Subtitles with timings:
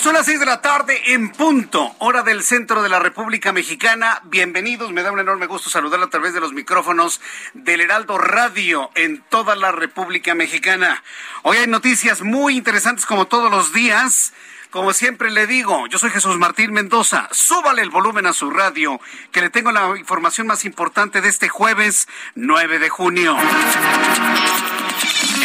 [0.00, 4.20] Son las seis de la tarde en punto, hora del centro de la República Mexicana.
[4.24, 7.20] Bienvenidos, me da un enorme gusto saludar a través de los micrófonos
[7.52, 11.02] del Heraldo Radio en toda la República Mexicana.
[11.42, 14.32] Hoy hay noticias muy interesantes como todos los días.
[14.70, 17.28] Como siempre le digo, yo soy Jesús Martín Mendoza.
[17.32, 19.00] Súbale el volumen a su radio,
[19.32, 23.36] que le tengo la información más importante de este jueves 9 de junio.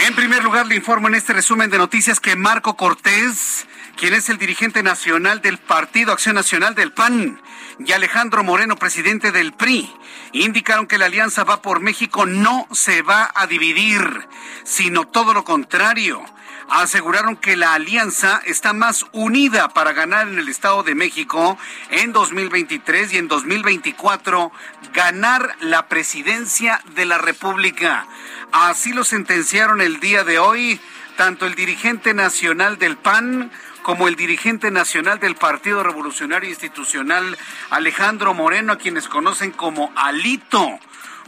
[0.05, 4.29] En primer lugar, le informo en este resumen de noticias que Marco Cortés, quien es
[4.29, 7.41] el dirigente nacional del Partido Acción Nacional del PAN,
[7.79, 9.91] y Alejandro Moreno, presidente del PRI,
[10.31, 14.27] indicaron que la alianza va por México no se va a dividir,
[14.63, 16.23] sino todo lo contrario.
[16.69, 21.57] Aseguraron que la alianza está más unida para ganar en el Estado de México
[21.89, 24.51] en 2023 y en 2024
[24.93, 28.07] ganar la presidencia de la República.
[28.51, 30.79] Así lo sentenciaron el día de hoy
[31.17, 33.51] tanto el dirigente nacional del PAN
[33.83, 37.37] como el dirigente nacional del Partido Revolucionario Institucional,
[37.69, 40.79] Alejandro Moreno, a quienes conocen como Alito.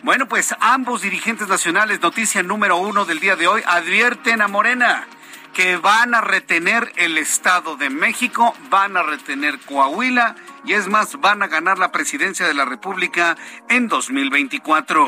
[0.02, 5.06] Bueno, pues ambos dirigentes nacionales, noticia número uno del día de hoy, advierten a Morena
[5.54, 11.20] que van a retener el Estado de México, van a retener Coahuila y es más,
[11.20, 13.38] van a ganar la presidencia de la República
[13.70, 15.06] en 2024.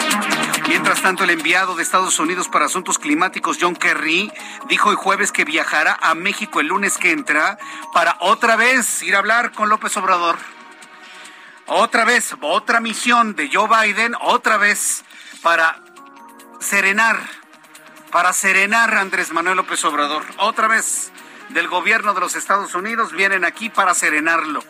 [0.68, 4.32] Mientras tanto, el enviado de Estados Unidos para Asuntos Climáticos, John Kerry,
[4.70, 7.58] dijo el jueves que viajará a México el lunes que entra
[7.94, 10.38] para otra vez ir a hablar con López Obrador.
[11.66, 15.04] Otra vez, otra misión de Joe Biden, otra vez
[15.42, 15.82] para
[16.60, 17.18] serenar
[18.12, 20.24] para serenar a Andrés Manuel López Obrador.
[20.38, 21.12] Otra vez
[21.50, 24.64] del gobierno de los Estados Unidos vienen aquí para serenarlo.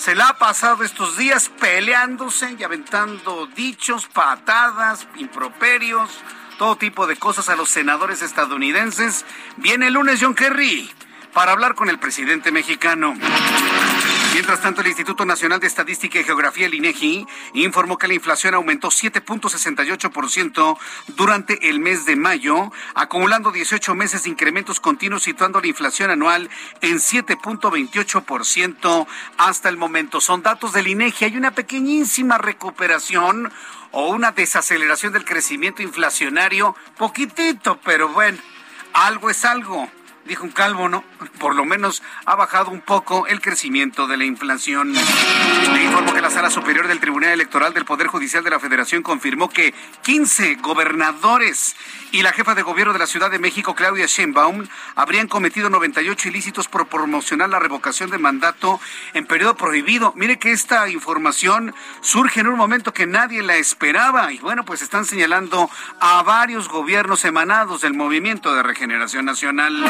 [0.00, 6.08] Se la ha pasado estos días peleándose y aventando dichos, patadas, improperios,
[6.56, 9.26] todo tipo de cosas a los senadores estadounidenses.
[9.58, 10.90] Viene el lunes John Kerry
[11.34, 13.14] para hablar con el presidente mexicano.
[14.32, 18.54] Mientras tanto, el Instituto Nacional de Estadística y Geografía, el INEGI, informó que la inflación
[18.54, 25.66] aumentó 7.68% durante el mes de mayo, acumulando 18 meses de incrementos continuos, situando la
[25.66, 26.48] inflación anual
[26.80, 30.20] en 7.28% hasta el momento.
[30.20, 31.24] Son datos del INEGI.
[31.24, 33.52] Hay una pequeñísima recuperación
[33.90, 38.38] o una desaceleración del crecimiento inflacionario, poquitito, pero bueno,
[38.92, 39.90] algo es algo
[40.26, 41.04] dijo un calvo, ¿no?
[41.38, 44.92] Por lo menos ha bajado un poco el crecimiento de la inflación.
[44.92, 49.02] Le informo que la Sala Superior del Tribunal Electoral del Poder Judicial de la Federación
[49.02, 51.76] confirmó que 15 gobernadores
[52.12, 54.66] y la jefa de gobierno de la Ciudad de México, Claudia Sheinbaum,
[54.96, 58.80] habrían cometido 98 ilícitos por promocionar la revocación de mandato
[59.14, 60.12] en periodo prohibido.
[60.16, 64.82] Mire que esta información surge en un momento que nadie la esperaba y bueno, pues
[64.82, 65.70] están señalando
[66.00, 69.84] a varios gobiernos emanados del Movimiento de Regeneración Nacional.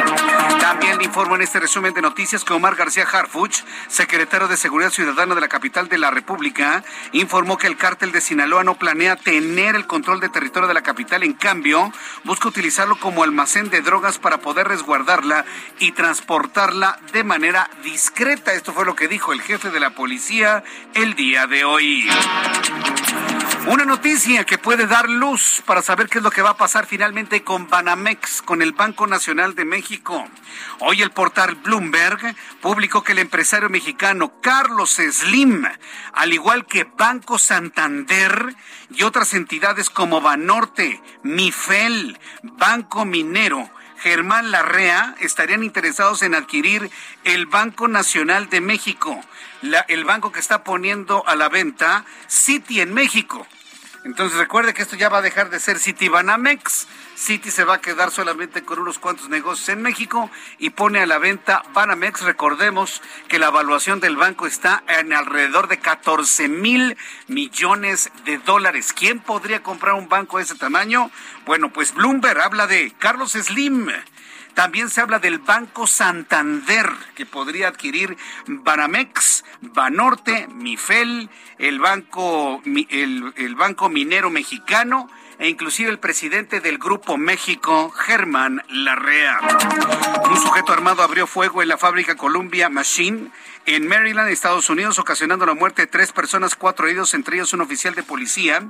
[0.61, 4.91] También le informo en este resumen de noticias que Omar García Harfuch, secretario de Seguridad
[4.91, 9.17] Ciudadana de la capital de la República, informó que el cártel de Sinaloa no planea
[9.17, 11.23] tener el control de territorio de la capital.
[11.23, 11.93] En cambio,
[12.25, 15.45] busca utilizarlo como almacén de drogas para poder resguardarla
[15.79, 18.53] y transportarla de manera discreta.
[18.53, 20.63] Esto fue lo que dijo el jefe de la policía
[20.95, 22.09] el día de hoy.
[23.67, 26.87] Una noticia que puede dar luz para saber qué es lo que va a pasar
[26.87, 30.27] finalmente con Banamex, con el Banco Nacional de México.
[30.79, 35.67] Hoy el portal Bloomberg publicó que el empresario mexicano Carlos Slim,
[36.15, 38.57] al igual que Banco Santander
[38.95, 43.71] y otras entidades como Banorte, Mifel, Banco Minero,
[44.01, 46.91] Germán Larrea estarían interesados en adquirir
[47.25, 49.21] el Banco Nacional de México,
[49.89, 53.47] el banco que está poniendo a la venta City en México.
[54.05, 56.87] Entonces recuerde que esto ya va a dejar de ser Citibanamex.
[57.17, 61.07] Citi se va a quedar solamente con unos cuantos negocios en México y pone a
[61.07, 62.23] la venta Banamex.
[62.23, 66.97] Recordemos que la evaluación del banco está en alrededor de 14 mil
[67.27, 68.95] millones de dólares.
[68.95, 71.11] ¿Quién podría comprar un banco de ese tamaño?
[71.45, 73.91] Bueno, pues Bloomberg habla de Carlos Slim.
[74.55, 78.17] También se habla del Banco Santander, que podría adquirir
[78.47, 85.09] Banamex, Banorte, Mifel, el Banco, el, el Banco Minero Mexicano
[85.41, 89.39] e inclusive el presidente del Grupo México, Germán Larrea.
[90.29, 93.31] Un sujeto armado abrió fuego en la fábrica Columbia Machine
[93.67, 97.61] en Maryland, Estados Unidos, ocasionando la muerte de tres personas, cuatro heridos, entre ellos un
[97.61, 98.63] oficial de policía.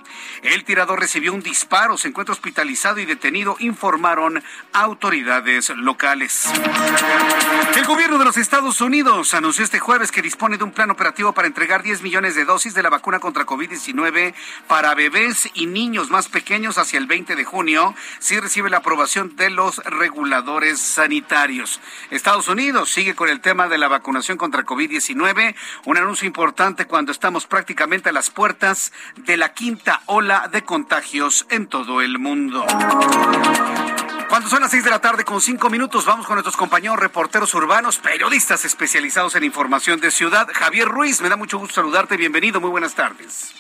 [0.43, 4.43] El tirador recibió un disparo, se encuentra hospitalizado y detenido, informaron
[4.73, 6.51] autoridades locales.
[7.77, 11.33] El gobierno de los Estados Unidos anunció este jueves que dispone de un plan operativo
[11.33, 14.35] para entregar 10 millones de dosis de la vacuna contra COVID-19
[14.67, 19.37] para bebés y niños más pequeños hacia el 20 de junio, si recibe la aprobación
[19.37, 21.81] de los reguladores sanitarios.
[22.11, 25.55] Estados Unidos sigue con el tema de la vacunación contra COVID-19 19
[25.87, 31.47] un anuncio importante cuando estamos prácticamente a las puertas de la quinta ola de contagios
[31.51, 32.67] en todo el mundo.
[34.29, 37.53] Cuando son las seis de la tarde con cinco minutos, vamos con nuestros compañeros reporteros
[37.55, 40.49] urbanos, periodistas especializados en información de ciudad.
[40.55, 42.17] Javier Ruiz, me da mucho gusto saludarte.
[42.17, 43.53] Bienvenido, muy buenas tardes.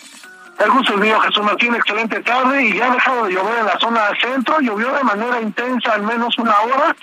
[0.60, 3.64] El gusto es mío, Jesús Martín, excelente tarde y ya ha dejado de llover en
[3.64, 6.94] la zona centro, llovió de manera intensa al menos una hora,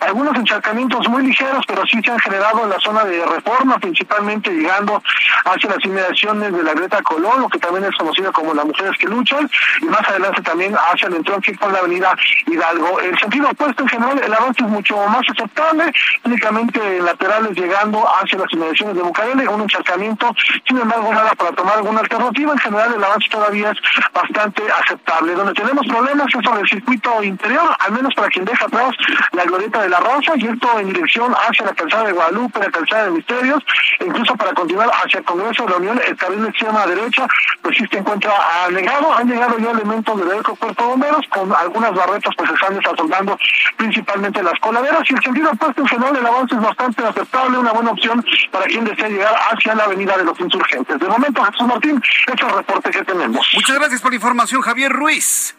[0.00, 4.50] algunos encharcamientos muy ligeros, pero sí se han generado en la zona de reforma, principalmente
[4.50, 5.02] llegando
[5.46, 8.92] hacia las inmediaciones de la Greta Colón, lo que también es conocido como las mujeres
[8.98, 9.48] que luchan,
[9.80, 12.14] y más adelante también hacia el entronque con la avenida
[12.46, 13.00] Hidalgo.
[13.00, 15.90] El sentido opuesto en general, el avance es mucho más aceptable,
[16.22, 20.34] únicamente laterales llegando hacia las inmediaciones de Bucareli, un encharcamiento,
[20.68, 23.78] sin embargo nada para tomar alguna alternativa, en general el avance todavía es
[24.12, 25.34] bastante aceptable.
[25.34, 28.90] Donde tenemos problemas es sobre el circuito interior, al menos para quien deja atrás
[29.32, 32.70] la glorieta de la Rosa, y esto en dirección hacia la calzada de Guadalupe, la
[32.70, 33.62] calzada de Misterios,
[34.00, 37.26] e incluso para continuar hacia el Congreso de la Unión, el carril de extrema derecha,
[37.62, 38.32] pues sí se encuentra
[38.66, 42.76] anegado, han llegado ya elementos del Cuerpo de Bomberos, con algunas barretas pues se están
[42.76, 43.38] desasoldando
[43.76, 47.72] principalmente las coladeras, y el sentido opuesto en general el avance es bastante aceptable, una
[47.72, 50.98] buena opción para quien desea llegar hacia la avenida de los insurgentes.
[50.98, 52.64] De momento, Jesús Martín, hecho el
[53.04, 53.46] tenemos.
[53.54, 55.54] Muchas gracias por la información, Javier Ruiz.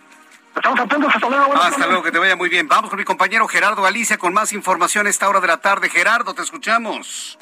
[0.55, 1.55] Estamos atentos, hasta luego.
[1.55, 2.67] Hasta luego, que te vaya muy bien.
[2.67, 5.89] Vamos con mi compañero Gerardo Galicia con más información a esta hora de la tarde.
[5.89, 7.37] Gerardo, te escuchamos.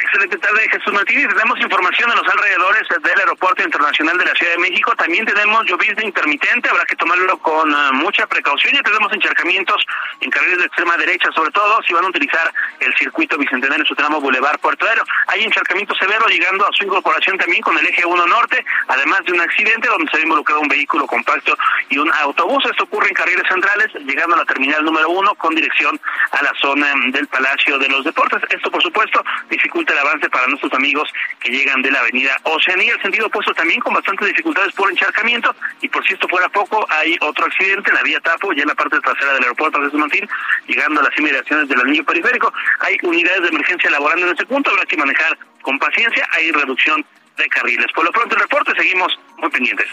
[0.00, 1.28] Excelente tarde, Jesús Martínez.
[1.28, 4.94] Tenemos información de los alrededores del Aeropuerto Internacional de la Ciudad de México.
[4.96, 8.74] También tenemos llovizna intermitente, habrá que tomarlo con uh, mucha precaución.
[8.74, 9.84] Ya tenemos encharcamientos
[10.20, 13.86] en carriles de extrema derecha, sobre todo si van a utilizar el circuito bicentenario en
[13.86, 15.02] su tramo Boulevard Puerto Aero.
[15.26, 19.32] Hay encharcamiento severo llegando a su incorporación también con el eje 1 norte, además de
[19.32, 21.56] un accidente donde se ha involucrado un vehículo compacto
[21.88, 22.64] y un autobús.
[22.70, 26.00] Esto ocurre en carriles centrales, llegando a la terminal número 1 con dirección
[26.30, 28.42] a la zona del Palacio de los Deportes.
[28.50, 32.94] Esto, por supuesto, dificulta el avance para nuestros amigos que llegan de la avenida Oceanía,
[32.94, 36.86] el sentido opuesto también con bastantes dificultades por encharcamiento y por si esto fuera poco,
[36.90, 40.28] hay otro accidente en la vía Tapo, ya en la parte trasera del aeropuerto de
[40.66, 42.52] llegando a las inmediaciones del anillo periférico.
[42.80, 47.04] Hay unidades de emergencia laborando en ese punto, habrá que manejar con paciencia, hay reducción
[47.36, 47.86] de carriles.
[47.94, 49.86] Por lo pronto el reporte, seguimos muy pendientes.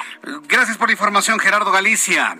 [0.47, 2.35] Gracias por la información, Gerardo Galicia.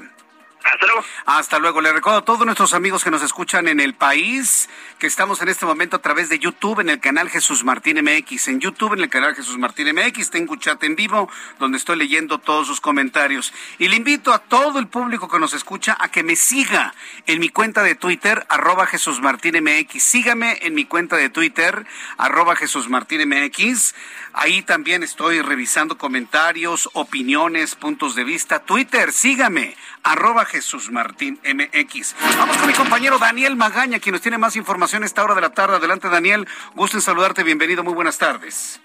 [1.25, 1.81] Hasta luego.
[1.81, 4.69] Le recuerdo a todos nuestros amigos que nos escuchan en el país
[4.99, 8.47] que estamos en este momento a través de YouTube en el canal Jesús Martín MX.
[8.47, 11.29] En YouTube en el canal Jesús Martín MX tengo un chat en vivo
[11.59, 13.53] donde estoy leyendo todos sus comentarios.
[13.77, 16.93] Y le invito a todo el público que nos escucha a que me siga
[17.27, 20.01] en mi cuenta de Twitter, arroba Jesús Martín MX.
[20.01, 21.85] Sígame en mi cuenta de Twitter,
[22.17, 23.93] arroba Jesús Martín MX.
[24.37, 28.59] Ahí también estoy revisando comentarios, opiniones, puntos de vista.
[28.59, 32.13] Twitter, sígame, arroba Jesús Martín MX.
[32.37, 35.41] Vamos con mi compañero Daniel Magaña, quien nos tiene más información a esta hora de
[35.41, 35.77] la tarde.
[35.77, 36.49] Adelante, Daniel.
[36.75, 37.43] Gusto en saludarte.
[37.43, 37.81] Bienvenido.
[37.85, 38.81] Muy buenas tardes.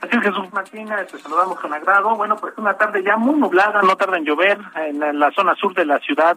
[0.00, 2.16] Así es, Jesús Martínez, te saludamos con agrado.
[2.16, 5.74] Bueno, pues una tarde ya muy nublada, no tarda en llover en la zona sur
[5.74, 6.36] de la ciudad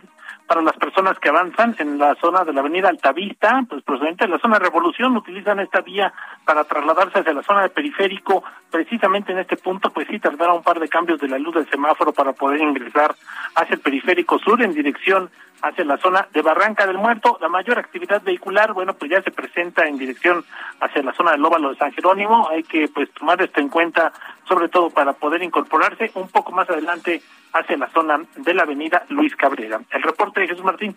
[0.51, 4.31] para las personas que avanzan en la zona de la avenida Altavista, pues procedente de
[4.31, 6.11] la zona de Revolución, utilizan esta vía
[6.43, 8.43] para trasladarse hacia la zona de periférico.
[8.69, 11.69] Precisamente en este punto, pues sí tardará un par de cambios de la luz del
[11.69, 13.15] semáforo para poder ingresar
[13.55, 15.29] hacia el periférico sur en dirección
[15.61, 17.37] hacia la zona de Barranca del Muerto.
[17.39, 20.43] La mayor actividad vehicular, bueno, pues ya se presenta en dirección
[20.81, 22.49] hacia la zona del Óvalo de San Jerónimo.
[22.49, 24.11] Hay que pues tomar esto en cuenta,
[24.49, 27.21] sobre todo para poder incorporarse un poco más adelante
[27.53, 29.81] hacia la zona de la avenida Luis Cabrera.
[29.89, 30.95] El reporte de Jesús Martín.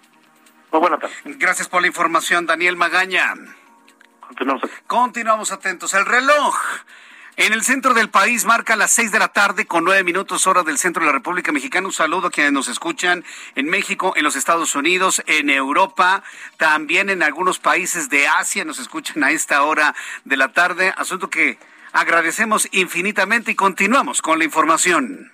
[0.73, 1.15] Muy buena tarde.
[1.25, 3.35] Gracias por la información, Daniel Magaña.
[4.21, 4.63] Continuamos.
[4.87, 5.95] Continuamos atentos.
[5.95, 6.57] El reloj
[7.37, 10.63] En el centro del país marca las seis de la tarde con nueve minutos hora
[10.63, 11.89] del centro de la República Mexicana.
[11.89, 13.25] Un saludo a quienes nos escuchan
[13.57, 16.23] en México, en los Estados Unidos, en Europa,
[16.59, 20.95] también en algunos países de Asia nos escuchan a esta hora de la tarde.
[20.97, 21.59] Asunto que
[21.93, 25.34] agradecemos infinitamente y continuamos con la información.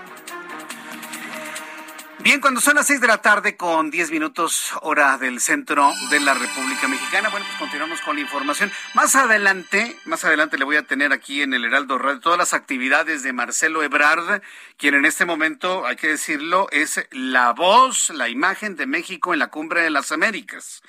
[2.23, 6.19] Bien, cuando son las seis de la tarde con diez minutos hora del centro de
[6.19, 8.71] la República Mexicana, bueno, pues continuamos con la información.
[8.93, 12.53] Más adelante, más adelante le voy a tener aquí en el Heraldo Radio todas las
[12.53, 14.43] actividades de Marcelo Ebrard,
[14.77, 19.39] quien en este momento, hay que decirlo, es la voz, la imagen de México en
[19.39, 20.83] la Cumbre de las Américas.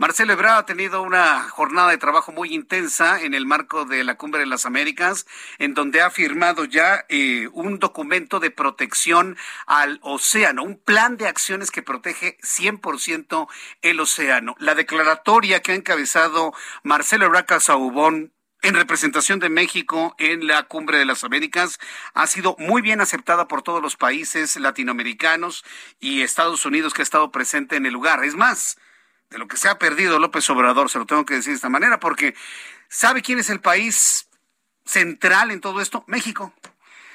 [0.00, 4.14] Marcelo Ebrard ha tenido una jornada de trabajo muy intensa en el marco de la
[4.14, 5.26] Cumbre de las Américas,
[5.58, 9.36] en donde ha firmado ya eh, un documento de protección
[9.66, 13.48] al océano, un plan de acciones que protege 100%
[13.82, 14.54] el océano.
[14.60, 20.98] La declaratoria que ha encabezado Marcelo Ebrard Saubón en representación de México en la Cumbre
[20.98, 21.80] de las Américas
[22.14, 25.64] ha sido muy bien aceptada por todos los países latinoamericanos
[25.98, 28.22] y Estados Unidos que ha estado presente en el lugar.
[28.22, 28.78] Es más,
[29.30, 31.68] de lo que se ha perdido López Obrador, se lo tengo que decir de esta
[31.68, 32.34] manera, porque
[32.88, 34.28] ¿sabe quién es el país
[34.84, 36.04] central en todo esto?
[36.06, 36.52] México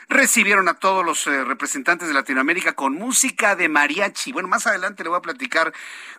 [0.10, 4.32] recibieron a todos los eh, representantes de Latinoamérica con música de mariachi.
[4.32, 5.74] Bueno, más adelante le voy a platicar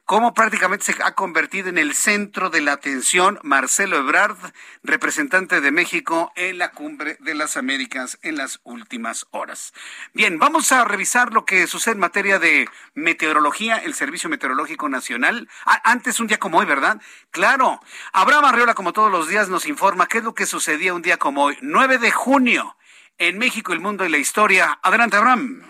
[0.05, 4.37] cómo prácticamente se ha convertido en el centro de la atención Marcelo Ebrard,
[4.83, 9.73] representante de México en la cumbre de las Américas en las últimas horas.
[10.13, 15.49] Bien, vamos a revisar lo que sucede en materia de meteorología, el Servicio Meteorológico Nacional.
[15.67, 17.01] Ah, antes, un día como hoy, ¿verdad?
[17.31, 17.81] Claro,
[18.13, 21.17] Abraham Arriola, como todos los días, nos informa qué es lo que sucedía un día
[21.17, 22.77] como hoy, 9 de junio
[23.19, 24.79] en México, el mundo y la historia.
[24.83, 25.63] Adelante, Abraham.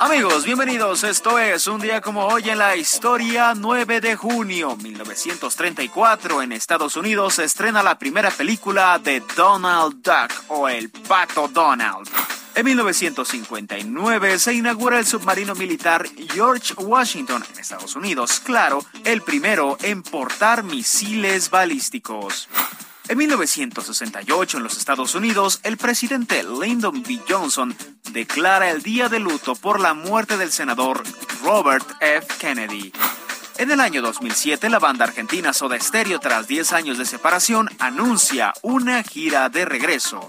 [0.00, 1.02] Amigos, bienvenidos.
[1.02, 6.42] Esto es un día como hoy en la historia, 9 de junio 1934.
[6.42, 12.08] En Estados Unidos se estrena la primera película de Donald Duck o El Pato Donald.
[12.54, 19.76] En 1959 se inaugura el submarino militar George Washington en Estados Unidos, claro, el primero
[19.82, 22.48] en portar misiles balísticos.
[23.06, 27.20] En 1968, en los Estados Unidos, el presidente Lyndon B.
[27.28, 27.76] Johnson
[28.12, 31.02] declara el día de luto por la muerte del senador
[31.42, 32.26] Robert F.
[32.38, 32.92] Kennedy.
[33.58, 38.54] En el año 2007, la banda argentina Soda Stereo, tras 10 años de separación, anuncia
[38.62, 40.26] una gira de regreso.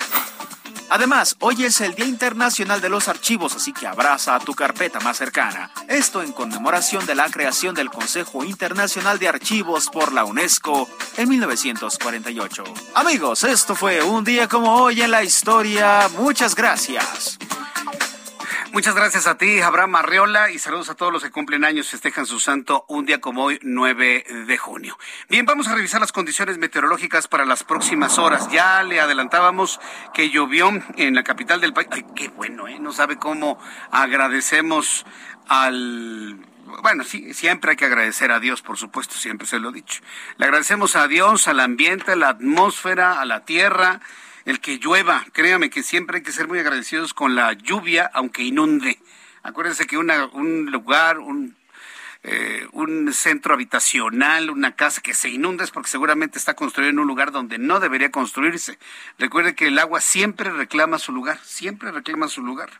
[0.89, 4.99] Además, hoy es el Día Internacional de los Archivos, así que abraza a tu carpeta
[4.99, 5.71] más cercana.
[5.87, 10.87] Esto en conmemoración de la creación del Consejo Internacional de Archivos por la UNESCO
[11.17, 12.63] en 1948.
[12.93, 16.09] Amigos, esto fue un día como hoy en la historia.
[16.17, 17.37] Muchas gracias.
[18.75, 22.25] Muchas gracias a ti, Abraham Arreola, y saludos a todos los que cumplen años, festejan
[22.25, 24.99] su santo un día como hoy, 9 de junio.
[25.29, 28.51] Bien, vamos a revisar las condiciones meteorológicas para las próximas horas.
[28.51, 29.79] Ya le adelantábamos
[30.13, 31.87] que llovió en la capital del país.
[31.89, 32.77] Ay, qué bueno, ¿eh?
[32.77, 33.57] No sabe cómo
[33.91, 35.05] agradecemos
[35.47, 36.37] al
[36.81, 40.01] bueno, sí, siempre hay que agradecer a Dios, por supuesto, siempre se lo he dicho.
[40.35, 44.01] Le agradecemos a Dios, al ambiente, a la atmósfera, a la tierra,
[44.45, 45.25] el que llueva.
[45.33, 48.99] Créame que siempre hay que ser muy agradecidos con la lluvia, aunque inunde.
[49.43, 51.55] Acuérdense que una, un lugar, un
[52.27, 56.97] eh, un centro habitacional, una casa que se inunda es porque seguramente está construido en
[56.97, 58.79] un lugar donde no debería construirse.
[59.19, 62.71] Recuerde que el agua siempre reclama su lugar, siempre reclama su lugar.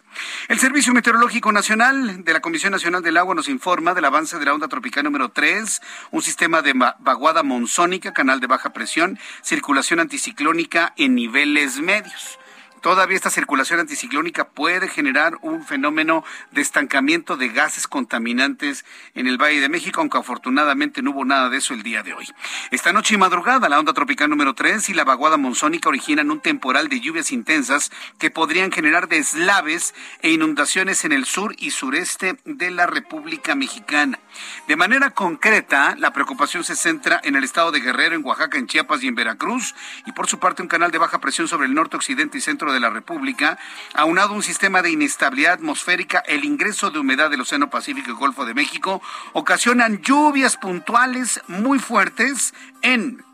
[0.48, 4.46] El Servicio Meteorológico Nacional de la Comisión Nacional del Agua nos informa del avance de
[4.46, 10.00] la onda tropical número 3, un sistema de vaguada monzónica, canal de baja presión, circulación
[10.00, 12.40] anticiclónica en niveles medios.
[12.86, 19.42] Todavía esta circulación anticiclónica puede generar un fenómeno de estancamiento de gases contaminantes en el
[19.42, 22.27] Valle de México, aunque afortunadamente no hubo nada de eso el día de hoy.
[22.70, 26.42] Esta noche y madrugada, la onda tropical número 3 y la vaguada monzónica originan un
[26.42, 32.38] temporal de lluvias intensas que podrían generar deslaves e inundaciones en el sur y sureste
[32.46, 34.20] de la República Mexicana.
[34.68, 38.68] De manera concreta, la preocupación se centra en el estado de Guerrero, en Oaxaca, en
[38.68, 39.74] Chiapas y en Veracruz,
[40.06, 42.72] y por su parte un canal de baja presión sobre el norte, occidente y centro
[42.72, 43.58] de de la República,
[43.96, 48.46] aunado un sistema de inestabilidad atmosférica, el ingreso de humedad del Océano Pacífico y Golfo
[48.46, 49.01] de México,
[49.34, 52.53] ocasionan lluvias puntuales muy fuertes
[52.84, 53.25] en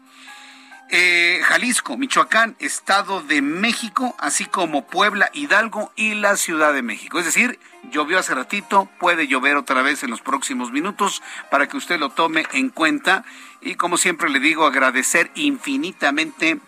[0.93, 7.17] eh, Jalisco, Michoacán, Estado de México, así como Puebla, Hidalgo y la Ciudad de México.
[7.17, 7.59] Es decir,
[7.91, 12.09] llovió hace ratito, puede llover otra vez en los próximos minutos para que usted lo
[12.09, 13.23] tome en cuenta.
[13.61, 16.59] Y como siempre le digo, agradecer infinitamente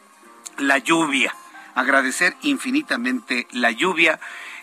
[0.57, 1.35] la lluvia.
[1.75, 4.19] Agradecer infinitamente la lluvia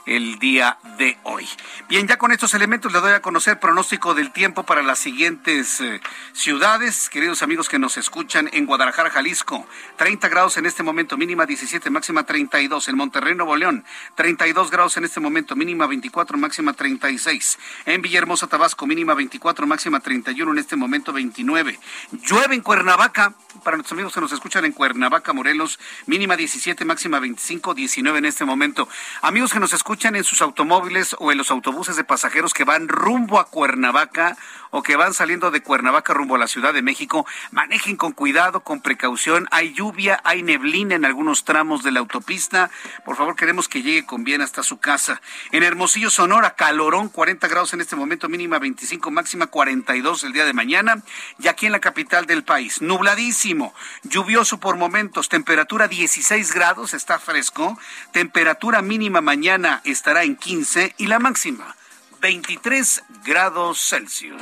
[0.06, 1.46] el día de hoy.
[1.88, 5.80] Bien, ya con estos elementos le doy a conocer pronóstico del tiempo para las siguientes
[5.80, 6.00] eh,
[6.32, 9.66] ciudades, queridos amigos que nos escuchan en Guadalajara, Jalisco,
[9.96, 14.96] 30 grados en este momento, mínima 17, máxima 32, en Monterrey, Nuevo León, 32 grados
[14.96, 20.58] en este momento, mínima 24, máxima 36, en Villahermosa, Tabasco, mínima 24, máxima 31, en
[20.58, 21.78] este momento 29,
[22.24, 27.18] llueve en Cuernavaca, para nuestros amigos que nos escuchan en Cuernavaca, Morelos, mínima 17, máxima
[27.18, 28.88] 25, 19 en este momento.
[29.22, 32.62] Amigos que nos escuchan escuchan en sus automóviles o en los autobuses de pasajeros que
[32.62, 34.36] van rumbo a Cuernavaca
[34.70, 38.60] o que van saliendo de Cuernavaca rumbo a la Ciudad de México, manejen con cuidado,
[38.60, 39.48] con precaución.
[39.50, 42.70] Hay lluvia, hay neblina en algunos tramos de la autopista.
[43.04, 45.20] Por favor, queremos que llegue con bien hasta su casa.
[45.50, 50.44] En Hermosillo, Sonora, calorón, 40 grados en este momento, mínima 25, máxima 42 el día
[50.44, 51.02] de mañana.
[51.40, 57.18] Y aquí en la capital del país, nubladísimo, lluvioso por momentos, temperatura 16 grados, está
[57.18, 57.76] fresco.
[58.12, 61.76] Temperatura mínima mañana estará en 15 y la máxima
[62.20, 64.40] 23 grados Celsius.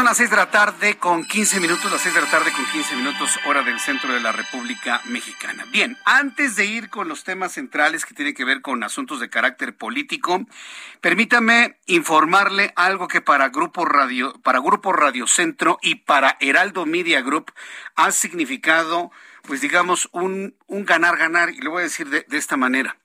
[0.00, 2.64] Son las seis de la tarde con 15 minutos, las seis de la tarde con
[2.64, 5.66] 15 minutos, hora del centro de la República Mexicana.
[5.70, 9.28] Bien, antes de ir con los temas centrales que tienen que ver con asuntos de
[9.28, 10.46] carácter político,
[11.02, 17.20] permítame informarle algo que para Grupo Radio, para Grupo Radio Centro y para Heraldo Media
[17.20, 17.52] Group
[17.94, 19.10] ha significado,
[19.42, 22.99] pues digamos, un, un ganar-ganar, y lo voy a decir de esta manera.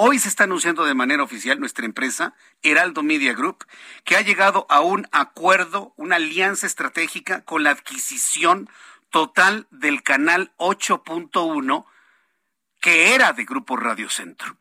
[0.00, 3.66] Hoy se está anunciando de manera oficial nuestra empresa, Heraldo Media Group,
[4.04, 8.70] que ha llegado a un acuerdo, una alianza estratégica con la adquisición
[9.10, 11.84] total del canal 8.1
[12.80, 14.56] que era de Grupo Radio Centro.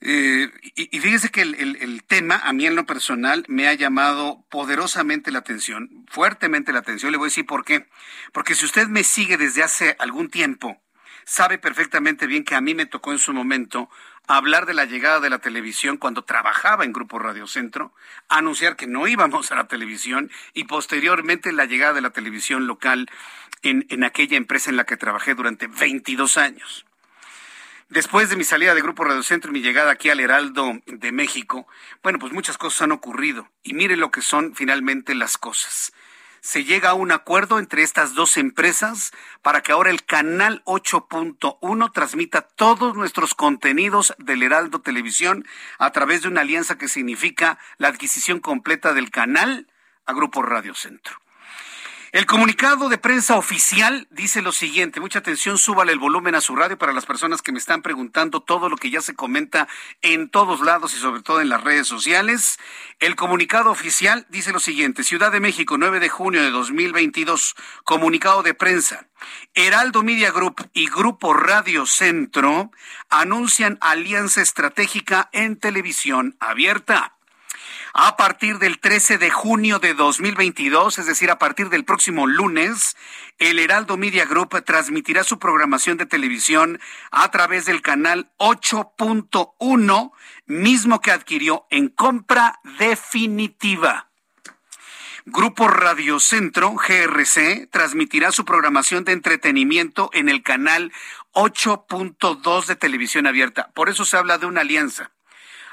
[0.00, 5.30] Eh, y, fíjese que el, tema, a mí en lo personal, me ha llamado poderosamente
[5.30, 7.12] la atención, fuertemente la atención.
[7.12, 7.86] Le voy a decir por qué.
[8.32, 10.80] Porque si usted me sigue desde hace algún tiempo,
[11.24, 13.90] sabe perfectamente bien que a mí me tocó en su momento
[14.26, 17.92] hablar de la llegada de la televisión cuando trabajaba en Grupo Radio Centro,
[18.28, 23.10] anunciar que no íbamos a la televisión y posteriormente la llegada de la televisión local
[23.62, 26.86] en, en aquella empresa en la que trabajé durante 22 años.
[27.88, 31.12] Después de mi salida de Grupo Radio Centro y mi llegada aquí al Heraldo de
[31.12, 31.66] México,
[32.02, 35.92] bueno, pues muchas cosas han ocurrido y mire lo que son finalmente las cosas
[36.42, 41.92] se llega a un acuerdo entre estas dos empresas para que ahora el canal 8.1
[41.92, 45.46] transmita todos nuestros contenidos del Heraldo Televisión
[45.78, 49.68] a través de una alianza que significa la adquisición completa del canal
[50.04, 51.21] a Grupo Radio Centro.
[52.12, 56.54] El comunicado de prensa oficial dice lo siguiente, mucha atención, súbale el volumen a su
[56.54, 59.66] radio para las personas que me están preguntando todo lo que ya se comenta
[60.02, 62.58] en todos lados y sobre todo en las redes sociales.
[63.00, 68.42] El comunicado oficial dice lo siguiente, Ciudad de México, 9 de junio de 2022, comunicado
[68.42, 69.06] de prensa.
[69.54, 72.72] Heraldo Media Group y Grupo Radio Centro
[73.08, 77.14] anuncian alianza estratégica en televisión abierta.
[77.94, 82.96] A partir del 13 de junio de 2022, es decir, a partir del próximo lunes,
[83.38, 90.12] el Heraldo Media Group transmitirá su programación de televisión a través del canal 8.1,
[90.46, 94.08] mismo que adquirió en compra definitiva.
[95.26, 100.92] Grupo Radio Centro, GRC, transmitirá su programación de entretenimiento en el canal
[101.34, 103.70] 8.2 de televisión abierta.
[103.74, 105.12] Por eso se habla de una alianza.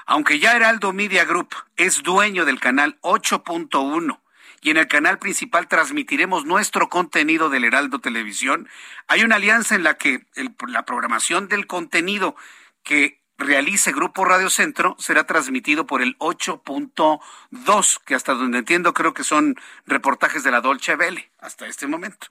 [0.10, 4.20] Aunque ya Heraldo Media Group es dueño del canal 8.1
[4.60, 8.68] y en el canal principal transmitiremos nuestro contenido del Heraldo Televisión,
[9.08, 10.26] hay una alianza en la que
[10.68, 12.36] la programación del contenido
[12.82, 19.14] que realice Grupo Radio Centro será transmitido por el 8.2, que hasta donde entiendo creo
[19.14, 22.30] que son reportajes de la Dolce Vele hasta este momento.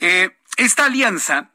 [0.00, 1.52] Eh, esta alianza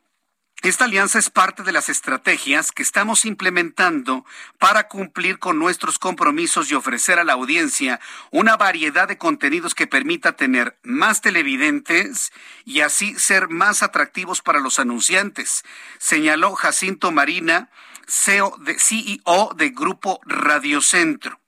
[0.69, 4.25] esta alianza es parte de las estrategias que estamos implementando
[4.59, 9.87] para cumplir con nuestros compromisos y ofrecer a la audiencia una variedad de contenidos que
[9.87, 12.31] permita tener más televidentes
[12.63, 15.63] y así ser más atractivos para los anunciantes,
[15.97, 17.71] señaló Jacinto Marina,
[18.07, 21.39] CEO de, CEO de Grupo Radiocentro.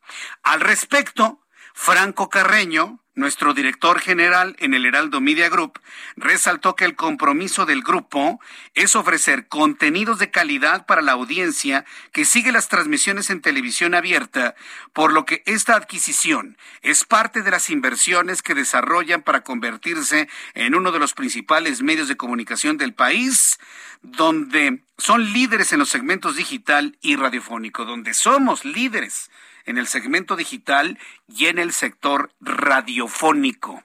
[0.41, 1.39] Al respecto,
[1.75, 5.79] Franco Carreño, nuestro director general en el Heraldo Media Group,
[6.15, 8.39] resaltó que el compromiso del grupo
[8.73, 14.55] es ofrecer contenidos de calidad para la audiencia que sigue las transmisiones en televisión abierta,
[14.93, 20.75] por lo que esta adquisición es parte de las inversiones que desarrollan para convertirse en
[20.75, 23.59] uno de los principales medios de comunicación del país,
[24.01, 29.29] donde son líderes en los segmentos digital y radiofónico, donde somos líderes
[29.65, 33.83] en el segmento digital y en el sector radiofónico.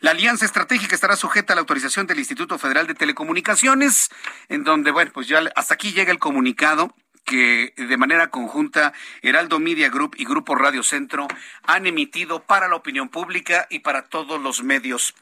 [0.00, 4.10] La alianza estratégica estará sujeta a la autorización del Instituto Federal de Telecomunicaciones,
[4.48, 6.94] en donde, bueno, pues ya hasta aquí llega el comunicado
[7.24, 8.92] que de manera conjunta
[9.22, 11.28] Heraldo Media Group y Grupo Radio Centro
[11.64, 15.14] han emitido para la opinión pública y para todos los medios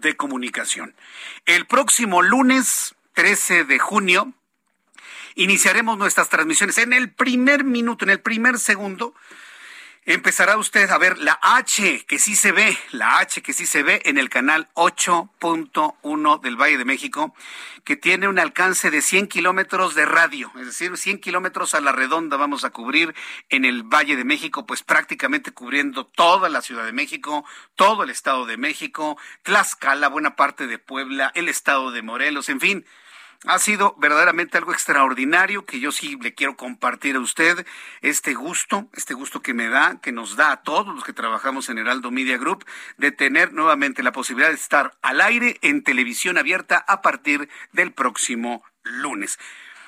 [0.00, 0.94] de comunicación.
[1.46, 4.32] El próximo lunes 13 de junio
[5.34, 6.78] iniciaremos nuestras transmisiones.
[6.78, 9.14] En el primer minuto, en el primer segundo,
[10.06, 13.82] empezará usted a ver la H que sí se ve, la H que sí se
[13.82, 17.34] ve en el canal 8.1 del Valle de México,
[17.84, 21.92] que tiene un alcance de 100 kilómetros de radio, es decir, 100 kilómetros a la
[21.92, 23.14] redonda vamos a cubrir
[23.50, 27.44] en el Valle de México, pues prácticamente cubriendo toda la Ciudad de México,
[27.76, 32.60] todo el Estado de México, Tlaxcala, buena parte de Puebla, el Estado de Morelos, en
[32.60, 32.86] fin
[33.46, 37.66] ha sido verdaderamente algo extraordinario que yo sí le quiero compartir a usted
[38.02, 41.68] este gusto, este gusto que me da, que nos da a todos los que trabajamos
[41.68, 42.66] en Heraldo Media Group,
[42.98, 47.92] de tener nuevamente la posibilidad de estar al aire en televisión abierta a partir del
[47.92, 49.38] próximo lunes.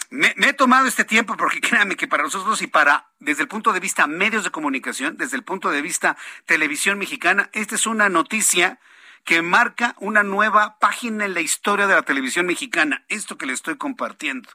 [0.09, 3.73] Me, he tomado este tiempo porque créanme que para nosotros y para, desde el punto
[3.73, 8.09] de vista medios de comunicación, desde el punto de vista televisión mexicana, esta es una
[8.09, 8.79] noticia
[9.25, 13.53] que marca una nueva página en la historia de la televisión mexicana, esto que le
[13.53, 14.49] estoy compartiendo.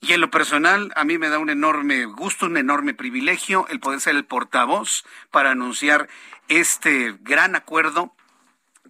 [0.00, 3.80] Y en lo personal, a mí me da un enorme gusto, un enorme privilegio el
[3.80, 6.08] poder ser el portavoz para anunciar
[6.48, 8.14] este gran acuerdo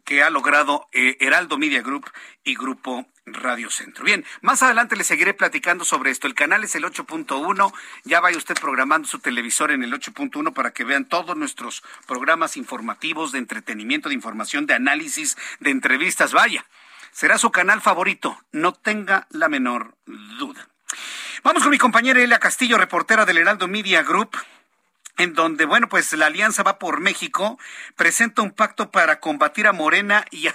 [0.08, 2.10] que ha logrado eh, Heraldo Media Group
[2.42, 4.06] y Grupo Radio Centro.
[4.06, 6.26] Bien, más adelante le seguiré platicando sobre esto.
[6.26, 7.74] El canal es el 8.1.
[8.04, 12.56] Ya vaya usted programando su televisor en el 8.1 para que vean todos nuestros programas
[12.56, 16.32] informativos de entretenimiento, de información, de análisis, de entrevistas.
[16.32, 16.64] Vaya,
[17.10, 18.42] será su canal favorito.
[18.50, 20.70] No tenga la menor duda.
[21.44, 24.38] Vamos con mi compañera Elia Castillo, reportera del Heraldo Media Group
[25.18, 27.58] en donde, bueno, pues la Alianza va por México,
[27.96, 30.48] presenta un pacto para combatir a Morena y,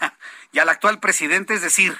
[0.51, 1.93] y al actual presidente, es decir,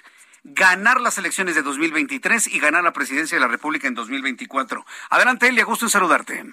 [0.43, 4.85] ganar las elecciones de 2023 y ganar la presidencia de la República en 2024.
[5.09, 6.43] Adelante, Elia, gusto en saludarte.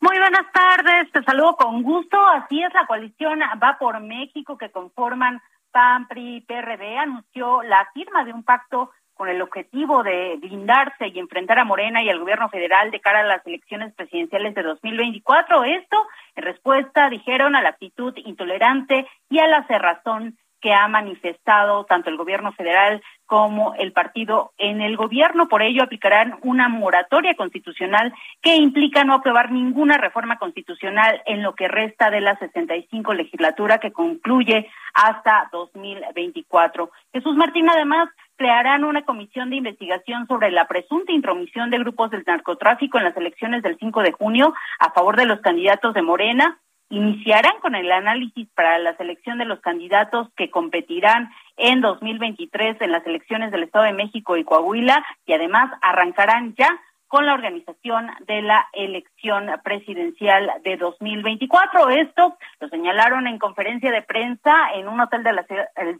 [0.00, 2.20] Muy buenas tardes, te saludo con gusto.
[2.28, 8.24] Así es, la coalición Va por México que conforman PAN, PRI PRD anunció la firma
[8.24, 12.48] de un pacto con el objetivo de blindarse y enfrentar a Morena y al gobierno
[12.48, 15.64] federal de cara a las elecciones presidenciales de 2024.
[15.64, 21.84] Esto en respuesta, dijeron, a la actitud intolerante y a la cerrazón que ha manifestado
[21.84, 25.48] tanto el gobierno federal como el partido en el gobierno.
[25.48, 31.54] Por ello, aplicarán una moratoria constitucional que implica no aprobar ninguna reforma constitucional en lo
[31.56, 36.90] que resta de la 65 legislatura que concluye hasta 2024.
[37.12, 38.08] Jesús Martín, además,
[38.42, 43.16] crearán una comisión de investigación sobre la presunta intromisión de grupos del narcotráfico en las
[43.16, 47.92] elecciones del 5 de junio a favor de los candidatos de Morena iniciarán con el
[47.92, 53.62] análisis para la selección de los candidatos que competirán en 2023 en las elecciones del
[53.62, 56.68] Estado de México y Coahuila y además arrancarán ya
[57.06, 61.90] con la organización de la elección presidencial de 2024.
[61.90, 65.46] Esto lo señalaron en conferencia de prensa en un hotel de la,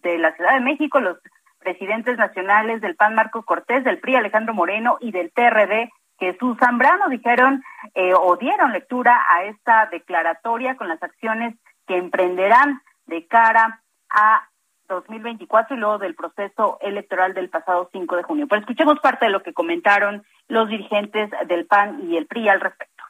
[0.03, 1.19] de la Ciudad de México los
[1.63, 5.91] presidentes nacionales del PAN Marco Cortés, del PRI Alejandro Moreno y del TRD
[6.23, 11.57] Jesús Zambrano dijeron eh, o dieron lectura a esta declaratoria con las acciones
[11.89, 14.49] que emprenderán de cara a
[14.89, 18.47] 2024 y luego del proceso electoral del pasado 5 de junio.
[18.49, 22.61] Pero escuchemos parte de lo que comentaron los dirigentes del PAN y el PRI al
[22.61, 23.03] respecto.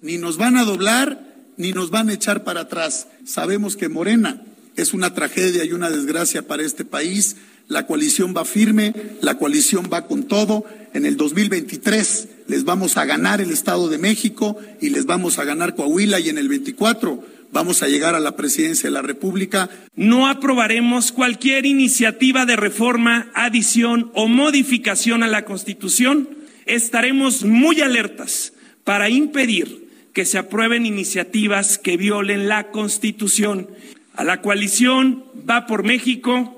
[0.00, 1.16] Ni nos van a doblar
[1.56, 3.08] ni nos van a echar para atrás.
[3.24, 4.42] Sabemos que Morena
[4.76, 7.36] es una tragedia y una desgracia para este país.
[7.68, 10.64] La coalición va firme, la coalición va con todo
[10.96, 15.44] en el 2023 les vamos a ganar el Estado de México y les vamos a
[15.44, 19.68] ganar Coahuila y en el 24 vamos a llegar a la presidencia de la República.
[19.94, 26.28] No aprobaremos cualquier iniciativa de reforma, adición o modificación a la Constitución.
[26.66, 28.52] Estaremos muy alertas
[28.84, 33.68] para impedir que se aprueben iniciativas que violen la Constitución.
[34.14, 36.55] A la coalición va por México,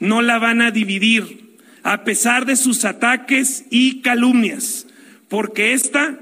[0.00, 4.86] no la van a dividir a pesar de sus ataques y calumnias,
[5.28, 6.18] porque ésta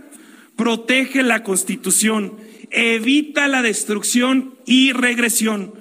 [0.56, 2.36] protege la Constitución
[2.70, 5.72] evita la destrucción y regresión.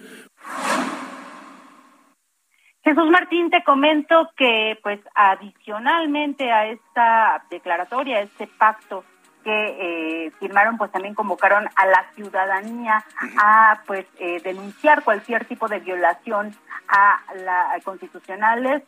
[2.83, 9.03] Jesús Martín, te comento que, pues, adicionalmente a esta declaratoria, a este pacto
[9.47, 13.05] que eh, firmaron, pues también convocaron a la ciudadanía
[13.41, 16.53] a, pues, eh, denunciar cualquier tipo de violación
[16.89, 18.83] a la constitucionales,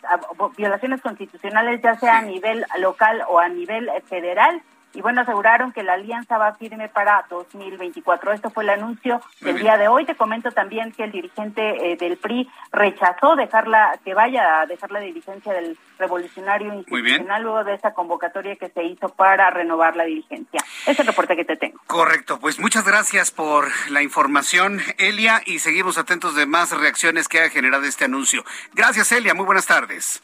[0.58, 4.62] violaciones constitucionales, ya sea a nivel local o a nivel federal
[4.94, 8.34] y bueno, aseguraron que la alianza va firme para 2024.
[8.34, 10.06] Esto fue el anuncio del día de hoy.
[10.06, 14.92] Te comento también que el dirigente eh, del PRI rechazó dejarla, que vaya a dejar
[14.92, 20.06] la dirigencia del revolucionario institucional luego de esa convocatoria que se hizo para renovar la
[20.06, 20.62] dirigencia.
[20.82, 21.80] Ese es el reporte que te tengo.
[21.86, 27.42] Correcto, pues muchas gracias por la información, Elia, y seguimos atentos de más reacciones que
[27.42, 28.44] ha generado este anuncio.
[28.74, 30.24] Gracias, Elia, muy buenas tardes.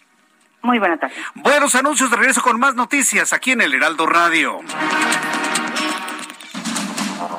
[0.66, 1.16] Muy buenas tardes.
[1.36, 4.62] Buenos anuncios de regreso con más noticias aquí en el Heraldo Radio.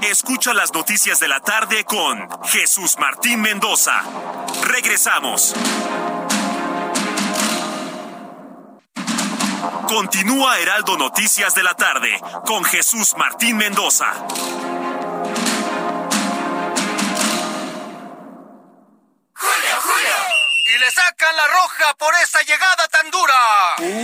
[0.00, 4.00] Escucha las noticias de la tarde con Jesús Martín Mendoza.
[4.68, 5.56] Regresamos.
[9.88, 14.12] Continúa Heraldo Noticias de la tarde con Jesús Martín Mendoza.
[21.46, 23.35] Roja por esa llegada tan dura.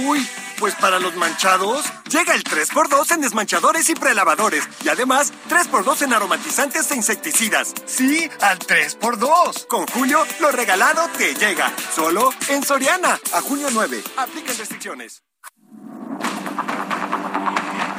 [0.05, 0.29] Uy,
[0.59, 4.69] pues para los manchados, llega el 3x2 en desmanchadores y prelavadores.
[4.85, 7.75] Y además, 3x2 en aromatizantes e insecticidas.
[7.87, 9.67] Sí, al 3x2.
[9.67, 11.73] Con Julio, lo regalado te llega.
[11.95, 13.19] Solo en Soriana.
[13.33, 14.03] A junio 9.
[14.17, 15.23] Aplican restricciones.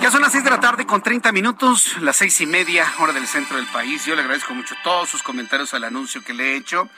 [0.03, 3.13] Ya son las 6 de la tarde con 30 minutos, las seis y media, hora
[3.13, 4.03] del centro del país.
[4.03, 6.89] Yo le agradezco mucho todos sus comentarios al anuncio que le he hecho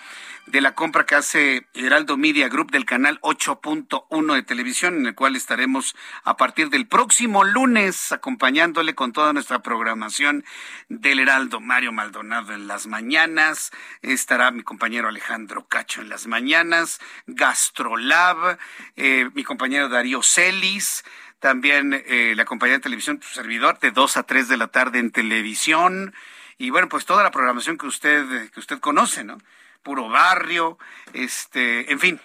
[0.46, 5.16] de la compra que hace Heraldo Media Group del canal 8.1 de televisión, en el
[5.16, 10.46] cual estaremos a partir del próximo lunes acompañándole con toda nuestra programación
[10.88, 11.60] del Heraldo.
[11.62, 18.58] Mario Maldonado en las mañanas, estará mi compañero Alejandro Cacho en las mañanas, Gastrolab,
[18.96, 21.04] eh, mi compañero Darío Celis,
[21.40, 25.00] también eh, la compañía de televisión, tu servidor, de 2 a 3 de la tarde
[25.00, 26.14] en televisión.
[26.58, 29.38] Y bueno, pues toda la programación que usted, que usted conoce, ¿no?
[29.86, 30.80] Puro Barrio,
[31.14, 32.20] este, en fin,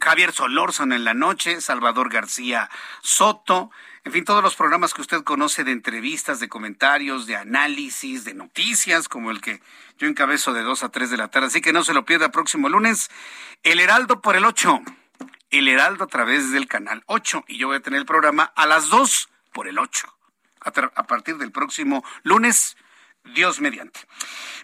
[0.00, 2.70] Javier Solórzano en la noche, Salvador García
[3.02, 3.72] Soto,
[4.04, 8.32] en fin, todos los programas que usted conoce de entrevistas, de comentarios, de análisis, de
[8.32, 9.60] noticias, como el que
[9.98, 11.48] yo encabezo de 2 a 3 de la tarde.
[11.48, 13.10] Así que no se lo pierda próximo lunes.
[13.64, 14.80] El Heraldo por el 8.
[15.50, 17.44] El Heraldo a través del canal 8.
[17.48, 20.06] Y yo voy a tener el programa a las 2 por el 8.
[20.60, 22.76] A, a partir del próximo lunes,
[23.34, 24.00] Dios mediante.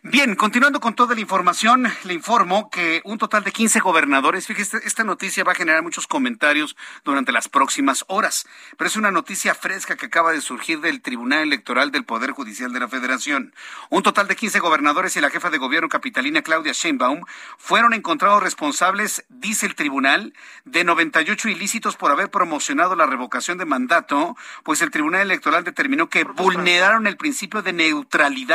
[0.02, 4.78] Bien, continuando con toda la información, le informo que un total de 15 gobernadores, fíjese,
[4.84, 8.46] esta noticia va a generar muchos comentarios durante las próximas horas,
[8.76, 12.72] pero es una noticia fresca que acaba de surgir del Tribunal Electoral del Poder Judicial
[12.72, 13.54] de la Federación.
[13.88, 17.22] Un total de 15 gobernadores y la jefa de gobierno capitalina Claudia Sheinbaum
[17.56, 20.34] fueron encontrados responsables, dice el tribunal,
[20.66, 26.10] de 98 ilícitos por haber promocionado la revocación de mandato, pues el Tribunal Electoral determinó
[26.10, 28.53] que vulneraron el principio de neutralidad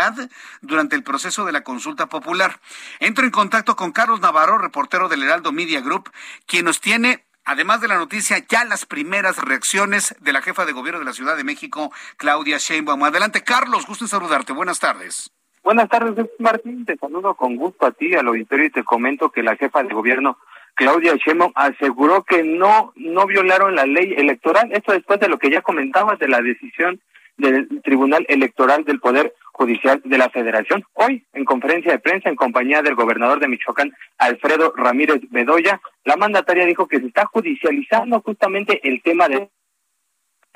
[0.62, 2.60] durante el proceso de la consulta popular.
[3.00, 6.12] Entro en contacto con Carlos Navarro, reportero del Heraldo Media Group,
[6.46, 10.72] quien nos tiene Además de la noticia, ya las primeras reacciones de la jefa de
[10.72, 13.04] gobierno de la Ciudad de México, Claudia Sheinbaum.
[13.04, 14.54] Adelante, Carlos, gusto en saludarte.
[14.54, 15.32] Buenas tardes.
[15.64, 16.86] Buenas tardes, Martín.
[16.86, 19.92] Te saludo con gusto a ti, al auditorio, y te comento que la jefa de
[19.92, 20.38] gobierno,
[20.76, 24.72] Claudia Sheinbaum, aseguró que no, no violaron la ley electoral.
[24.72, 27.02] Esto después de lo que ya comentabas de la decisión
[27.40, 30.84] del Tribunal Electoral del Poder Judicial de la Federación.
[30.94, 36.16] Hoy, en conferencia de prensa en compañía del gobernador de Michoacán, Alfredo Ramírez Bedoya, la
[36.16, 39.50] mandataria dijo que se está judicializando justamente el tema de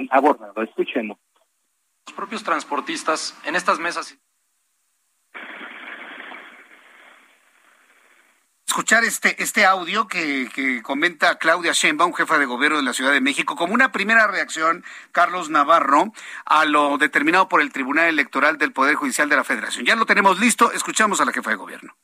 [0.10, 0.62] abordado.
[0.62, 1.18] Escuchemos.
[2.06, 4.18] Los propios transportistas en estas mesas
[8.74, 13.12] escuchar este, este audio que, que comenta Claudia Sheinbaum, jefa de gobierno de la Ciudad
[13.12, 16.12] de México, como una primera reacción, Carlos Navarro,
[16.44, 19.86] a lo determinado por el Tribunal Electoral del Poder Judicial de la Federación.
[19.86, 21.96] Ya lo tenemos listo, escuchamos a la jefa de gobierno.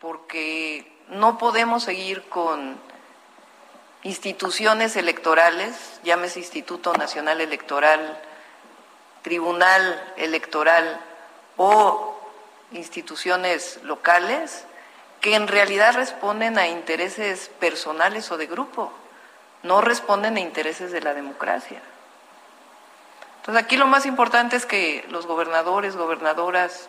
[0.00, 2.80] Porque no podemos seguir con
[4.02, 8.18] instituciones electorales, llámese Instituto Nacional Electoral,
[9.20, 10.98] Tribunal Electoral
[11.58, 12.18] o
[12.72, 14.64] instituciones locales
[15.20, 18.92] que en realidad responden a intereses personales o de grupo,
[19.62, 21.80] no responden a intereses de la democracia.
[23.40, 26.88] Entonces aquí lo más importante es que los gobernadores, gobernadoras,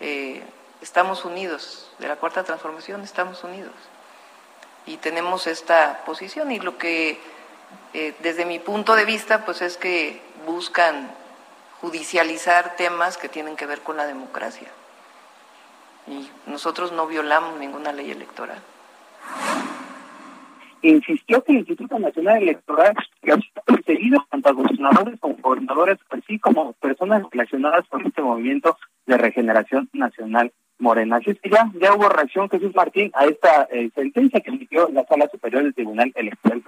[0.00, 0.42] eh,
[0.80, 3.74] estamos unidos, de la cuarta transformación estamos unidos
[4.86, 7.20] y tenemos esta posición y lo que
[7.92, 11.10] eh, desde mi punto de vista pues es que buscan
[11.80, 14.68] judicializar temas que tienen que ver con la democracia.
[16.06, 18.58] Y nosotros no violamos ninguna ley electoral.
[20.82, 26.72] Insistió que el Instituto Nacional Electoral ha perseguido tanto a gobernadores como gobernadores, así como
[26.74, 31.16] personas relacionadas con este movimiento de regeneración nacional morena.
[31.16, 34.88] Así es que ya, ya hubo reacción, Jesús Martín, a esta eh, sentencia que emitió
[34.88, 36.62] la Sala Superior del Tribunal Electoral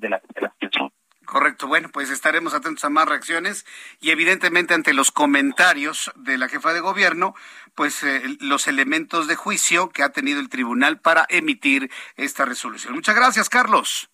[0.00, 0.90] de la Federación.
[1.24, 3.64] Correcto, bueno, pues estaremos atentos a más reacciones
[4.00, 7.34] y evidentemente ante los comentarios de la jefa de gobierno,
[7.74, 12.94] pues eh, los elementos de juicio que ha tenido el tribunal para emitir esta resolución.
[12.94, 14.10] Muchas gracias, Carlos.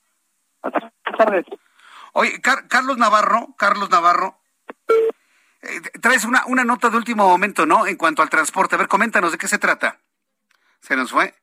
[0.63, 1.47] Buenas tardes.
[2.13, 4.39] Oye, Carlos Navarro, Carlos Navarro,
[5.63, 7.87] eh, traes una, una nota de último momento, ¿no?
[7.87, 8.75] En cuanto al transporte.
[8.75, 9.99] A ver, coméntanos de qué se trata.
[10.81, 11.35] Se nos fue.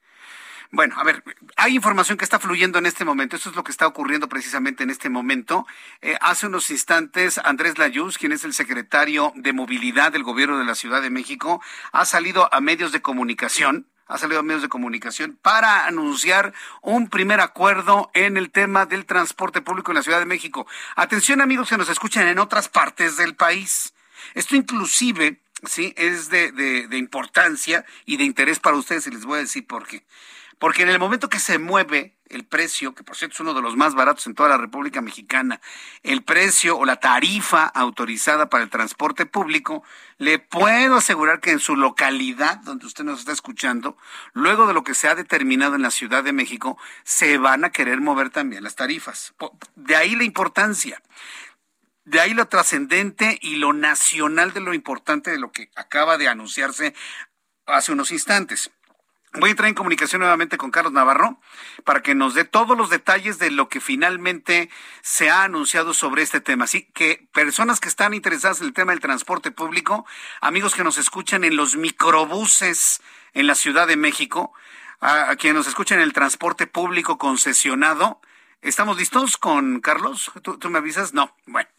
[0.71, 1.23] Bueno, a ver,
[1.55, 3.35] hay información que está fluyendo en este momento.
[3.35, 5.65] Eso es lo que está ocurriendo precisamente en este momento.
[6.01, 10.65] Eh, hace unos instantes, Andrés Layuz, quien es el secretario de Movilidad del Gobierno de
[10.65, 14.69] la Ciudad de México, ha salido a medios de comunicación ha salido a medios de
[14.69, 20.19] comunicación para anunciar un primer acuerdo en el tema del transporte público en la Ciudad
[20.19, 20.67] de México.
[20.95, 23.93] Atención amigos que nos escuchan en otras partes del país.
[24.35, 29.25] Esto inclusive, sí, es de, de, de importancia y de interés para ustedes y les
[29.25, 30.03] voy a decir por qué.
[30.59, 33.61] Porque en el momento que se mueve el precio, que por cierto es uno de
[33.61, 35.61] los más baratos en toda la República Mexicana,
[36.03, 39.83] el precio o la tarifa autorizada para el transporte público,
[40.17, 43.97] le puedo asegurar que en su localidad donde usted nos está escuchando,
[44.33, 47.71] luego de lo que se ha determinado en la Ciudad de México, se van a
[47.71, 49.33] querer mover también las tarifas.
[49.75, 51.01] De ahí la importancia.
[52.05, 56.27] De ahí lo trascendente y lo nacional de lo importante de lo que acaba de
[56.27, 56.93] anunciarse
[57.65, 58.71] hace unos instantes.
[59.37, 61.37] Voy a entrar en comunicación nuevamente con Carlos Navarro
[61.83, 64.69] para que nos dé todos los detalles de lo que finalmente
[65.01, 66.63] se ha anunciado sobre este tema.
[66.65, 70.05] Así que personas que están interesadas en el tema del transporte público,
[70.39, 73.01] amigos que nos escuchan en los microbuses
[73.33, 74.53] en la Ciudad de México,
[75.01, 78.21] a, quienes nos escuchan en el transporte público concesionado,
[78.61, 80.31] ¿estamos listos con Carlos?
[80.43, 81.13] ¿Tú, tú me avisas?
[81.13, 81.35] No.
[81.45, 81.74] Bueno.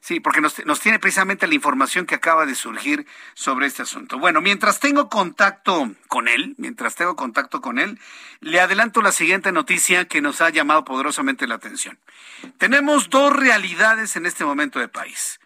[0.00, 4.18] Sí, porque nos, tiene precisamente la información que acaba de surgir sobre este asunto.
[4.18, 7.98] Bueno, mientras tengo contacto con él, mientras tengo contacto con él,
[8.40, 11.98] le adelanto la siguiente noticia que nos ha llamado poderosamente la atención.
[12.58, 15.40] Tenemos dos realidades en este momento de país.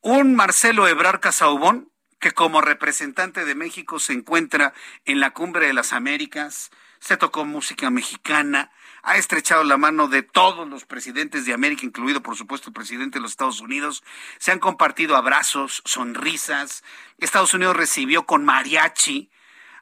[0.00, 4.72] Un Marcelo Ebrar Casaubón, que como representante de México se encuentra
[5.04, 8.70] en la Cumbre de las Américas, se tocó música mexicana,
[9.02, 13.18] ha estrechado la mano de todos los presidentes de América, incluido por supuesto el presidente
[13.18, 14.02] de los Estados Unidos.
[14.38, 16.82] Se han compartido abrazos, sonrisas.
[17.18, 19.30] Estados Unidos recibió con mariachi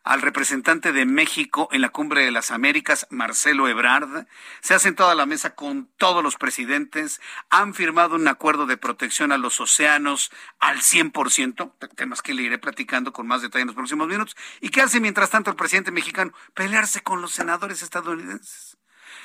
[0.04, 4.26] al representante de México en la Cumbre de las Américas, Marcelo Ebrard.
[4.60, 8.76] Se ha sentado a la mesa con todos los presidentes, han firmado un acuerdo de
[8.76, 13.68] protección a los océanos al 100%, temas que le iré platicando con más detalle en
[13.68, 14.36] los próximos minutos.
[14.60, 16.32] ¿Y qué hace mientras tanto el presidente mexicano?
[16.52, 18.76] Pelearse con los senadores estadounidenses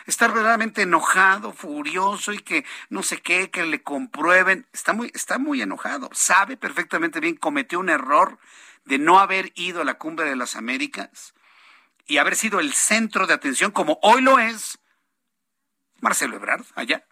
[0.05, 4.65] estar verdaderamente enojado, furioso y que no sé qué, que le comprueben.
[4.73, 6.09] Está muy, está muy enojado.
[6.13, 8.39] Sabe perfectamente bien, cometió un error
[8.89, 11.36] de no haber ido a la cumbre de las Américas
[12.08, 14.80] y haber sido el centro de atención como hoy lo es
[16.02, 17.06] Marcelo Ebrard allá.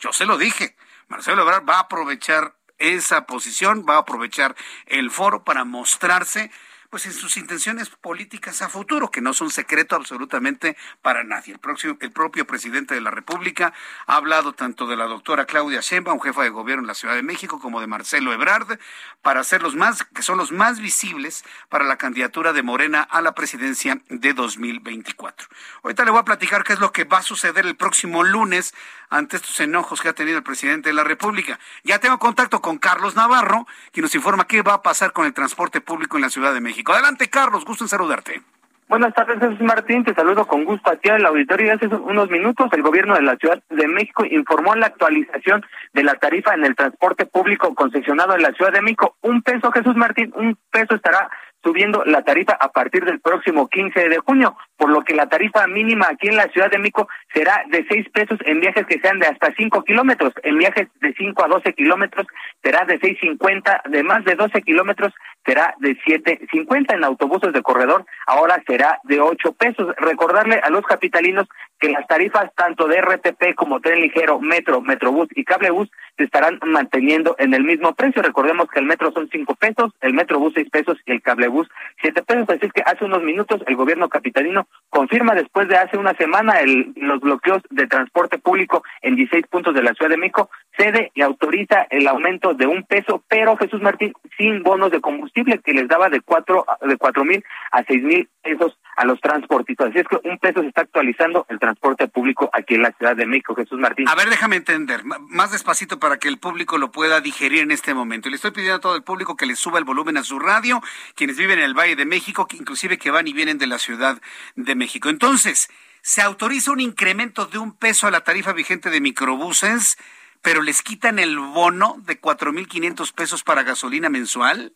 [0.00, 0.74] Yo se lo dije.
[1.08, 6.50] Marcelo Ebrard va a aprovechar esa posición, va a aprovechar el foro para mostrarse
[6.94, 11.54] pues en sus intenciones políticas a futuro, que no son secreto absolutamente para nadie.
[11.54, 13.72] El, próximo, el propio presidente de la República
[14.06, 17.24] ha hablado tanto de la doctora Claudia Sheinbaum, jefa de gobierno en la Ciudad de
[17.24, 18.78] México, como de Marcelo Ebrard,
[19.22, 23.20] para ser los más, que son los más visibles para la candidatura de Morena a
[23.22, 25.48] la presidencia de 2024.
[25.82, 28.72] Ahorita le voy a platicar qué es lo que va a suceder el próximo lunes
[29.10, 31.58] ante estos enojos que ha tenido el presidente de la República.
[31.82, 35.34] Ya tengo contacto con Carlos Navarro, quien nos informa qué va a pasar con el
[35.34, 36.92] transporte público en la Ciudad de México.
[36.92, 38.42] Adelante, Carlos, gusto en saludarte.
[38.86, 40.04] Buenas tardes, Jesús Martín.
[40.04, 41.72] Te saludo con gusto a ti en la auditorio.
[41.72, 45.64] Hace unos minutos el gobierno de la Ciudad de México informó la actualización
[45.94, 49.16] de la tarifa en el transporte público concesionado en la Ciudad de México.
[49.22, 51.30] Un peso, Jesús Martín, un peso estará
[51.62, 55.66] subiendo la tarifa a partir del próximo 15 de junio, por lo que la tarifa
[55.66, 59.18] mínima aquí en la Ciudad de México será de 6 pesos en viajes que sean
[59.18, 62.26] de hasta 5 kilómetros, en viajes de 5 a 12 kilómetros
[62.62, 65.12] será de 6.50, de más de 12 kilómetros
[65.44, 69.94] será de 7.50 en autobuses de corredor, ahora será de 8 pesos.
[69.98, 71.46] Recordarle a los capitalinos
[71.78, 76.58] que las tarifas tanto de RTP como tren ligero, metro, metrobús y cablebús se estarán
[76.64, 78.22] manteniendo en el mismo precio.
[78.22, 81.68] Recordemos que el metro son 5 pesos, el metrobús 6 pesos y el cablebús
[82.00, 82.48] 7 pesos.
[82.48, 86.92] Así que hace unos minutos el gobierno capitalino confirma después de hace una semana el,
[86.96, 91.22] los bloqueos de transporte público en 16 puntos de la Ciudad de México, cede y
[91.22, 95.88] autoriza el aumento de un peso, pero Jesús Martín sin bonos de combustible que les
[95.88, 99.90] daba de cuatro de cuatro mil a seis mil pesos a los transportistas.
[99.90, 103.16] Así es que un peso se está actualizando el transporte público aquí en la Ciudad
[103.16, 104.08] de México, Jesús Martín.
[104.08, 107.94] A ver, déjame entender, más despacito para que el público lo pueda digerir en este
[107.94, 108.28] momento.
[108.28, 110.80] Le estoy pidiendo a todo el público que le suba el volumen a su radio,
[111.14, 114.20] quienes viven en el Valle de México, inclusive que van y vienen de la Ciudad
[114.54, 115.08] de México.
[115.08, 115.68] Entonces,
[116.02, 119.96] se autoriza un incremento de un peso a la tarifa vigente de microbuses
[120.44, 124.74] pero les quitan el bono de 4.500 pesos para gasolina mensual.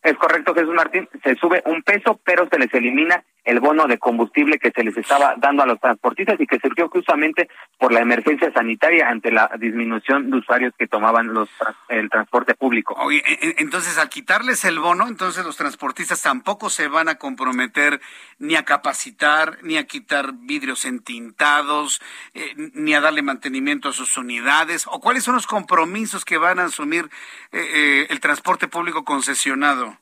[0.00, 1.08] Es correcto, Jesús Martín.
[1.24, 4.96] Se sube un peso, pero se les elimina el bono de combustible que se les
[4.96, 9.50] estaba dando a los transportistas y que surgió justamente por la emergencia sanitaria ante la
[9.58, 11.48] disminución de usuarios que tomaban los
[11.88, 12.96] el transporte público.
[13.10, 18.00] E, e, entonces al quitarles el bono, entonces los transportistas tampoco se van a comprometer
[18.38, 22.02] ni a capacitar, ni a quitar vidrios entintados,
[22.34, 24.86] eh, ni a darle mantenimiento a sus unidades.
[24.90, 27.08] ¿O cuáles son los compromisos que van a asumir
[27.52, 29.98] eh, eh, el transporte público concesionado?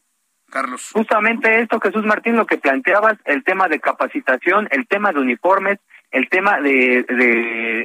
[0.55, 0.91] Carlos.
[0.93, 5.81] Justamente esto, Jesús Martín, lo que planteabas, el tema de capacitación, el tema de uniformes,
[6.13, 7.03] el tema de,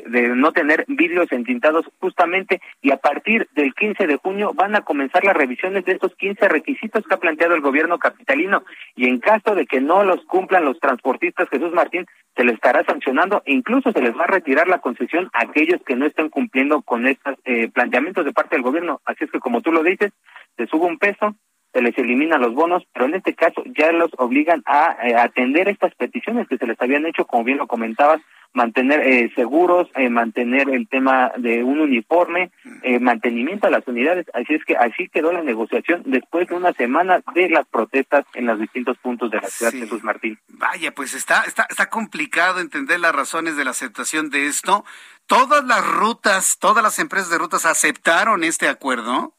[0.05, 4.82] de, no tener vidrios entintados justamente y a partir del 15 de junio van a
[4.82, 8.63] comenzar las revisiones de estos 15 requisitos que ha planteado el gobierno capitalino
[8.95, 12.05] y en caso de que no los cumplan los transportistas Jesús Martín
[12.36, 15.82] se les estará sancionando e incluso se les va a retirar la concesión a aquellos
[15.84, 19.39] que no estén cumpliendo con estos eh, planteamientos de parte del gobierno así es que
[19.39, 20.11] como tú lo dices
[20.55, 21.36] se sube un peso
[21.72, 25.70] se les eliminan los bonos, pero en este caso ya los obligan a eh, atender
[25.70, 30.09] estas peticiones que se les habían hecho, como bien lo comentabas, mantener eh, seguros, eh,
[30.09, 32.49] mantener el tema de un uniforme,
[32.99, 34.26] mantenimiento a las unidades.
[34.34, 38.47] Así es que así quedó la negociación después de una semana de las protestas en
[38.47, 40.39] los distintos puntos de la ciudad, de Jesús Martín.
[40.47, 44.84] Vaya, pues está, está, está complicado entender las razones de la aceptación de esto.
[45.28, 49.36] Todas las rutas, todas las empresas de rutas aceptaron este acuerdo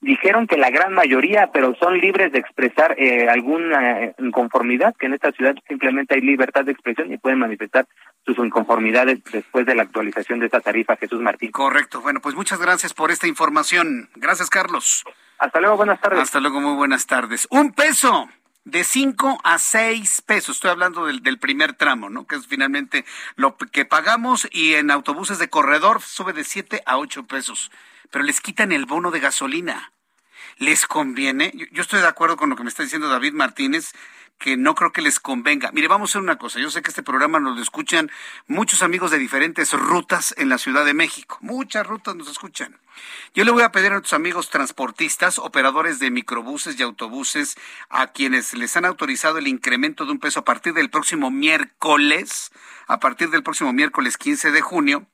[0.00, 5.14] dijeron que la gran mayoría, pero son libres de expresar eh, alguna inconformidad, que en
[5.14, 7.86] esta ciudad simplemente hay libertad de expresión y pueden manifestar
[8.24, 11.50] sus inconformidades después de la actualización de esta tarifa, Jesús Martín.
[11.50, 12.00] Correcto.
[12.00, 14.08] Bueno, pues muchas gracias por esta información.
[14.14, 15.04] Gracias, Carlos.
[15.38, 16.20] Hasta luego, buenas tardes.
[16.20, 17.46] Hasta luego, muy buenas tardes.
[17.50, 18.28] Un peso
[18.64, 20.56] de cinco a seis pesos.
[20.56, 22.26] Estoy hablando del, del, primer tramo, ¿no?
[22.26, 23.04] Que es finalmente
[23.36, 27.70] lo que pagamos y en autobuses de corredor sube de siete a ocho pesos
[28.10, 29.92] pero les quitan el bono de gasolina.
[30.58, 31.52] ¿Les conviene?
[31.72, 33.92] Yo, estoy de acuerdo con lo que me está diciendo David Martínez,
[34.38, 35.70] que no creo que les convenga.
[35.72, 36.60] Mire, vamos a hacer una cosa.
[36.60, 38.10] Yo sé que este programa nos lo escuchan
[38.46, 41.38] muchos amigos de diferentes rutas en la Ciudad de México.
[41.40, 42.78] Muchas rutas nos escuchan.
[43.34, 47.56] Yo le voy a pedir a nuestros amigos transportistas, operadores de microbuses y autobuses,
[47.88, 52.50] a quienes les han autorizado el incremento de un peso a partir del próximo miércoles,
[52.86, 55.06] a partir del próximo miércoles 15 de junio,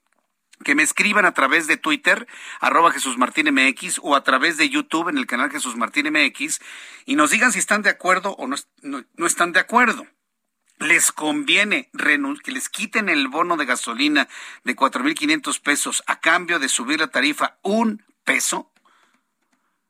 [0.63, 2.27] que me escriban a través de Twitter,
[2.61, 6.61] arroba Jesús Martín MX, o a través de YouTube en el canal Jesús Martín MX,
[7.07, 10.07] y nos digan si están de acuerdo o no, no, están de acuerdo.
[10.79, 11.91] ¿Les conviene
[12.43, 14.29] que les quiten el bono de gasolina
[14.65, 18.74] de 4.500 pesos a cambio de subir la tarifa un peso?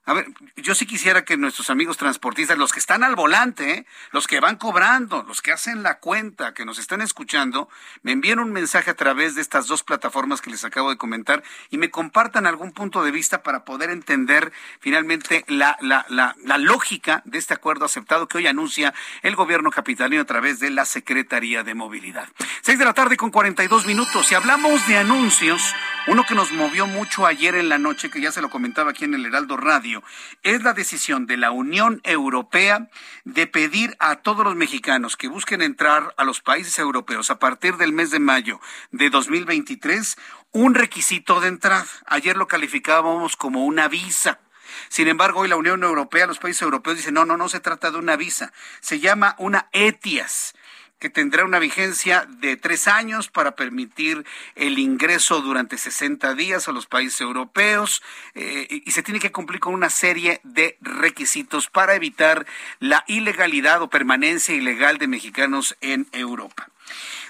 [0.06, 0.26] A ver,
[0.56, 3.86] yo sí quisiera que nuestros amigos transportistas, los que están al volante, ¿eh?
[4.12, 7.70] los que van cobrando, los que hacen la cuenta, que nos están escuchando,
[8.02, 11.42] me envíen un mensaje a través de estas dos plataformas que les acabo de comentar
[11.70, 16.58] y me compartan algún punto de vista para poder entender finalmente la, la, la, la
[16.58, 18.92] lógica de este acuerdo aceptado que hoy anuncia
[19.22, 22.28] el gobierno capitalino a través de la Secretaría de Movilidad.
[22.60, 24.26] Seis de la tarde con 42 minutos.
[24.26, 25.74] Si hablamos de anuncios,
[26.06, 29.04] uno que nos movió mucho ayer en la noche, que ya se lo comentaba aquí
[29.04, 29.93] en el Heraldo Radio,
[30.42, 32.88] es la decisión de la Unión Europea
[33.24, 37.76] de pedir a todos los mexicanos que busquen entrar a los países europeos a partir
[37.76, 40.16] del mes de mayo de 2023
[40.52, 41.86] un requisito de entrada.
[42.06, 44.40] Ayer lo calificábamos como una visa.
[44.88, 47.90] Sin embargo, hoy la Unión Europea, los países europeos dicen, no, no, no se trata
[47.90, 50.54] de una visa, se llama una ETIAS
[50.98, 54.24] que tendrá una vigencia de tres años para permitir
[54.54, 58.02] el ingreso durante 60 días a los países europeos
[58.34, 62.46] eh, y se tiene que cumplir con una serie de requisitos para evitar
[62.78, 66.68] la ilegalidad o permanencia ilegal de mexicanos en Europa.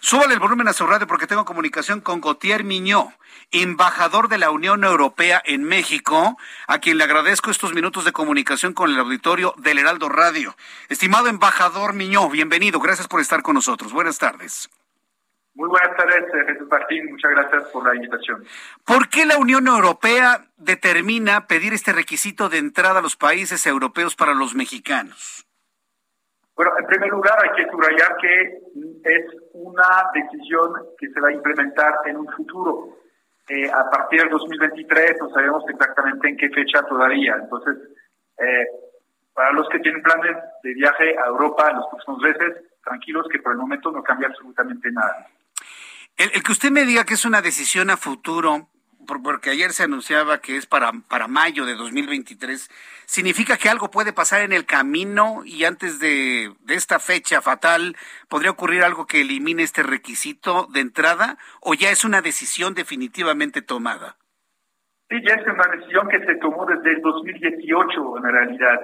[0.00, 3.14] Súbale el volumen a su radio porque tengo comunicación con Gautier Miñó,
[3.50, 6.36] embajador de la Unión Europea en México,
[6.66, 10.57] a quien le agradezco estos minutos de comunicación con el auditorio del Heraldo Radio.
[10.88, 13.92] Estimado embajador Miñó, bienvenido, gracias por estar con nosotros.
[13.92, 14.68] Buenas tardes.
[15.55, 17.12] Muy buenas tardes, Jesús Martín.
[17.12, 18.44] Muchas gracias por la invitación.
[18.84, 24.16] ¿Por qué la Unión Europea determina pedir este requisito de entrada a los países europeos
[24.16, 25.43] para los mexicanos?
[26.57, 28.59] Bueno, en primer lugar hay que subrayar que
[29.05, 29.24] es
[29.55, 32.98] una decisión que se va a implementar en un futuro.
[33.46, 37.36] eh, a partir del 2023 no sabemos exactamente en qué fecha todavía.
[37.42, 37.76] Entonces,
[38.38, 38.66] eh,
[39.34, 43.40] para los que tienen planes de viaje a Europa en los próximos meses, tranquilos que
[43.40, 45.28] por el momento no cambia absolutamente nada.
[46.16, 48.68] El, el, que usted me diga que es una decisión a futuro,
[49.07, 52.70] porque ayer se anunciaba que es para, para mayo de 2023,
[53.07, 57.96] ¿significa que algo puede pasar en el camino y antes de, esta fecha fatal
[58.28, 63.62] podría ocurrir algo que elimine este requisito de entrada o ya es una decisión definitivamente
[63.62, 64.16] tomada?
[65.09, 68.80] Sí, ya es una decisión que se tomó desde el 2018 en realidad.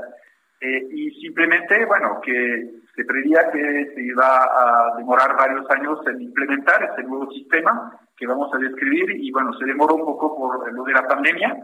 [0.60, 6.20] Eh, y simplemente, bueno, que se preveía que se iba a demorar varios años en
[6.20, 10.70] implementar este nuevo sistema que vamos a describir y bueno, se demoró un poco por
[10.70, 11.56] lo de la pandemia.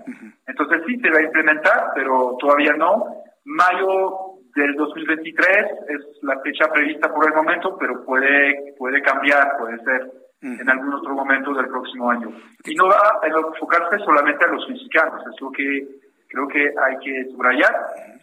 [0.47, 3.05] Entonces sí, se va a implementar, pero todavía no.
[3.45, 5.49] Mayo del 2023
[5.89, 10.95] es la fecha prevista por el momento, pero puede, puede cambiar, puede ser en algún
[10.95, 12.31] otro momento del próximo año.
[12.65, 15.87] Y no va a enfocarse solamente a los mexicanos, es lo que
[16.29, 17.75] creo que hay que subrayar,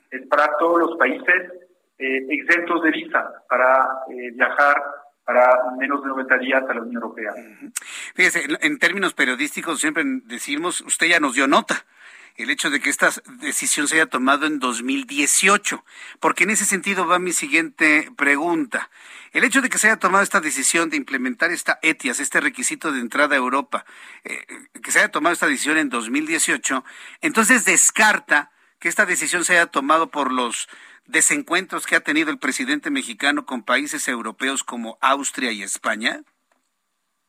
[0.10, 1.52] es para todos los países
[2.00, 4.76] eh, exentos de visa para eh, viajar
[5.26, 5.50] para
[5.80, 7.34] menos de 90 días a la Unión Europea.
[8.16, 11.86] Fíjese, en términos periodísticos siempre decimos, usted ya nos dio nota
[12.36, 15.86] el hecho de que esta decisión se haya tomado en 2018,
[16.20, 18.90] porque en ese sentido va mi siguiente pregunta.
[19.34, 22.92] El hecho de que se haya tomado esta decisión de implementar esta ETIAS, este requisito
[22.92, 23.86] de entrada a Europa,
[24.24, 24.46] eh,
[24.82, 26.84] que se haya tomado esta decisión en 2018,
[27.22, 30.68] entonces descarta que esta decisión se haya tomado por los
[31.06, 36.22] desencuentros que ha tenido el presidente mexicano con países europeos como Austria y España?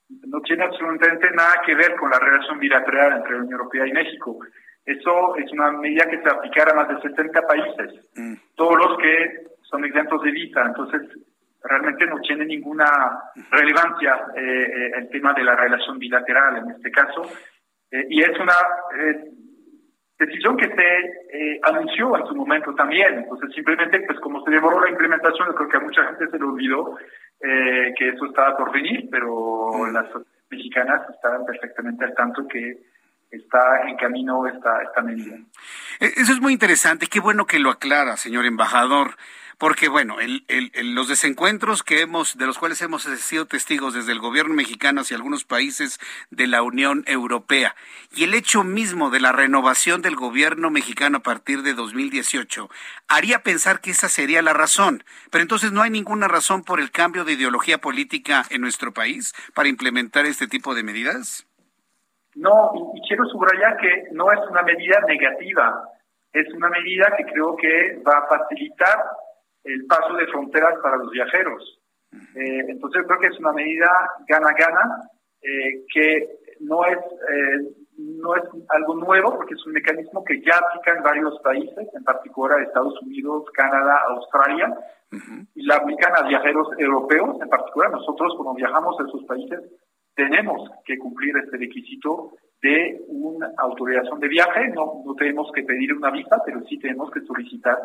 [0.08, 3.92] No tiene absolutamente nada que ver con la relación bilateral entre la Unión Europea y
[3.92, 4.38] México.
[4.84, 8.34] Eso es una medida que se aplicará a más de 70 países, mm.
[8.54, 10.62] todos los que son exentos de visa.
[10.66, 11.00] Entonces,
[11.62, 13.18] realmente no tiene ninguna
[13.50, 17.22] relevancia eh, eh, el tema de la relación bilateral en este caso.
[17.90, 18.54] Eh, y es una
[20.26, 23.18] decisión que se anunció en su momento también.
[23.18, 26.44] Entonces, simplemente, pues como se demoró la implementación, creo que a mucha gente se le
[26.44, 26.96] olvidó
[27.40, 29.92] que eso estaba por venir, pero mm.
[29.92, 30.06] las
[30.50, 32.78] mexicanas estaban perfectamente al tanto que
[33.30, 35.36] está en camino esta, esta medida.
[36.00, 39.16] E, eso es muy interesante, qué bueno que lo aclara, señor embajador,
[39.58, 44.12] porque bueno, el, el, los desencuentros que hemos, de los cuales hemos sido testigos desde
[44.12, 45.98] el gobierno mexicano hacia algunos países
[46.30, 47.74] de la Unión Europea
[48.14, 52.68] y el hecho mismo de la renovación del gobierno mexicano a partir de 2018
[53.08, 56.90] haría pensar que esa sería la razón, pero entonces no hay ninguna razón por el
[56.90, 61.46] cambio de ideología política en nuestro país para implementar este tipo de medidas.
[62.34, 65.88] No, y, quiero subrayar que no es una medida negativa,
[66.32, 68.98] es una medida que creo que va a facilitar
[69.64, 71.80] el paso de fronteras para los viajeros.
[72.12, 73.90] Eh, entonces creo que es una medida
[74.28, 75.10] gana-gana,
[75.42, 76.28] eh, que
[76.60, 81.02] no es, eh, no es algo nuevo, porque es un mecanismo que ya aplica en
[81.02, 84.74] varios países, en particular Estados Unidos, Canadá, Australia,
[85.54, 89.60] y la aplican a viajeros europeos, en particular nosotros cuando viajamos a esos países
[90.14, 94.68] tenemos que cumplir este requisito de una autorización de viaje.
[94.68, 97.76] No, no tenemos que pedir una visa, pero sí tenemos que solicitar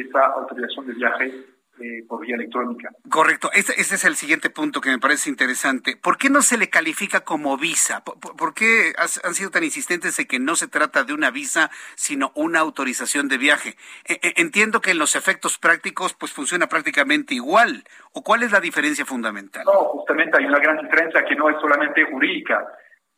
[0.00, 1.32] esa autorización de viaje
[1.80, 2.90] eh, por vía electrónica.
[3.08, 3.50] Correcto.
[3.52, 5.96] Ese, es el siguiente punto que me parece interesante.
[5.96, 8.02] ¿Por qué no se le califica como visa?
[8.02, 12.32] ¿Por, qué han sido tan insistentes de que no se trata de una visa, sino
[12.34, 13.76] una autorización de viaje?
[14.08, 17.84] E, e, entiendo que en los efectos prácticos pues funciona prácticamente igual.
[18.12, 19.62] ¿O cuál es la diferencia fundamental?
[19.64, 22.66] No, justamente hay una gran diferencia que no es solamente jurídica.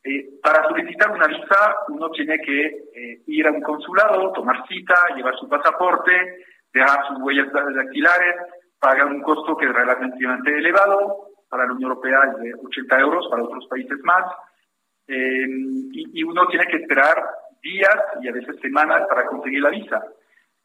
[0.05, 4.95] Eh, para solicitar una visa uno tiene que eh, ir a un consulado, tomar cita,
[5.15, 8.37] llevar su pasaporte, dejar sus huellas dactilares,
[8.79, 13.29] pagar un costo que es relativamente elevado, para la Unión Europea es de 80 euros,
[13.29, 14.25] para otros países más,
[15.09, 15.47] eh,
[15.93, 17.17] y, uno tiene que esperar
[17.61, 20.01] días y a veces semanas para conseguir la visa.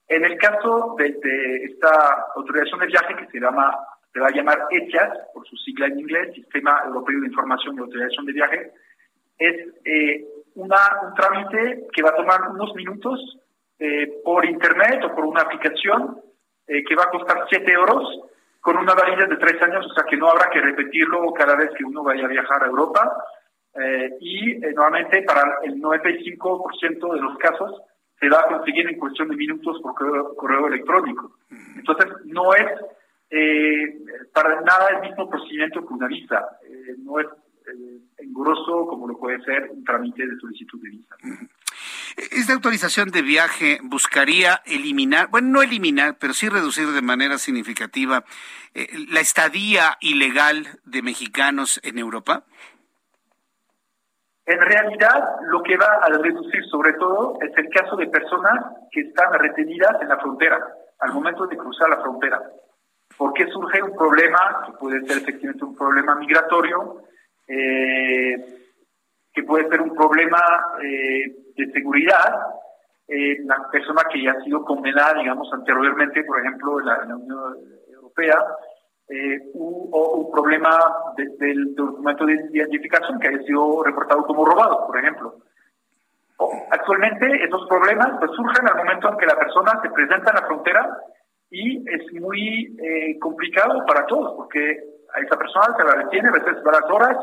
[0.07, 1.17] En el caso de,
[1.63, 3.75] esta autorización de viaje que se llama
[4.13, 7.79] se va a llamar ETIAS, por su sigla en inglés, Sistema Europeo de Información y
[7.79, 8.71] Autorización de Viaje,
[9.37, 13.19] es eh, una, un trámite que va a tomar unos minutos
[13.77, 16.21] eh, por internet o por una aplicación
[16.65, 18.21] eh, que va a costar 7 euros
[18.61, 21.71] con una validez de 3 años, o sea que no habrá que repetirlo cada vez
[21.77, 23.25] que uno vaya a viajar a Europa.
[23.77, 27.81] Eh, y nuevamente para el 95% de los casos
[28.17, 31.35] se va a conseguir en cuestión de minutos por correo, electrónico.
[31.75, 32.65] Entonces no es
[34.31, 36.47] para nada el mismo procedimiento que una visa.
[36.99, 37.27] no es
[38.17, 41.15] engorroso como lo puede ser un trámite de solicitud de visa.
[42.17, 48.23] Esta autorización de viaje buscaría eliminar, bueno, no eliminar, pero sí reducir de manera significativa
[48.73, 52.45] eh, la estadía ilegal de mexicanos en Europa.
[54.45, 59.01] En realidad, lo que va a reducir sobre todo es el caso de personas que
[59.01, 60.59] están retenidas en la frontera
[60.99, 62.41] al momento de cruzar la frontera.
[63.17, 67.01] Porque surge un problema, que puede ser efectivamente un problema migratorio,
[67.47, 68.35] eh,
[69.33, 70.39] que puede ser un problema
[70.81, 72.39] eh, de seguridad,
[73.07, 77.57] eh, la persona que ya ha sido condenada, digamos, anteriormente, por ejemplo, en la, Unión
[77.93, 78.43] Europea,
[79.07, 80.79] eh, o un problema
[81.15, 85.35] del documento de identificación que haya sido reportado como robado, por ejemplo.
[86.71, 90.47] actualmente esos problemas pues, surgen al momento en que la persona se presenta en la
[90.47, 90.97] frontera
[91.51, 94.79] y es muy eh, complicado para todos, porque
[95.13, 97.17] a esa persona se la detiene a veces varias horas,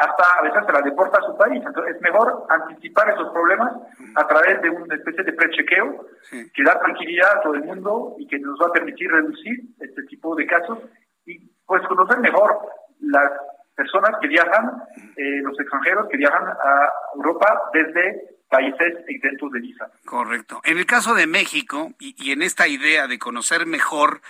[0.00, 1.62] hasta a veces se la deporta a su país.
[1.64, 3.70] Entonces es mejor anticipar esos problemas
[4.14, 8.26] a través de una especie de prechequeo que da tranquilidad a todo el mundo y
[8.26, 10.78] que nos va a permitir reducir este tipo de casos
[11.26, 12.58] y pues conocer mejor
[13.00, 13.30] las
[13.74, 14.82] personas que viajan,
[15.16, 19.90] eh, los extranjeros que viajan a Europa desde países exentos de visa.
[20.06, 20.60] Correcto.
[20.64, 24.22] En el caso de México y, y en esta idea de conocer mejor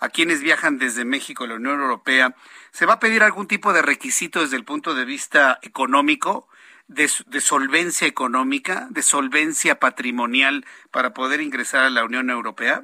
[0.00, 2.34] a quienes viajan desde México a la Unión Europea,
[2.70, 6.48] ¿se va a pedir algún tipo de requisito desde el punto de vista económico,
[6.86, 12.82] de, solvencia económica, de solvencia patrimonial para poder ingresar a la Unión Europea?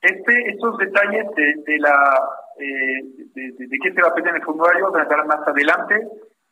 [0.00, 2.20] Este, estos detalles de, la
[2.58, 3.02] eh,
[3.34, 6.06] de, qué se va a pedir en el formulario van a estar más adelante,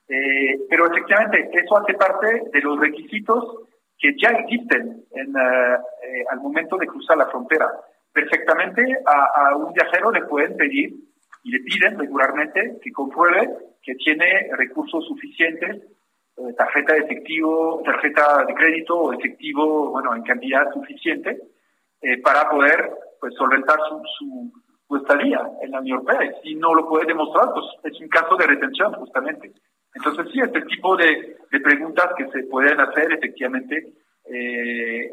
[0.09, 3.69] eh, pero efectivamente eso hace parte de los requisitos
[3.99, 7.71] que ya existen en, eh, al momento de cruzar la frontera
[8.17, 10.95] perfectamente a, un viajero le pueden pedir
[11.45, 13.51] y le piden regularmente que compruebe
[13.83, 15.83] que tiene recursos suficientes,
[16.39, 21.43] eh, tarjeta de efectivo, tarjeta de crédito o efectivo, bueno, en cantidad suficiente,
[22.01, 22.91] eh, para poder
[23.21, 24.03] pues solventar su,
[24.89, 26.25] su, estadía en la Unión Europea.
[26.25, 29.53] Y si no lo puede demostrar, pues es un caso de retención, justamente.
[29.95, 33.93] Entonces, sí, este tipo de, de preguntas que se pueden hacer efectivamente
[34.25, 35.11] eh,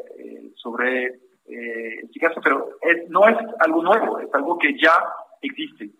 [0.54, 2.78] sobre eh, este caso, pero
[3.08, 4.92] no es algo nuevo, es algo que ya
[5.42, 5.90] existe.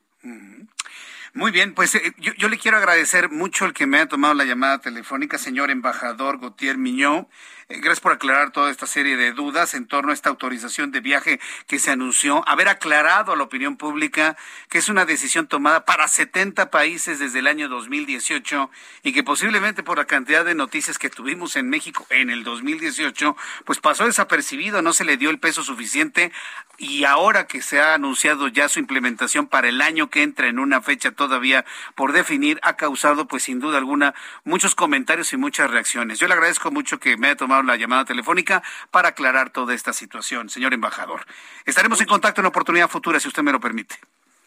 [1.34, 4.34] Muy bien, pues eh, yo, yo, le quiero agradecer mucho el que me haya tomado
[4.34, 7.28] la llamada telefónica, señor embajador Gautier Miñó.
[7.68, 11.00] Eh, gracias por aclarar toda esta serie de dudas en torno a esta autorización de
[11.00, 14.36] viaje que se anunció, haber aclarado a la opinión pública
[14.68, 18.70] que es una decisión tomada para 70 países desde el año 2018
[19.02, 23.34] y que posiblemente por la cantidad de noticias que tuvimos en México en el 2018,
[23.64, 26.32] pues pasó desapercibido, no se le dio el peso suficiente
[26.76, 30.58] y ahora que se ha anunciado ya su implementación para el año que entra en
[30.58, 35.70] una fecha todavía por definir, ha causado pues sin duda alguna muchos comentarios y muchas
[35.70, 36.18] reacciones.
[36.18, 39.92] Yo le agradezco mucho que me haya tomado la llamada telefónica para aclarar toda esta
[39.92, 41.20] situación, señor embajador.
[41.64, 43.96] Estaremos en contacto en oportunidad futura, si usted me lo permite.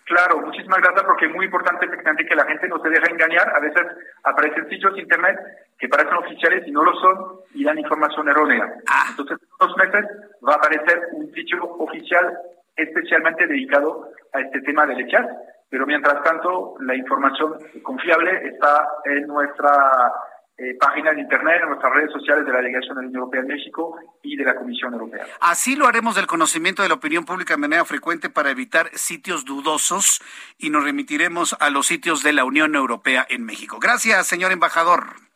[0.08, 3.54] Claro, muchísimas gracias porque es muy importante efectivamente que la gente no se deje engañar.
[3.54, 3.84] A veces
[4.24, 5.38] aparecen sitios de internet
[5.78, 8.74] que parecen oficiales y no lo son y dan información errónea.
[8.88, 9.08] Ah.
[9.10, 10.06] Entonces, en unos meses
[10.48, 12.38] va a aparecer un sitio oficial
[12.78, 15.28] especialmente dedicado a este tema del echar.
[15.70, 20.14] Pero mientras tanto, la información confiable está en nuestra
[20.58, 23.42] eh, página de internet, en nuestras redes sociales de la Delegación de la Unión Europea
[23.42, 25.24] en México y de la Comisión Europea.
[25.40, 29.46] Así lo haremos del conocimiento de la opinión pública de manera frecuente para evitar sitios
[29.46, 30.20] dudosos
[30.58, 33.78] y nos remitiremos a los sitios de la Unión Europea en México.
[33.80, 35.28] Gracias, señor embajador.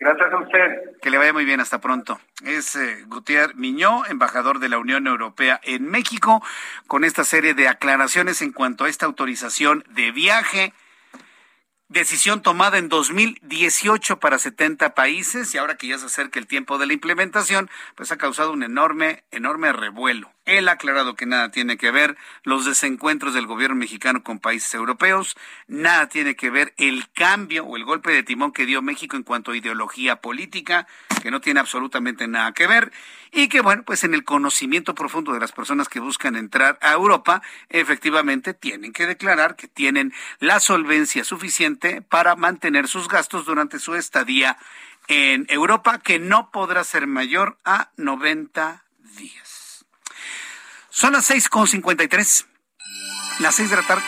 [0.00, 0.98] Gracias a usted.
[1.00, 2.18] Que le vaya muy bien, hasta pronto.
[2.44, 6.42] Es eh, Gutiérrez Miñó, embajador de la Unión Europea en México,
[6.88, 10.72] con esta serie de aclaraciones en cuanto a esta autorización de viaje
[11.92, 16.78] decisión tomada en 2018 para 70 países y ahora que ya se acerca el tiempo
[16.78, 20.32] de la implementación, pues ha causado un enorme, enorme revuelo.
[20.44, 24.74] Él ha aclarado que nada tiene que ver los desencuentros del gobierno mexicano con países
[24.74, 25.36] europeos,
[25.68, 29.22] nada tiene que ver el cambio o el golpe de timón que dio México en
[29.22, 30.88] cuanto a ideología política,
[31.22, 32.92] que no tiene absolutamente nada que ver,
[33.30, 36.92] y que bueno, pues en el conocimiento profundo de las personas que buscan entrar a
[36.92, 43.78] Europa, efectivamente tienen que declarar que tienen la solvencia suficiente para mantener sus gastos durante
[43.78, 44.58] su estadía
[45.06, 48.82] en Europa, que no podrá ser mayor a 90
[49.16, 49.51] días.
[50.94, 52.44] Son las seis con cincuenta y tres.
[53.38, 54.02] Las seis de la tarde.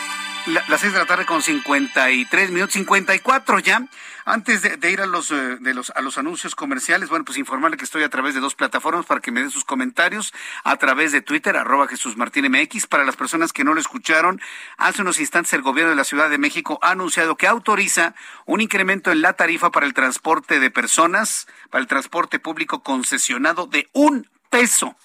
[0.45, 3.87] las seis de la tarde con 53 minutos, 54 ya.
[4.23, 7.77] Antes de, ir a los, eh, de los, a los anuncios comerciales, bueno, pues informarle
[7.77, 10.31] que estoy a través de dos plataformas para que me den sus comentarios,
[10.63, 12.85] a través de Twitter, arroba Jesús Martín MX.
[12.85, 14.39] Para las personas que no lo escucharon,
[14.77, 18.13] hace unos instantes el gobierno de la Ciudad de México ha anunciado que autoriza
[18.45, 23.65] un incremento en la tarifa para el transporte de personas, para el transporte público concesionado
[23.65, 24.95] de un peso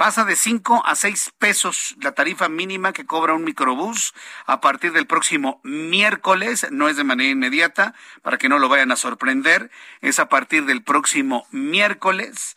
[0.00, 4.14] Pasa de 5 a 6 pesos la tarifa mínima que cobra un microbús
[4.46, 7.92] a partir del próximo miércoles, no es de manera inmediata,
[8.22, 9.70] para que no lo vayan a sorprender,
[10.00, 12.56] es a partir del próximo miércoles.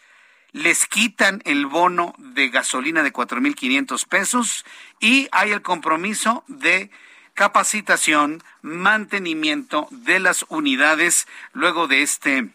[0.53, 4.65] Les quitan el bono de gasolina de 4.500 pesos
[5.01, 6.91] y hay el compromiso de
[7.33, 12.53] capacitación, mantenimiento de las unidades luego de este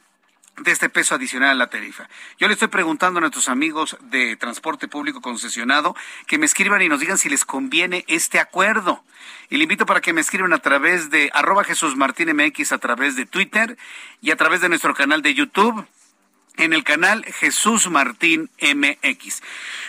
[0.61, 2.09] de este peso adicional a la tarifa.
[2.39, 5.95] Yo le estoy preguntando a nuestros amigos de transporte público concesionado
[6.27, 9.05] que me escriban y nos digan si les conviene este acuerdo.
[9.51, 12.79] Y le invito para que me escriban a través de arroba Jesús Martín MX a
[12.79, 13.77] través de Twitter
[14.21, 15.87] y a través de nuestro canal de YouTube
[16.57, 19.43] en el canal Jesús Martín MX.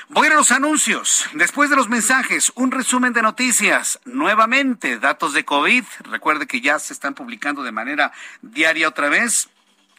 [0.09, 1.26] Voy a los anuncios.
[1.34, 3.99] Después de los mensajes, un resumen de noticias.
[4.05, 5.84] Nuevamente, datos de COVID.
[6.03, 8.11] Recuerde que ya se están publicando de manera
[8.41, 9.49] diaria otra vez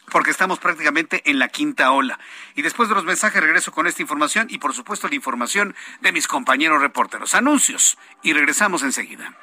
[0.09, 2.19] porque estamos prácticamente en la quinta ola.
[2.55, 6.11] Y después de los mensajes regreso con esta información y por supuesto la información de
[6.11, 7.33] mis compañeros reporteros.
[7.33, 9.33] Anuncios y regresamos enseguida.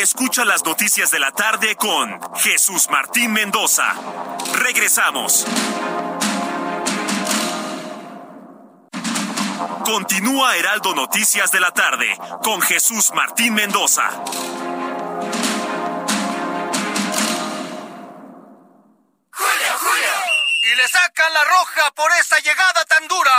[0.00, 3.94] Escucha las noticias de la tarde con Jesús Martín Mendoza.
[4.54, 5.46] Regresamos.
[9.84, 14.08] Continúa Heraldo Noticias de la tarde con Jesús Martín Mendoza.
[19.32, 20.12] ¡Julio, Julio!
[20.72, 23.32] Y le sacan la roja por esa llegada tan dura.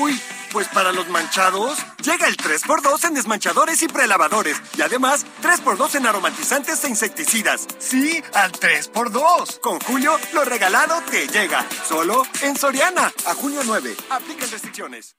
[0.00, 0.22] Uy,
[0.52, 4.60] pues para los manchados, llega el 3x2 en desmanchadores y prelavadores.
[4.76, 7.66] Y además, 3x2 en aromatizantes e insecticidas.
[7.78, 9.60] Sí, al 3x2.
[9.60, 11.66] Con Julio, lo regalado te llega.
[11.88, 13.12] Solo en Soriana.
[13.26, 13.96] A junio 9.
[14.10, 15.16] Aplican restricciones.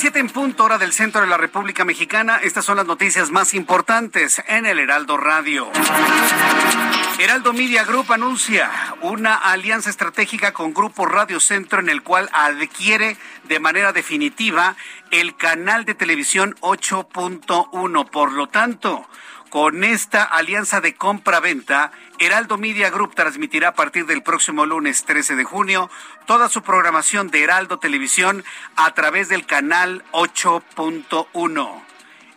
[0.00, 2.38] Las siete en punto hora del centro de la República Mexicana.
[2.42, 5.70] Estas son las noticias más importantes en el Heraldo Radio.
[7.18, 8.70] Heraldo Media Group anuncia
[9.02, 14.74] una alianza estratégica con Grupo Radio Centro en el cual adquiere de manera definitiva
[15.10, 18.08] el canal de televisión 8.1.
[18.08, 19.06] Por lo tanto,
[19.50, 25.36] con esta alianza de compra-venta, Heraldo Media Group transmitirá a partir del próximo lunes 13
[25.36, 25.90] de junio
[26.26, 28.44] toda su programación de Heraldo Televisión
[28.76, 31.82] a través del canal 8.1.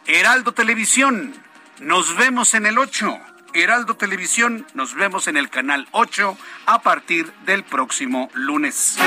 [0.08, 1.36] Heraldo Televisión,
[1.82, 3.20] nos vemos en el 8.
[3.54, 8.98] Heraldo Televisión, nos vemos en el canal 8 a partir del próximo lunes.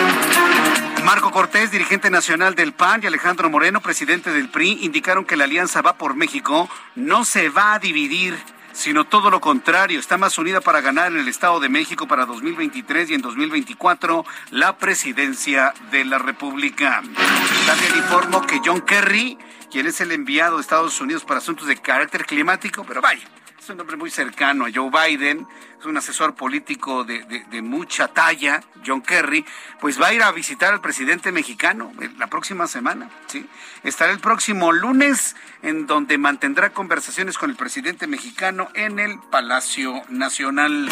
[1.04, 5.44] Marco Cortés, dirigente nacional del PAN, y Alejandro Moreno, presidente del PRI, indicaron que la
[5.44, 8.36] alianza Va por México no se va a dividir
[8.76, 12.26] sino todo lo contrario, está más unida para ganar en el Estado de México para
[12.26, 17.02] 2023 y en 2024 la presidencia de la República.
[17.66, 19.38] También informo que John Kerry,
[19.70, 23.26] quien es el enviado de Estados Unidos para asuntos de carácter climático, pero vaya,
[23.66, 25.44] es un hombre muy cercano a Joe Biden,
[25.80, 29.44] es un asesor político de, mucha talla, John Kerry,
[29.80, 33.44] pues va a ir a visitar al presidente mexicano la próxima semana, ¿sí?
[33.82, 40.00] Estará el próximo lunes en donde mantendrá conversaciones con el presidente mexicano en el Palacio
[40.10, 40.88] Nacional.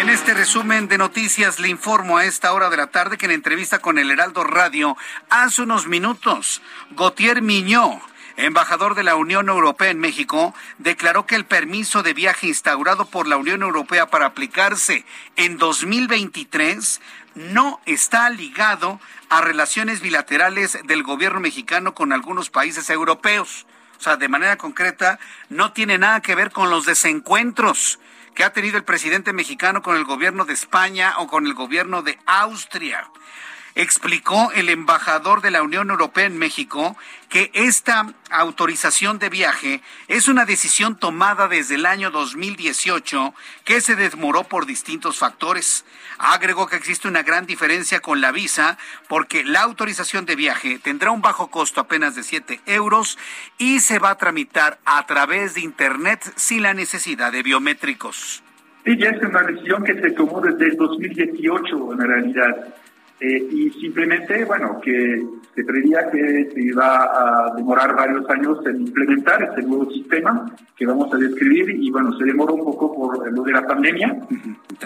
[0.00, 3.32] En este resumen de noticias le informo a esta hora de la tarde que en
[3.32, 4.96] entrevista con el Heraldo Radio
[5.28, 6.62] hace unos minutos,
[6.92, 8.00] Gautier Miñó,
[8.44, 13.26] embajador de la Unión Europea en México, declaró que el permiso de viaje instaurado por
[13.26, 15.04] la Unión Europea para aplicarse
[15.36, 17.00] en 2023
[17.34, 23.66] no está ligado a relaciones bilaterales del gobierno mexicano con algunos países europeos.
[23.98, 25.18] O sea, de manera concreta,
[25.48, 28.00] no tiene nada que ver con los desencuentros
[28.34, 32.02] que ha tenido el presidente mexicano con el gobierno de España o con el gobierno
[32.02, 33.10] de Austria
[33.74, 36.96] explicó el embajador de la Unión Europea en México
[37.28, 43.96] que esta autorización de viaje es una decisión tomada desde el año 2018 que se
[43.96, 45.84] demoró por distintos factores.
[46.18, 51.12] Agregó que existe una gran diferencia con la visa porque la autorización de viaje tendrá
[51.12, 53.18] un bajo costo apenas de 7 euros
[53.58, 58.42] y se va a tramitar a través de Internet sin la necesidad de biométricos.
[58.84, 62.74] Sí, ya es una decisión que se tomó desde el 2018 en realidad.
[63.20, 65.22] Eh, y simplemente, bueno, que
[65.54, 70.86] se creía que se iba a demorar varios años en implementar este nuevo sistema que
[70.86, 74.16] vamos a describir y bueno, se demoró un poco por lo de la pandemia.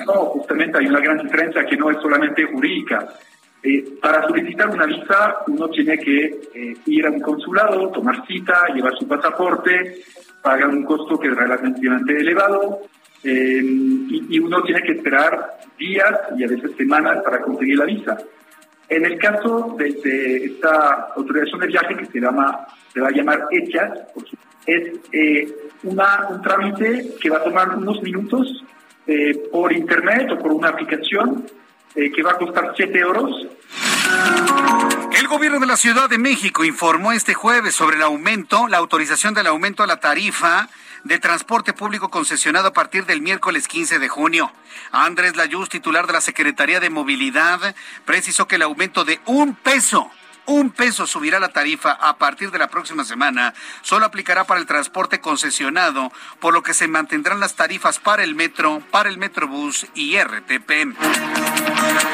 [0.05, 3.07] No, justamente hay una gran diferencia que no es solamente jurídica.
[3.62, 6.24] Eh, para solicitar una visa uno tiene que
[6.55, 10.03] eh, ir a un consulado, tomar cita, llevar su pasaporte,
[10.43, 12.80] pagar un costo que es relativamente elevado
[13.25, 17.87] eh, y, y, uno tiene que esperar días y a veces semanas para conseguir la
[17.87, 18.18] visa.
[18.89, 23.12] En el caso de, de esta autorización de viaje que se llama se va a
[23.12, 23.91] llamar ETIAS,
[24.66, 28.64] es eh, una, un trámite que va a tomar unos minutos
[29.07, 31.45] eh, por internet o por una aplicación
[31.95, 33.47] eh, que va a costar 7 euros.
[35.25, 39.33] El gobierno de la Ciudad de México informó este jueves sobre el aumento, la autorización
[39.33, 40.68] del aumento a la tarifa
[41.03, 44.53] de transporte público concesionado a partir del miércoles 15 de junio.
[44.93, 50.11] Andrés Layuz, titular de la Secretaría de Movilidad, precisó que el aumento de un peso
[50.47, 53.55] un peso subirá la tarifa a partir de la próxima semana.
[53.83, 58.35] Solo aplicará para el transporte concesionado, por lo que se mantendrán las tarifas para el
[58.35, 60.97] metro, para el metrobús y RTP.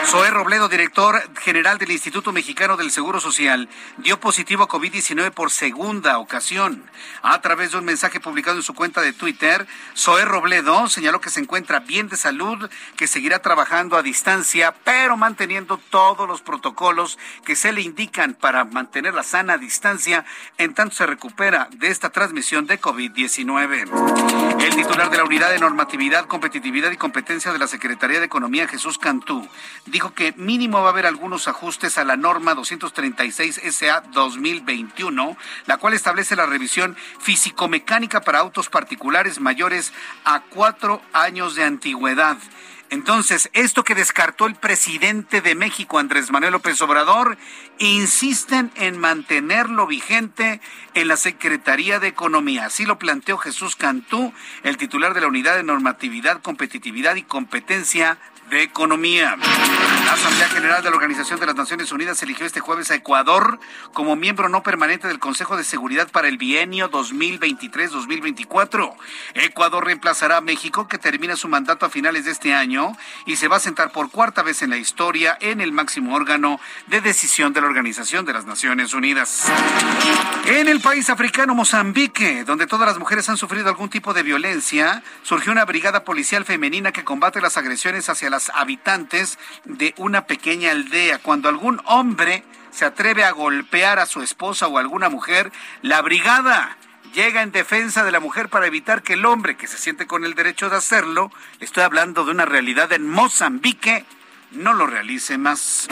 [0.07, 3.69] Zoé Robledo, director general del Instituto Mexicano del Seguro Social,
[3.99, 6.85] dio positivo a COVID-19 por segunda ocasión.
[7.23, 9.67] A través de un mensaje publicado en su cuenta de Twitter,
[9.97, 15.17] Zoé Robledo señaló que se encuentra bien de salud, que seguirá trabajando a distancia, pero
[15.17, 20.27] manteniendo todos los protocolos que se le indican para mantener la sana distancia
[20.59, 24.61] en tanto se recupera de esta transmisión de COVID-19.
[24.61, 28.69] El titular de la Unidad de Normatividad, Competitividad y Competencia de la Secretaría de Economía,
[28.69, 29.49] Jesús Cantú,
[29.87, 35.77] dijo que mínimo va a haber algunos ajustes a la norma 236 SA 2021, la
[35.79, 39.95] cual establece la revisión físico-mecánica para autos particulares mayores
[40.25, 42.37] a cuatro años de antigüedad.
[42.91, 47.39] Entonces, esto que descartó el presidente de México, Andrés Manuel López Obrador,
[47.79, 50.61] insisten en mantenerlo vigente
[50.95, 52.67] en la Secretaría de Economía.
[52.67, 54.35] Así lo planteó Jesús Cantú,
[54.65, 58.19] el titular de la Unidad de Normatividad, Competitividad y Competencia
[58.51, 59.37] de Economía.
[60.05, 63.61] La Asamblea General de la Organización de las Naciones Unidas eligió este jueves a Ecuador
[63.93, 68.93] como miembro no permanente del Consejo de Seguridad para el bienio 2023-2024.
[69.35, 73.47] Ecuador reemplazará a México, que termina su mandato a finales de este año y se
[73.47, 77.53] va a sentar por cuarta vez en la historia en el máximo órgano de decisión
[77.53, 79.47] de la Organización de las Naciones Unidas.
[80.47, 85.05] En el país africano Mozambique, donde todas las mujeres han sufrido algún tipo de violencia,
[85.23, 90.71] surgió una brigada policial femenina que combate las agresiones hacia las habitantes de una pequeña
[90.71, 91.19] aldea.
[91.19, 96.79] Cuando algún hombre se atreve a golpear a su esposa o alguna mujer, la brigada
[97.13, 100.25] llega en defensa de la mujer para evitar que el hombre que se siente con
[100.25, 104.05] el derecho de hacerlo, estoy hablando de una realidad en Mozambique,
[104.53, 105.89] no lo realice más.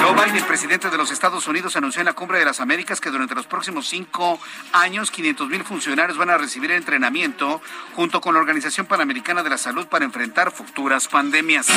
[0.00, 3.10] Joe Biden, presidente de los Estados Unidos, anunció en la Cumbre de las Américas que
[3.10, 4.40] durante los próximos cinco
[4.72, 7.60] años 500 mil funcionarios van a recibir entrenamiento
[7.94, 11.68] junto con la Organización Panamericana de la Salud para enfrentar futuras pandemias.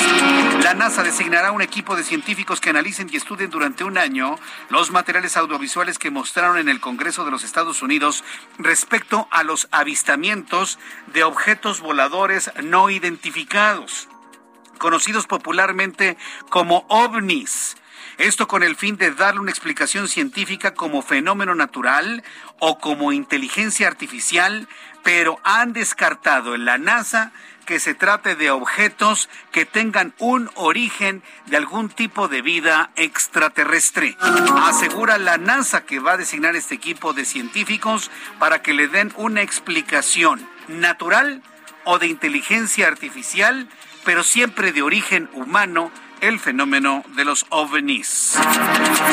[0.63, 4.39] La NASA designará un equipo de científicos que analicen y estudien durante un año
[4.69, 8.23] los materiales audiovisuales que mostraron en el Congreso de los Estados Unidos
[8.57, 10.79] respecto a los avistamientos
[11.13, 14.07] de objetos voladores no identificados
[14.75, 16.17] conocidos popularmente
[16.49, 17.75] como ovnis.
[18.17, 22.23] Esto con el fin de darle una explicación científica como fenómeno natural
[22.59, 24.69] o como inteligencia artificial,
[25.03, 27.33] pero han descartado en la NASA
[27.65, 34.15] que se trate de objetos que tengan un origen de algún tipo de vida extraterrestre.
[34.63, 39.11] Asegura la NASA que va a designar este equipo de científicos para que le den
[39.17, 41.41] una explicación natural
[41.83, 43.67] o de inteligencia artificial
[44.05, 45.91] pero siempre de origen humano,
[46.21, 48.37] el fenómeno de los ovnis.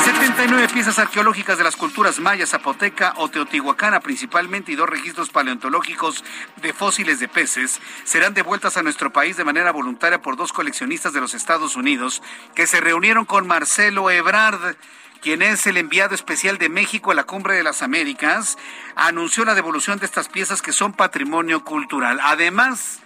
[0.05, 6.25] 79 piezas arqueológicas de las culturas maya, zapoteca o teotihuacana principalmente y dos registros paleontológicos
[6.61, 11.13] de fósiles de peces serán devueltas a nuestro país de manera voluntaria por dos coleccionistas
[11.13, 12.23] de los Estados Unidos
[12.55, 14.77] que se reunieron con Marcelo Ebrard
[15.21, 18.59] quien es el enviado especial de México a la Cumbre de las Américas,
[18.97, 22.19] anunció la devolución de estas piezas que son patrimonio cultural.
[22.25, 23.02] Además,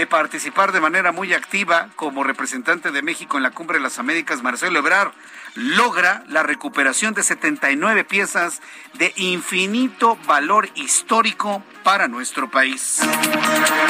[0.00, 3.98] de participar de manera muy activa como representante de México en la Cumbre de las
[3.98, 5.12] Américas, Marcelo Ebrard
[5.54, 8.62] logra la recuperación de 79 piezas
[8.94, 13.00] de infinito valor histórico para nuestro país.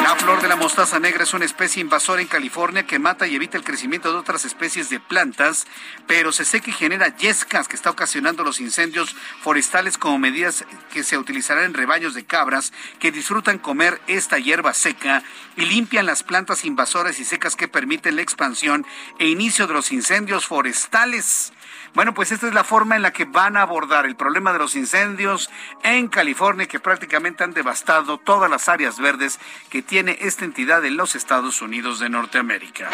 [0.02, 3.34] La flor de la mostaza negra es una especie invasora en California que mata y
[3.34, 5.66] evita el crecimiento de otras especies de plantas,
[6.06, 11.02] pero se seca y genera yescas que está ocasionando los incendios forestales como medidas que
[11.02, 15.22] se utilizarán en rebaños de cabras que disfrutan comer esta hierba seca
[15.56, 18.86] y limpia mitigan las plantas invasoras y secas que permiten la expansión
[19.18, 21.49] e inicio de los incendios forestales.
[21.94, 24.58] Bueno, pues esta es la forma en la que van a abordar el problema de
[24.58, 25.50] los incendios
[25.82, 29.38] en California que prácticamente han devastado todas las áreas verdes
[29.68, 32.88] que tiene esta entidad en los Estados Unidos de Norteamérica.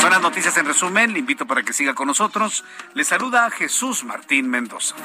[0.00, 1.12] Son las noticias en resumen.
[1.12, 2.64] Le invito para que siga con nosotros.
[2.94, 4.96] Le saluda Jesús Martín Mendoza.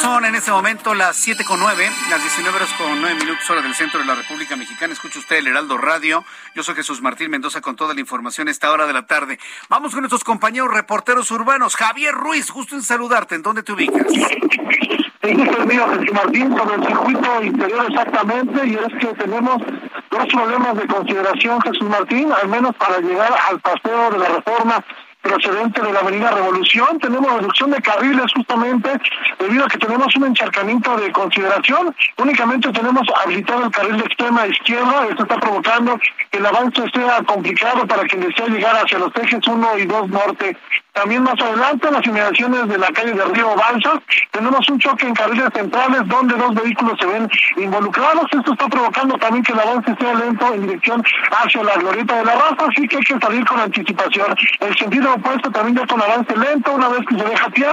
[0.00, 3.60] Son en este momento las siete con nueve, las 19 horas con nueve minutos hora
[3.60, 4.92] del centro de la República Mexicana.
[4.92, 6.24] Escucha usted el Heraldo Radio.
[6.54, 9.38] Yo soy Jesús Martín Mendoza con toda la información a esta hora de la tarde.
[9.68, 11.76] Vamos con nuestros compañeros reporteros urbanos.
[11.76, 13.34] Javier Ruiz, gusto en saludarte.
[13.34, 14.06] ¿En dónde te ubicas?
[14.10, 15.34] Sí,
[15.66, 19.62] mío, Jesús Martín, sobre el circuito interior exactamente, y es que tenemos
[20.10, 24.84] dos problemas de consideración, Jesús Martín, al menos para llegar al paseo de la reforma
[25.22, 26.98] procedente de la Avenida Revolución.
[26.98, 28.90] Tenemos reducción de carriles justamente
[29.38, 31.94] debido a que tenemos un encharcamiento de consideración.
[32.18, 35.06] Únicamente tenemos habilitado el carril de extrema izquierda.
[35.08, 35.98] Esto está provocando
[36.30, 40.08] que el avance sea complicado para quien desea llegar hacia los ejes 1 y 2
[40.10, 40.56] norte.
[40.92, 45.06] También más adelante, en las inmediaciones de la calle de Río Balsa, tenemos un choque
[45.06, 48.26] en carriles centrales donde dos vehículos se ven involucrados.
[48.30, 52.24] Esto está provocando también que el avance sea lento en dirección hacia la glorieta de
[52.26, 54.36] la raza, así que hay que salir con anticipación.
[54.60, 57.66] El sentido opuesto también ya con avance lento, una vez que se deja pie,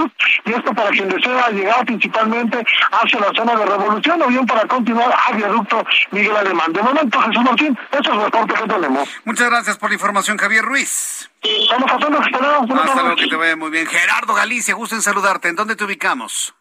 [0.45, 4.65] y esto para quien desea llegar principalmente hacia la zona de Revolución o bien para
[4.65, 6.71] continuar al viaducto Miguel Alemán.
[6.71, 9.09] De momento, Jesús Martín, ese es el reporte que tenemos.
[9.25, 11.29] Muchas gracias por la información, Javier Ruiz.
[11.41, 13.87] A que Hasta luego, que te vaya muy bien.
[13.87, 15.47] Gerardo Galicia, gusto en saludarte.
[15.47, 16.53] ¿En dónde te ubicamos?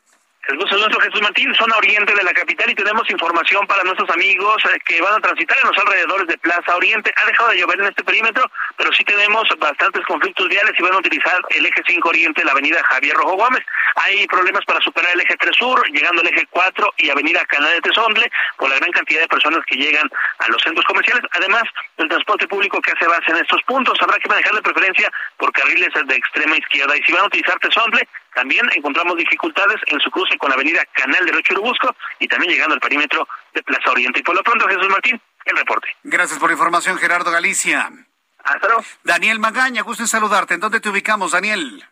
[0.48, 3.84] El gusto es nuestro Jesús Martín, zona oriente de la capital y tenemos información para
[3.84, 7.12] nuestros amigos eh, que van a transitar en los alrededores de Plaza Oriente.
[7.14, 10.94] Ha dejado de llover en este perímetro, pero sí tenemos bastantes conflictos viales y van
[10.94, 13.62] a utilizar el eje 5 Oriente, la avenida Javier Rojo Gómez.
[13.96, 17.74] Hay problemas para superar el eje 3 Sur, llegando al eje 4 y avenida Canal
[17.74, 21.24] de Tesondle, por la gran cantidad de personas que llegan a los centros comerciales.
[21.32, 21.64] Además,
[21.98, 25.52] el transporte público que hace base en estos puntos habrá que manejar de preferencia por
[25.52, 26.96] carriles de extrema izquierda.
[26.96, 30.80] Y si van a utilizar Tesondle, también encontramos dificultades en su cruce con la avenida
[30.92, 34.20] Canal de Churubusco y también llegando al perímetro de Plaza Oriente.
[34.20, 35.88] Y por lo pronto, Jesús Martín, el reporte.
[36.04, 37.90] Gracias por la información, Gerardo Galicia.
[38.44, 38.84] Hasta luego.
[39.02, 40.54] Daniel Magaña, gusto en saludarte.
[40.54, 41.84] ¿En dónde te ubicamos, Daniel?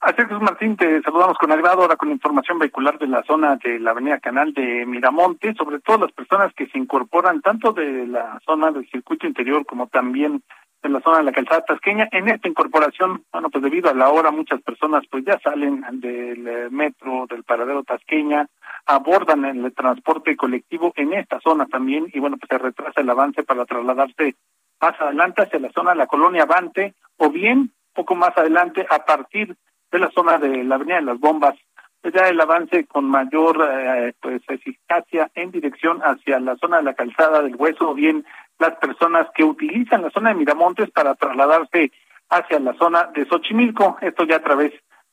[0.00, 3.78] Así Jesús Martín, te saludamos con agrado ahora con información vehicular de la zona de
[3.78, 8.38] la avenida Canal de Miramonte, sobre todo las personas que se incorporan tanto de la
[8.44, 10.42] zona del circuito interior como también
[10.82, 12.08] en la zona de la calzada tasqueña.
[12.12, 16.46] En esta incorporación, bueno, pues debido a la hora, muchas personas pues ya salen del
[16.46, 18.46] eh, metro, del paradero tasqueña,
[18.86, 23.42] abordan el transporte colectivo en esta zona también y bueno, pues se retrasa el avance
[23.42, 24.36] para trasladarse
[24.80, 29.04] más adelante hacia la zona de la colonia Avante o bien poco más adelante a
[29.04, 29.56] partir
[29.90, 31.54] de la zona de la avenida de las bombas
[32.00, 36.84] pues ya el avance con mayor eh, pues eficacia en dirección hacia la zona de
[36.84, 38.24] la calzada del hueso o bien
[38.60, 41.90] las personas que utilizan la zona de Miramontes para trasladarse
[42.28, 44.72] hacia la zona de Xochimilco, esto ya a través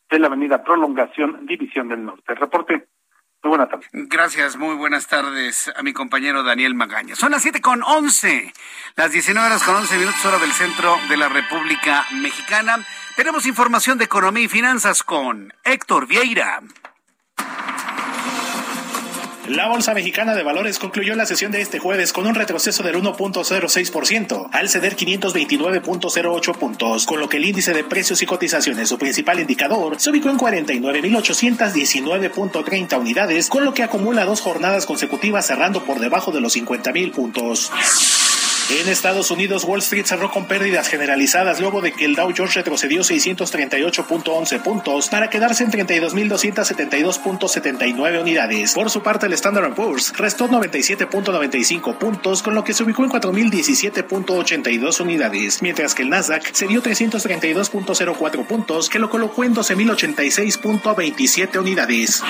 [0.10, 2.36] de la avenida Prolongación División del Norte.
[2.36, 2.88] Reporte.
[3.44, 3.88] Muy buenas tardes.
[3.92, 7.16] Gracias, muy buenas tardes a mi compañero Daniel Magaña.
[7.16, 8.52] Son las siete con once,
[8.96, 12.78] las 19 horas con once minutos hora del centro de la República Mexicana.
[13.16, 16.62] Tenemos información de economía y finanzas con Héctor Vieira.
[19.48, 22.98] La Bolsa Mexicana de Valores concluyó la sesión de este jueves con un retroceso del
[22.98, 28.98] 1.06%, al ceder 529.08 puntos, con lo que el índice de precios y cotizaciones, su
[28.98, 35.86] principal indicador, se ubicó en 49.819.30 unidades, con lo que acumula dos jornadas consecutivas cerrando
[35.86, 37.72] por debajo de los 50.000 puntos.
[38.70, 42.54] En Estados Unidos, Wall Street cerró con pérdidas generalizadas luego de que el Dow Jones
[42.54, 48.74] retrocedió 638.11 puntos para quedarse en 32.272.79 unidades.
[48.74, 53.12] Por su parte, el Standard Poor's restó 97.95 puntos, con lo que se ubicó en
[53.12, 61.58] 4.017.82 unidades, mientras que el Nasdaq se dio 332.04 puntos, que lo colocó en 12.086.27
[61.58, 62.22] unidades.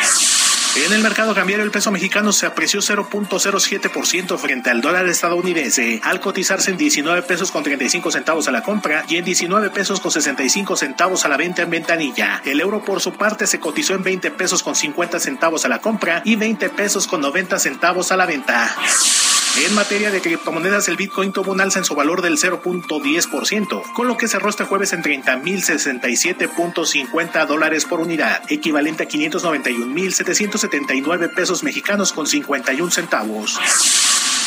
[0.85, 6.19] En el mercado cambiario el peso mexicano se apreció 0.07% frente al dólar estadounidense, al
[6.19, 10.11] cotizarse en 19 pesos con 35 centavos a la compra y en 19 pesos con
[10.11, 12.41] 65 centavos a la venta en ventanilla.
[12.45, 15.79] El euro por su parte se cotizó en 20 pesos con 50 centavos a la
[15.79, 18.75] compra y 20 pesos con 90 centavos a la venta.
[19.65, 24.07] En materia de criptomonedas, el Bitcoin tuvo un alza en su valor del 0.10%, con
[24.07, 32.13] lo que cerró este jueves en 30.067.50 dólares por unidad, equivalente a 591.779 pesos mexicanos
[32.13, 33.59] con 51 centavos.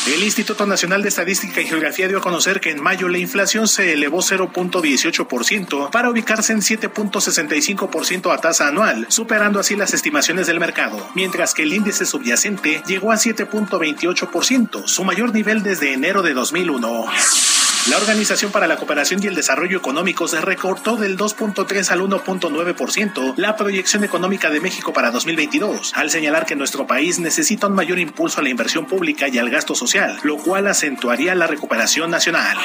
[0.07, 3.67] El Instituto Nacional de Estadística y Geografía dio a conocer que en mayo la inflación
[3.67, 10.59] se elevó 0.18% para ubicarse en 7.65% a tasa anual, superando así las estimaciones del
[10.59, 16.33] mercado, mientras que el índice subyacente llegó a 7.28%, su mayor nivel desde enero de
[16.33, 17.50] 2001.
[17.89, 23.33] La Organización para la Cooperación y el Desarrollo Económico se recortó del 2.3 al 1.9%
[23.37, 27.97] la proyección económica de México para 2022, al señalar que nuestro país necesita un mayor
[27.97, 32.55] impulso a la inversión pública y al gasto social, lo cual acentuaría la recuperación nacional.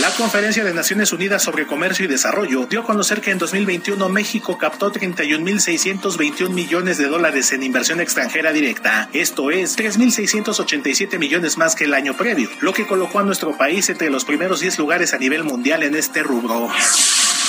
[0.00, 4.10] La Conferencia de Naciones Unidas sobre Comercio y Desarrollo dio a conocer que en 2021
[4.10, 9.08] México captó 31.621 millones de dólares en inversión extranjera directa.
[9.14, 13.88] Esto es 3.687 millones más que el año previo, lo que colocó a nuestro país
[13.88, 16.68] entre los primeros 10 lugares a nivel mundial en este rubro.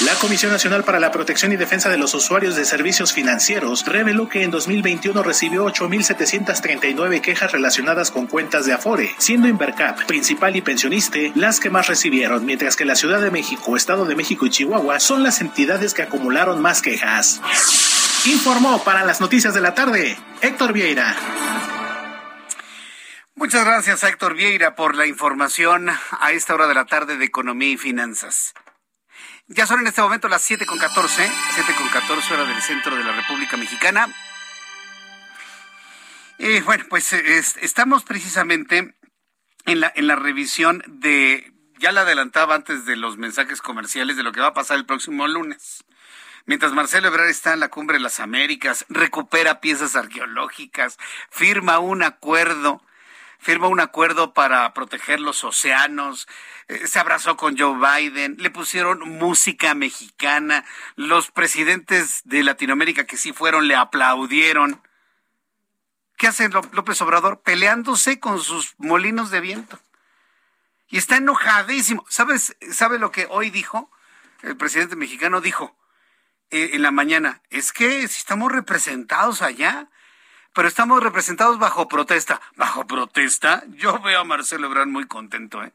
[0.06, 4.30] La Comisión Nacional para la Protección y Defensa de los Usuarios de Servicios Financieros reveló
[4.30, 10.62] que en 2021 recibió 8.739 quejas relacionadas con cuentas de Afore, siendo Invercap, principal y
[10.62, 14.52] pensionista, las que más recibieron, mientras que la Ciudad de México, Estado de México y
[14.52, 17.42] Chihuahua son las entidades que acumularon más quejas.
[18.28, 21.16] Informó para las noticias de la tarde Héctor Vieira.
[23.34, 27.70] Muchas gracias, Héctor Vieira, por la información a esta hora de la tarde de Economía
[27.70, 28.54] y Finanzas.
[29.50, 32.98] Ya son en este momento las 7 con 14, 7 con 14 hora del centro
[32.98, 34.14] de la República Mexicana.
[36.38, 38.94] Y bueno, pues estamos precisamente
[39.66, 44.24] en la, en la revisión de, ya la adelantaba antes de los mensajes comerciales de
[44.24, 45.86] lo que va a pasar el próximo lunes.
[46.46, 50.98] Mientras Marcelo Ebrard está en la cumbre de las Américas, recupera piezas arqueológicas,
[51.30, 52.82] firma un acuerdo
[53.48, 56.28] firma un acuerdo para proteger los océanos,
[56.68, 60.66] eh, se abrazó con Joe Biden, le pusieron música mexicana,
[60.98, 64.82] los presidentes de Latinoamérica que sí fueron le aplaudieron.
[66.18, 67.40] ¿Qué hace López Obrador?
[67.40, 69.80] Peleándose con sus molinos de viento.
[70.90, 72.06] Y está enojadísimo.
[72.10, 73.90] ¿Sabes, ¿Sabe lo que hoy dijo?
[74.42, 75.74] El presidente mexicano dijo
[76.50, 79.88] eh, en la mañana, es que si estamos representados allá,
[80.58, 82.42] pero estamos representados bajo protesta.
[82.56, 83.64] ¿Bajo protesta?
[83.68, 85.72] Yo veo a Marcelo Ebrard muy contento, ¿eh?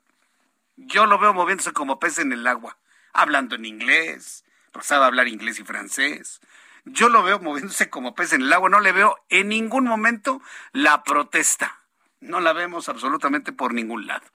[0.74, 2.76] Yo lo veo moviéndose como pez en el agua,
[3.12, 6.40] hablando en inglés, pues sabe hablar inglés y francés.
[6.84, 10.42] Yo lo veo moviéndose como pez en el agua, no le veo en ningún momento
[10.72, 11.78] la protesta.
[12.18, 14.26] No la vemos absolutamente por ningún lado.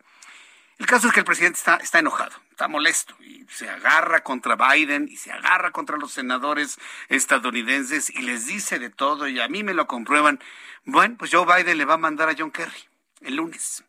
[0.77, 4.55] El caso es que el presidente está, está enojado, está molesto y se agarra contra
[4.55, 6.77] Biden y se agarra contra los senadores
[7.09, 10.39] estadounidenses y les dice de todo y a mí me lo comprueban.
[10.85, 12.87] Bueno, pues Joe Biden le va a mandar a John Kerry
[13.21, 13.83] el lunes.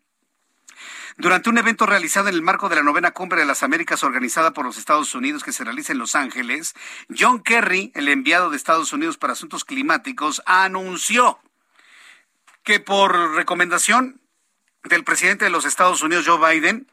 [1.16, 4.53] Durante un evento realizado en el marco de la novena cumbre de las Américas organizada
[4.53, 6.74] por los Estados Unidos que se realiza en Los Ángeles,
[7.16, 11.41] John Kerry, el enviado de Estados Unidos para Asuntos Climáticos, anunció
[12.62, 14.20] que por recomendación
[14.95, 16.86] del presidente de los Estados Unidos, Joe Biden,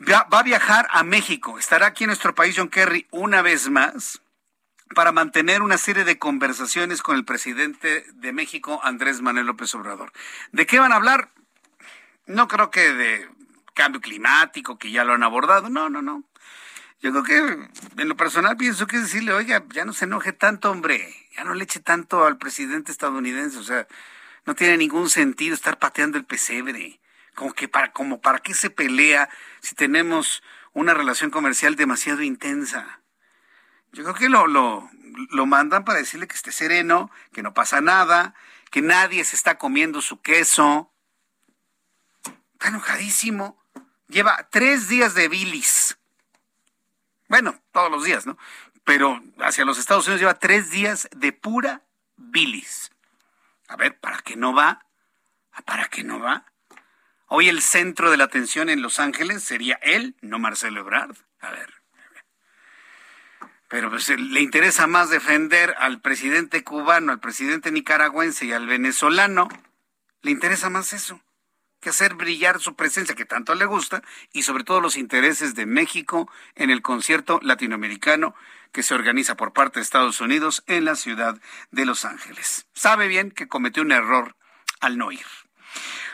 [0.00, 1.58] va, a viajar a México.
[1.58, 4.20] Estará aquí en nuestro país John Kerry una vez más
[4.94, 10.12] para mantener una serie de conversaciones con el presidente de México, Andrés Manuel López Obrador.
[10.52, 11.30] ¿De qué van a hablar?
[12.26, 13.28] No creo que de
[13.74, 15.70] cambio climático, que ya lo han abordado.
[15.70, 16.24] No, no, no.
[17.00, 20.32] Yo creo que en lo personal pienso que es decirle, oiga, ya no se enoje
[20.32, 23.58] tanto, hombre, ya no le eche tanto al presidente estadounidense.
[23.58, 23.88] O sea,
[24.44, 27.00] no tiene ningún sentido estar pateando el pesebre.
[27.34, 29.28] Como que para, como para qué se pelea
[29.60, 33.00] si tenemos una relación comercial demasiado intensa.
[33.92, 34.90] Yo creo que lo, lo,
[35.30, 38.34] lo mandan para decirle que esté sereno, que no pasa nada,
[38.70, 40.90] que nadie se está comiendo su queso.
[42.54, 43.62] Está enojadísimo.
[44.08, 45.98] Lleva tres días de bilis.
[47.28, 48.36] Bueno, todos los días, ¿no?
[48.84, 51.82] Pero hacia los Estados Unidos lleva tres días de pura
[52.16, 52.90] bilis.
[53.72, 54.84] A ver, ¿para qué no va?
[55.64, 56.44] ¿Para qué no va?
[57.26, 61.16] Hoy el centro de la atención en Los Ángeles sería él, no Marcelo Ebrard.
[61.40, 61.72] A ver.
[63.68, 69.48] Pero pues, le interesa más defender al presidente cubano, al presidente nicaragüense y al venezolano.
[70.20, 71.22] Le interesa más eso
[71.82, 74.02] que hacer brillar su presencia que tanto le gusta
[74.32, 78.34] y sobre todo los intereses de México en el concierto latinoamericano
[78.70, 81.38] que se organiza por parte de Estados Unidos en la ciudad
[81.72, 82.66] de Los Ángeles.
[82.72, 84.36] Sabe bien que cometió un error
[84.80, 85.26] al no ir.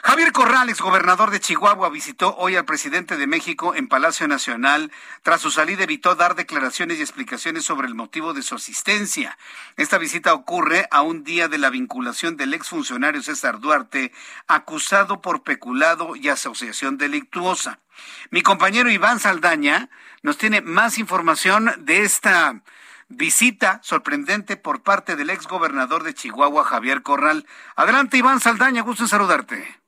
[0.02, 4.92] Javier Corrales, gobernador de Chihuahua, visitó hoy al presidente de México en Palacio Nacional.
[5.22, 9.36] Tras su salida evitó dar declaraciones y explicaciones sobre el motivo de su asistencia.
[9.76, 14.12] Esta visita ocurre a un día de la vinculación del exfuncionario César Duarte,
[14.46, 17.80] acusado por peculado y asociación delictuosa.
[18.30, 19.90] Mi compañero Iván Saldaña
[20.22, 22.62] nos tiene más información de esta
[23.08, 27.46] visita sorprendente por parte del exgobernador de Chihuahua, Javier Corral.
[27.74, 29.78] Adelante, Iván Saldaña, gusto en saludarte.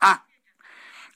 [0.00, 0.24] Ah,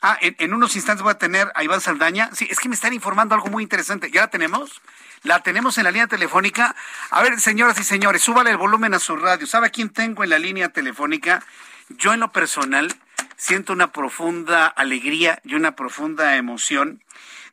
[0.04, 2.28] Ah, en, unos instantes voy a tener a Iván Saldaña.
[2.32, 4.10] Sí, es que me están informando algo muy interesante.
[4.10, 4.82] ¿Ya la tenemos?
[5.22, 6.74] La tenemos en la línea telefónica.
[7.10, 9.46] A ver, señoras y señores, súbale el volumen a su radio.
[9.46, 11.44] ¿Sabe quién tengo en la línea telefónica?
[11.88, 12.92] Yo en lo personal
[13.36, 17.04] siento una profunda alegría y una profunda emoción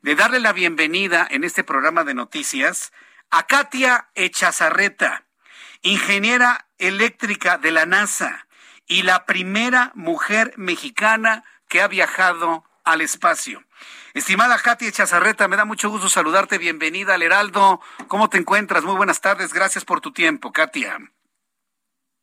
[0.02, 2.94] de darle la bienvenida en este programa de noticias
[3.30, 5.24] a Katia Echazarreta,
[5.84, 8.48] ingeniera eléctrica de la NASA
[8.90, 13.64] y la primera mujer mexicana que ha viajado al espacio.
[14.16, 16.58] Estimada Katy Chazarreta, me da mucho gusto saludarte.
[16.58, 17.80] Bienvenida al Heraldo.
[18.08, 18.84] ¿Cómo te encuentras?
[18.84, 19.54] Muy buenas tardes.
[19.54, 20.98] Gracias por tu tiempo, Katia.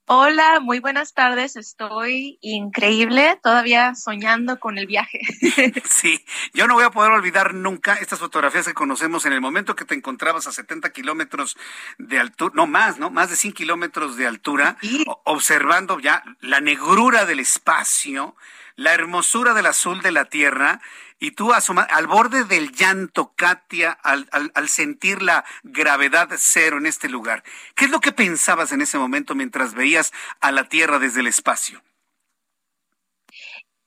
[0.08, 1.56] Hola, muy buenas tardes.
[1.56, 5.18] Estoy increíble, todavía soñando con el viaje.
[5.90, 6.24] Sí,
[6.54, 9.84] yo no voy a poder olvidar nunca estas fotografías que conocemos en el momento que
[9.84, 11.56] te encontrabas a 70 kilómetros
[11.98, 13.10] de altura, no más, ¿no?
[13.10, 14.76] Más de 100 kilómetros de altura,
[15.24, 18.36] observando ya la negrura del espacio,
[18.76, 20.80] la hermosura del azul de la tierra
[21.18, 27.08] y tú al borde del llanto, Katia, al, al, sentir la gravedad cero en este
[27.08, 27.42] lugar.
[27.74, 31.26] ¿Qué es lo que pensabas en ese momento mientras veías a la tierra desde el
[31.26, 31.82] espacio?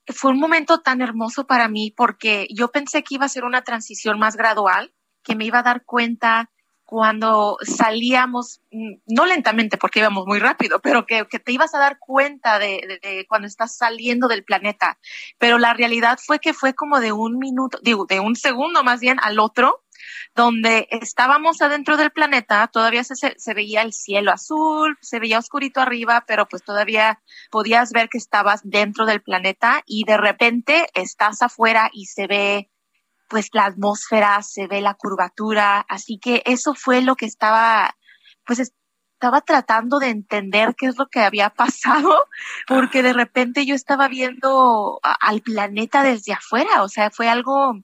[0.07, 3.61] Fue un momento tan hermoso para mí porque yo pensé que iba a ser una
[3.61, 6.49] transición más gradual, que me iba a dar cuenta
[6.89, 11.99] cuando salíamos, mm, no lentamente porque íbamos muy rápido, pero que, te ibas a dar
[11.99, 14.97] cuenta de, cuando estás saliendo del planeta.
[15.37, 19.01] Pero la realidad fue que fue como de un minuto, digo, de un segundo más
[19.01, 19.83] bien al otro,
[20.33, 25.81] donde estábamos adentro del planeta, todavía se, se veía el cielo azul, se veía oscurito
[25.81, 27.21] arriba, pero pues todavía
[27.51, 32.71] podías ver que estabas dentro del planeta y de repente estás afuera y se ve
[33.29, 37.95] pues la atmósfera, se ve la curvatura, así que eso fue lo que estaba,
[38.45, 42.25] pues estaba tratando de entender qué es lo que había pasado,
[42.67, 47.75] porque de repente yo estaba viendo al planeta desde afuera, o sea, fue algo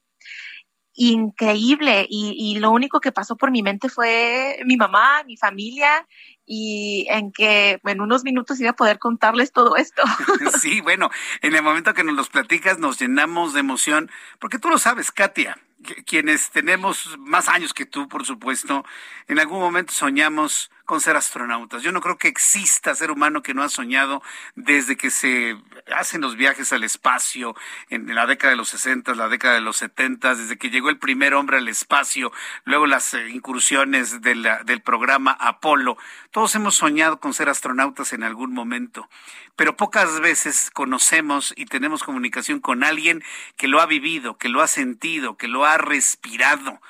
[0.95, 6.07] increíble y, lo único que pasó por mi mente fue mi mamá, mi familia
[6.45, 10.03] y en que en unos minutos iba a poder contarles todo esto.
[10.61, 11.09] Sí, bueno,
[11.41, 14.09] en el momento que nos los platicas nos llenamos de emoción,
[14.39, 15.57] porque tú lo sabes, Katia,
[16.05, 18.85] quienes tenemos más años que tú, por supuesto,
[19.27, 21.81] en algún momento soñamos con ser astronautas.
[21.81, 24.21] Yo no creo que exista ser humano que no ha soñado
[24.55, 25.57] desde que se
[25.95, 27.55] hacen los viajes al espacio
[27.89, 30.99] en la década de los 60, la década de los 70, desde que llegó el
[30.99, 32.31] primer hombre al espacio,
[32.63, 35.97] luego las eh, incursiones del programa Apolo.
[36.31, 39.09] Todos hemos soñado con ser astronautas en algún momento,
[39.55, 43.23] pero pocas veces conocemos y tenemos comunicación con alguien
[43.57, 46.81] que lo ha vivido, que lo ha sentido, que lo ha respirado.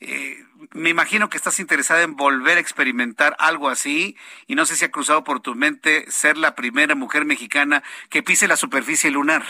[0.00, 4.16] Eh, me imagino que estás interesada en volver a experimentar algo así
[4.46, 8.22] y no sé si ha cruzado por tu mente ser la primera mujer mexicana que
[8.22, 9.44] pise la superficie lunar.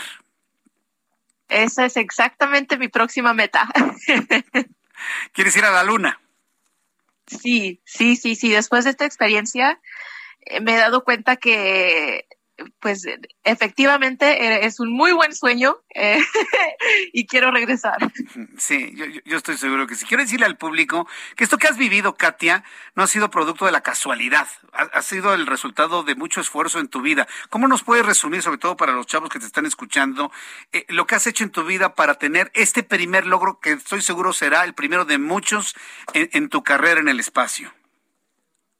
[1.49, 3.67] Esa es exactamente mi próxima meta.
[5.33, 6.19] ¿Quieres ir a la luna?
[7.27, 8.49] Sí, sí, sí, sí.
[8.49, 9.79] Después de esta experiencia
[10.41, 12.27] eh, me he dado cuenta que
[12.79, 13.05] pues
[13.43, 16.19] efectivamente es un muy buen sueño eh,
[17.13, 17.97] y quiero regresar.
[18.57, 18.93] Sí,
[19.25, 20.05] yo, estoy seguro que sí.
[20.05, 22.63] Quiero decirle al público que esto que has vivido, Katia,
[22.95, 26.87] no ha sido producto de la casualidad, ha, sido el resultado de mucho esfuerzo en
[26.87, 27.27] tu vida.
[27.49, 30.31] ¿Cómo nos puedes resumir, sobre todo para los chavos que te están escuchando,
[30.71, 34.01] eh, lo que has hecho en tu vida para tener este primer logro que estoy
[34.01, 35.75] seguro será el primero de muchos
[36.13, 37.73] en tu carrera en el espacio?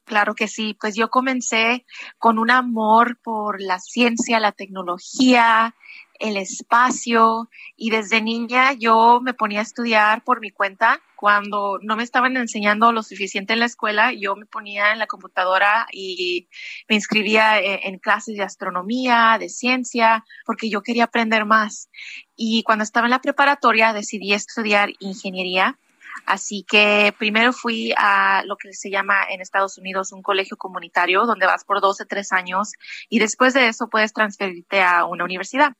[0.09, 1.85] Claro que sí, pues yo comencé
[2.17, 5.75] con un amor por la ciencia, la tecnología,
[6.17, 10.99] el espacio y desde niña yo me ponía a estudiar por mi cuenta.
[11.15, 15.05] Cuando no me estaban enseñando lo suficiente en la escuela, yo me ponía en la
[15.05, 16.49] computadora y
[16.87, 21.91] me inscribía en, en clases de astronomía, de ciencia, porque yo quería aprender más.
[22.35, 25.77] Y cuando estaba en la preparatoria decidí estudiar ingeniería
[26.25, 31.25] Así que primero fui a lo que se llama en Estados Unidos un colegio comunitario,
[31.25, 32.73] donde vas por 12, 3 años
[33.09, 35.73] y después de eso puedes transferirte a una universidad.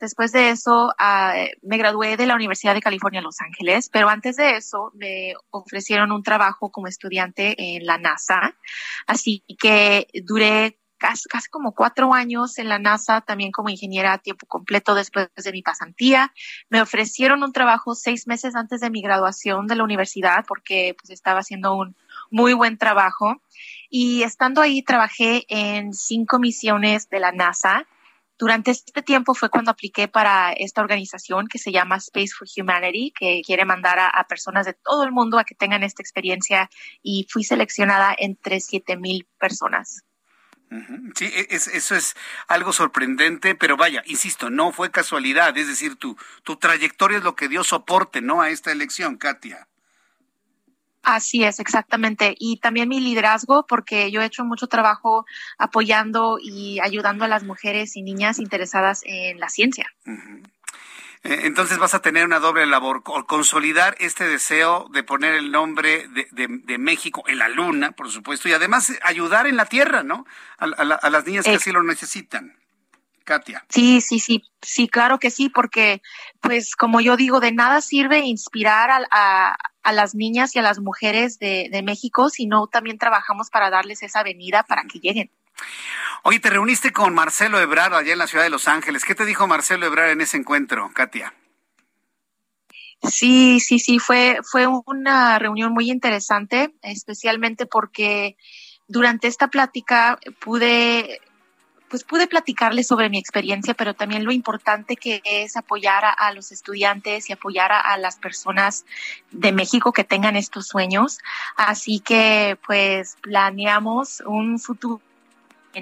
[0.00, 4.36] Después de eso, ah, me gradué de la Universidad de California, Los Ángeles, pero antes
[4.36, 8.56] de eso me ofrecieron un trabajo como estudiante en la NASA.
[9.06, 14.46] Así que duré casi, como cuatro años en la NASA, también como ingeniera a tiempo
[14.46, 16.32] completo después de mi pasantía.
[16.68, 21.10] Me ofrecieron un trabajo seis meses antes de mi graduación de la universidad porque pues
[21.10, 21.96] estaba haciendo un
[22.30, 23.40] muy buen trabajo.
[23.88, 27.86] Y estando ahí trabajé en cinco misiones de la NASA.
[28.38, 33.12] Durante este tiempo fue cuando apliqué para esta organización que se llama Space for Humanity,
[33.18, 36.70] que quiere mandar a, a personas de todo el mundo a que tengan esta experiencia
[37.02, 40.04] y fui seleccionada entre siete mil personas.
[41.14, 42.14] Sí, e, eso es
[42.46, 47.36] algo sorprendente, pero vaya, insisto, no fue casualidad, es decir, tu, tu trayectoria es lo
[47.36, 48.42] que dio soporte, ¿no?
[48.42, 49.66] A esta elección, Katia.
[51.02, 52.34] Así es, exactamente.
[52.38, 55.24] Y también mi liderazgo, porque yo he hecho mucho trabajo
[55.56, 59.90] apoyando y ayudando a las mujeres y niñas interesadas en la ciencia.
[61.22, 66.78] Entonces vas a tener una doble labor, consolidar este deseo de poner el nombre de,
[66.78, 70.26] México en la luna, por supuesto, y además ayudar en la tierra, ¿no?
[70.58, 70.66] A,
[71.10, 72.56] las niñas que así lo necesitan.
[73.24, 73.62] Katia.
[73.68, 76.00] Sí, sí, sí, sí, claro que sí, porque
[76.40, 80.78] pues como yo digo, de nada sirve inspirar a, a, las niñas y a las
[80.78, 85.30] mujeres de, de México, sino también trabajamos para darles esa venida para que lleguen.
[86.22, 89.04] Oye, te reuniste con Marcelo Ebrard allá en la ciudad de Los Ángeles.
[89.04, 91.32] ¿Qué te dijo Marcelo Ebrard en ese encuentro, Katia?
[93.02, 98.36] Sí, sí, sí, fue, fue una reunión muy interesante, especialmente porque
[98.88, 101.20] durante esta plática pude,
[101.88, 106.50] pues pude platicarle sobre mi experiencia, pero también lo importante que es apoyar a, los
[106.50, 108.84] estudiantes y apoyar a, las personas
[109.30, 111.18] de México que tengan estos sueños.
[111.56, 115.00] Así que, pues, planeamos un futuro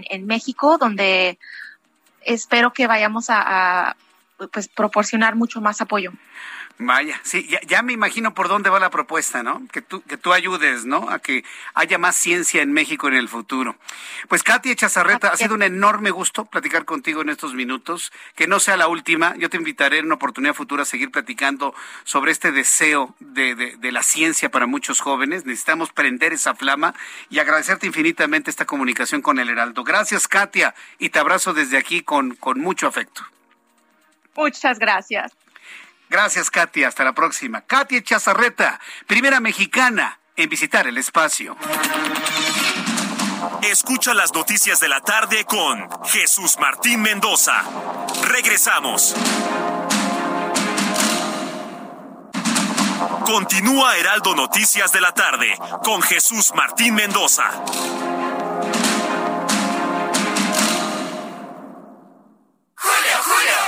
[0.09, 1.39] en, México, donde
[2.23, 3.97] espero que vayamos a,
[4.53, 6.13] pues, proporcionar mucho más apoyo.
[6.79, 9.67] Vaya, sí, ya, me imagino por dónde va la propuesta, ¿no?
[9.73, 11.09] Que tú, que tú ayudes, ¿no?
[11.09, 11.43] A que
[11.73, 13.77] haya más ciencia en México en el futuro.
[14.29, 18.13] Pues Katy Chazarreta, ha sido un enorme gusto platicar contigo en estos minutos.
[18.35, 19.35] Que no sea la última.
[19.37, 23.93] Yo te invitaré en una oportunidad futura a seguir platicando sobre este deseo de, de,
[23.93, 25.47] la ciencia para muchos jóvenes.
[25.47, 26.95] Necesitamos prender esa flama
[27.31, 29.83] y agradecerte infinitamente esta comunicación con el Heraldo.
[29.83, 33.25] Gracias, Katia, y te abrazo desde aquí con, con mucho afecto.
[34.37, 35.33] Muchas gracias.
[36.09, 36.89] Gracias, Katia.
[36.89, 37.63] Hasta la próxima.
[37.63, 41.57] Katia Chazarreta, primera mexicana en visitar el espacio.
[43.63, 47.63] Escucha las noticias de la tarde con Jesús Martín Mendoza.
[48.23, 49.15] Regresamos.
[53.25, 55.53] Continúa Heraldo Noticias de la tarde
[55.83, 57.51] con Jesús Martín Mendoza.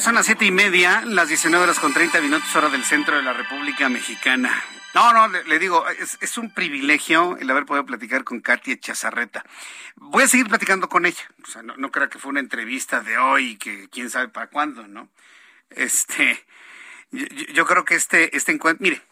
[0.00, 3.22] Son las siete y media, las 19 horas con 30 minutos, hora del centro de
[3.22, 4.50] la República Mexicana.
[4.94, 9.44] No, no, le, digo, es, un privilegio el haber podido platicar con Katia Chazarreta.
[9.96, 11.22] Voy a seguir platicando con ella.
[11.44, 14.46] O sea, no, no creo que fue una entrevista de hoy, que quién sabe para
[14.46, 15.10] cuándo, ¿no?
[15.68, 16.46] Este,
[17.10, 19.02] yo, creo que este, este encuentro, mire,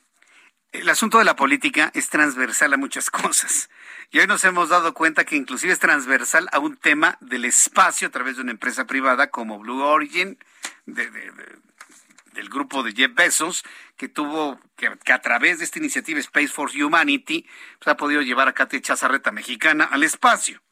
[0.73, 3.71] el asunto de la política es transversal a muchas cosas.
[4.11, 8.09] Y hoy nos hemos dado cuenta que inclusive es transversal a un tema del espacio
[8.09, 10.39] a través de una empresa privada como Blue Origin,
[10.87, 13.65] del grupo de Jeff Bezos,
[13.97, 17.47] que tuvo, que, a través de esta iniciativa Space Force Humanity,
[17.79, 20.63] pues, ha podido llevar a Katia Chazarreta mexicana al espacio.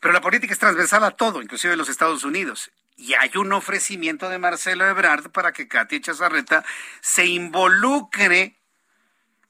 [0.00, 2.70] Pero la política es transversal a todo, inclusive en los Estados Unidos.
[2.96, 6.64] Y hay un ofrecimiento de Marcelo Ebrard para que Katia Chazarreta
[7.00, 8.56] se involucre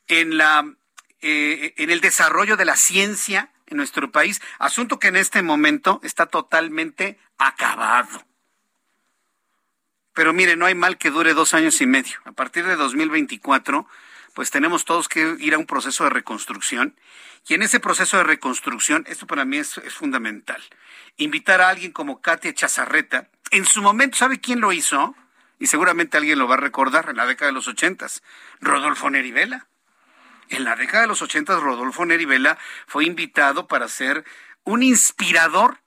[0.08, 0.64] en la
[1.26, 5.98] eh, en el desarrollo de la ciencia en nuestro país, asunto que en este momento
[6.02, 8.22] está totalmente acabado.
[10.12, 12.18] Pero mire, no hay mal que dure dos años y medio.
[12.26, 13.86] A partir de 2024,
[14.34, 16.98] pues tenemos todos que ir a un proceso de reconstrucción.
[17.46, 20.62] Y en ese proceso de reconstrucción, esto para mí es, fundamental.
[21.16, 23.28] Invitar a alguien como Katia Chazarreta.
[23.50, 25.14] En su momento, ¿sabe quién lo hizo?
[25.60, 28.22] Y seguramente alguien lo va a recordar en la década de los ochentas.
[28.60, 29.68] Rodolfo Nerivela.
[30.48, 34.24] En la década de los ochentas, Rodolfo Nerivela fue invitado para ser
[34.64, 35.78] un inspirador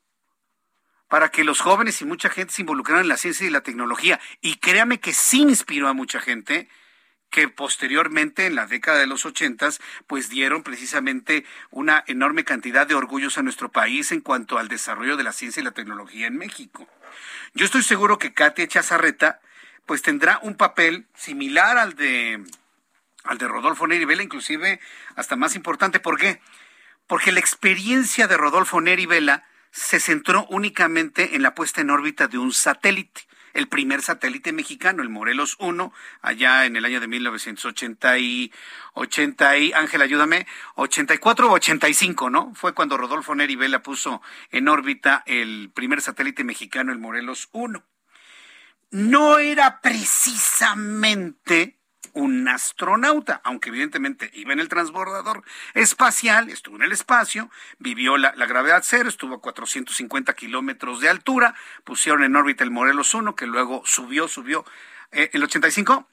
[1.09, 4.19] para que los jóvenes y mucha gente se involucraran en la ciencia y la tecnología.
[4.41, 6.69] Y créame que sí inspiró a mucha gente
[7.29, 12.95] que posteriormente, en la década de los ochentas, pues dieron precisamente una enorme cantidad de
[12.95, 16.37] orgullos a nuestro país en cuanto al desarrollo de la ciencia y la tecnología en
[16.37, 16.87] México.
[17.53, 19.41] Yo estoy seguro que Katia Chazarreta,
[19.85, 22.43] pues tendrá un papel similar al de
[23.23, 24.79] al de Rodolfo Neri Vela, inclusive
[25.15, 25.99] hasta más importante.
[25.99, 26.39] ¿Por qué?
[27.07, 32.27] Porque la experiencia de Rodolfo Neri Vela se centró únicamente en la puesta en órbita
[32.27, 33.27] de un satélite.
[33.57, 38.53] El primer satélite mexicano, el Morelos 1, allá en el año de 1980 y,
[38.93, 42.53] 80 y Ángel, ayúdame, 84 o 85, ¿no?
[42.53, 44.21] Fue cuando Rodolfo Neri Vela puso
[44.51, 47.83] en órbita el primer satélite mexicano, el Morelos 1.
[48.91, 51.76] No era precisamente
[52.17, 55.43] un astronauta, aunque evidentemente iba en el transbordador
[55.75, 61.53] espacial, estuvo en el espacio, vivió la, gravedad cero, estuvo a 450 kilómetros de altura,
[61.83, 64.65] pusieron en órbita el Morelos 1, que luego subió, subió,
[65.11, 66.07] eh, el 85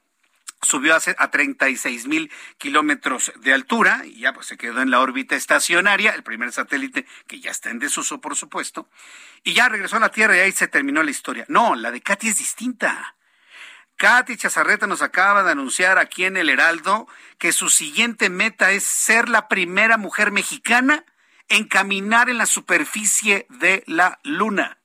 [0.61, 4.99] subió a, a 36 mil kilómetros de altura y ya pues se quedó en la
[4.99, 8.87] órbita estacionaria, el primer satélite que ya está en desuso, por supuesto,
[9.43, 11.45] y ya regresó a la Tierra y ahí se terminó la historia.
[11.47, 13.15] No, la de Katy es distinta.
[13.97, 17.07] Katy Chazarreta nos acaba de anunciar aquí en el Heraldo
[17.37, 21.05] que su siguiente meta es ser la primera mujer mexicana
[21.47, 24.79] en caminar en la superficie de la Luna.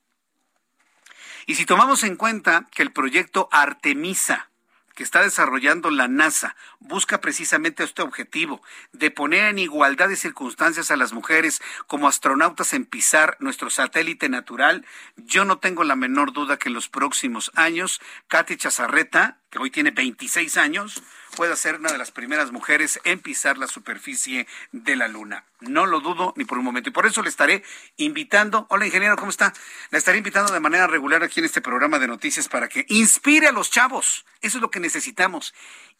[1.45, 4.50] Y si tomamos en cuenta que el proyecto Artemisa
[4.95, 8.61] que está desarrollando la NASA busca precisamente este objetivo
[8.91, 14.29] de poner en igualdad de circunstancias a las mujeres como astronautas en pisar nuestro satélite
[14.29, 14.85] natural,
[15.17, 19.71] yo no tengo la menor duda que en los próximos años Katy Chazarreta, que hoy
[19.71, 24.95] tiene 26 años, pueda ser una de las primeras mujeres en pisar la superficie de
[24.95, 25.45] la Luna.
[25.59, 26.89] No lo dudo ni por un momento.
[26.89, 27.63] Y por eso le estaré
[27.97, 28.67] invitando.
[28.69, 29.53] Hola, ingeniero, ¿cómo está?
[29.89, 33.47] Le estaré invitando de manera regular aquí en este programa de noticias para que inspire
[33.47, 34.25] a los chavos.
[34.41, 35.53] Eso es lo que necesitamos.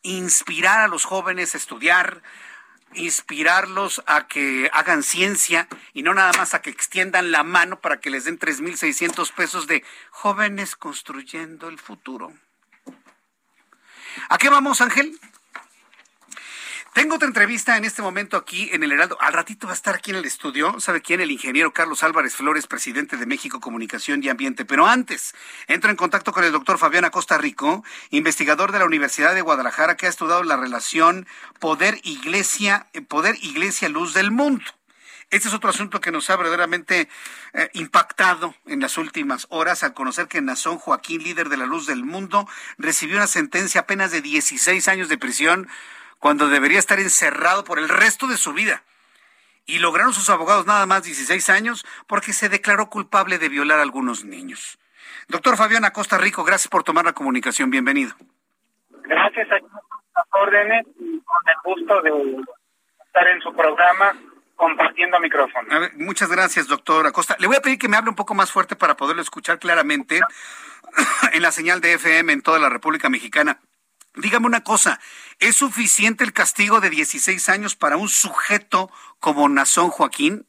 [0.04, 2.22] Inspirar a los jóvenes a estudiar,
[2.94, 8.00] inspirarlos a que hagan ciencia y no nada más a que extiendan la mano para
[8.00, 12.34] que les den 3.600 pesos de jóvenes construyendo el futuro.
[14.32, 15.20] ¿A qué vamos, Ángel?
[16.94, 19.18] Tengo otra entrevista en este momento aquí en el Heraldo.
[19.20, 20.80] Al ratito va a estar aquí en el estudio.
[20.80, 21.20] ¿Sabe quién?
[21.20, 24.64] El ingeniero Carlos Álvarez Flores, presidente de México Comunicación y Ambiente.
[24.64, 25.36] Pero antes,
[25.68, 29.98] entro en contacto con el doctor Fabián Acosta Rico, investigador de la Universidad de Guadalajara,
[29.98, 31.28] que ha estudiado la relación
[31.60, 34.64] poder-iglesia, poder-iglesia-luz del mundo.
[35.32, 37.08] Este es otro asunto que nos ha verdaderamente
[37.54, 41.88] eh, impactado en las últimas horas al conocer que Nazón Joaquín, líder de la luz
[41.88, 45.70] del mundo, recibió una sentencia apenas de 16 años de prisión
[46.20, 48.84] cuando debería estar encerrado por el resto de su vida.
[49.66, 53.84] Y lograron sus abogados nada más 16 años porque se declaró culpable de violar a
[53.84, 54.80] algunos niños.
[55.30, 57.70] Doctor Fabián Acosta Rico, gracias por tomar la comunicación.
[57.70, 58.14] Bienvenido.
[59.04, 62.44] Gracias a las órdenes y con el gusto de
[63.06, 64.14] estar en su programa
[64.62, 65.68] compartiendo micrófono.
[65.96, 67.36] muchas gracias, doctor Acosta.
[67.40, 70.20] Le voy a pedir que me hable un poco más fuerte para poderlo escuchar claramente
[71.34, 73.60] en la señal de FM en toda la República Mexicana.
[74.14, 75.00] Dígame una cosa,
[75.40, 80.46] ¿es suficiente el castigo de 16 años para un sujeto como Nazón Joaquín?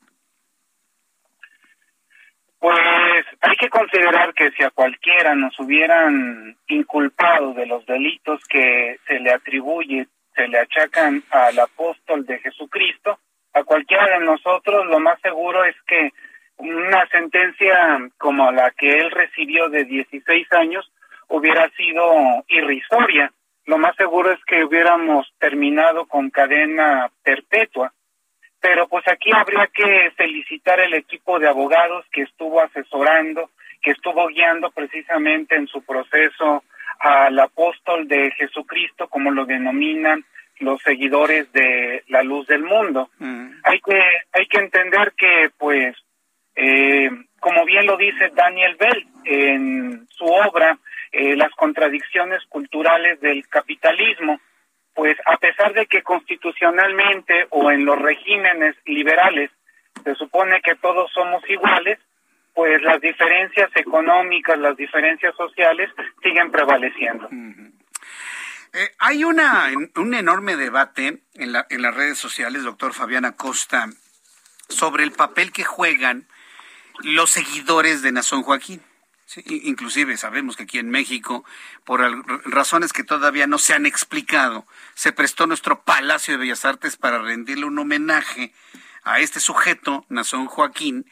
[2.59, 8.99] Pues hay que considerar que si a cualquiera nos hubieran inculpado de los delitos que
[9.07, 13.19] se le atribuye, se le achacan al apóstol de Jesucristo,
[13.55, 16.11] a cualquiera de nosotros lo más seguro es que
[16.57, 20.91] una sentencia como la que él recibió de 16 años
[21.29, 23.33] hubiera sido irrisoria.
[23.65, 27.93] Lo más seguro es que hubiéramos terminado con cadena perpetua.
[28.61, 33.51] Pero pues aquí habría que felicitar el equipo de abogados que estuvo asesorando,
[33.83, 36.63] que estuvo guiando precisamente en su proceso
[37.01, 40.25] al apóstol de Jesucristo, como lo denominan
[40.61, 43.11] los seguidores de la luz del mundo.
[43.19, 43.51] Mm.
[43.65, 44.01] Hay que
[44.33, 45.97] hay que entender que pues
[46.55, 47.11] eh,
[47.41, 50.79] como bien lo dice Daniel Bell en su obra
[51.11, 54.41] eh, las contradicciones culturales del capitalismo,
[54.95, 59.51] pues a pesar de que constitucionalmente o en los regímenes liberales
[60.05, 61.99] se supone que todos somos iguales,
[62.55, 65.91] pues las diferencias económicas, las diferencias sociales
[66.23, 67.29] siguen prevaleciendo.
[68.75, 73.91] Eh, hay una, un enorme debate en, la, en las redes sociales, doctor Fabián Acosta,
[74.69, 76.27] sobre el papel que juegan
[77.01, 78.83] los seguidores de Nazón Joaquín.
[79.47, 81.45] inclusive sabemos que aquí en México,
[81.85, 82.01] por
[82.51, 87.19] razones que todavía no se han explicado, se prestó nuestro Palacio de Bellas Artes para
[87.19, 88.55] rendirle un homenaje
[89.05, 91.07] a este sujeto, Nazón Joaquín,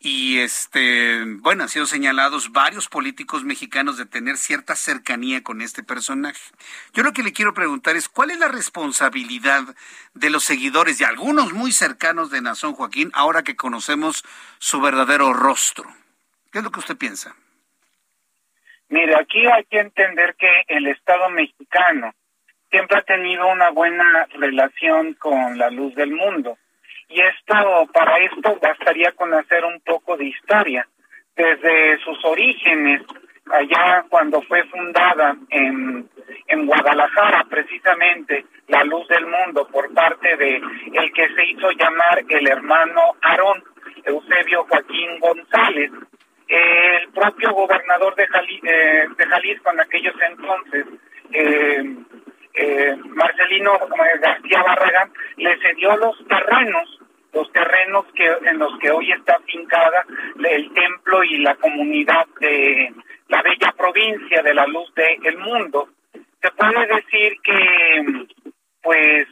[0.00, 5.82] y este, bueno, han sido señalados varios políticos mexicanos de tener cierta cercanía con este
[5.82, 6.40] personaje.
[6.92, 9.62] Yo lo que le quiero preguntar es, ¿cuál es la responsabilidad
[10.14, 14.24] de los seguidores y algunos muy cercanos de Nazón Joaquín ahora que conocemos
[14.58, 15.84] su verdadero rostro?
[16.52, 17.34] ¿Qué es lo que usted piensa?
[18.90, 22.14] Mire, aquí hay que entender que el Estado mexicano
[22.70, 26.56] siempre ha tenido una buena relación con la luz del mundo
[27.08, 30.86] y esto, para esto bastaría con hacer un poco de historia.
[31.34, 33.02] Desde sus orígenes,
[33.50, 36.08] allá cuando fue fundada en,
[36.46, 42.24] en Guadalajara precisamente la luz del mundo por parte de el que se hizo llamar
[42.28, 43.62] el hermano Aarón,
[44.04, 45.90] Eusebio Joaquín González,
[46.48, 50.86] el propio gobernador de, eh, de Jalisco en aquellos entonces,
[51.32, 51.96] eh,
[52.58, 53.78] eh, Marcelino
[54.20, 56.98] García Barragán, le cedió los terrenos
[57.32, 60.04] los terrenos que en los que hoy está fincada
[60.42, 62.92] el templo y la comunidad de
[63.28, 65.90] la bella provincia de la luz del mundo.
[66.40, 68.26] Se puede decir que
[68.82, 69.28] pues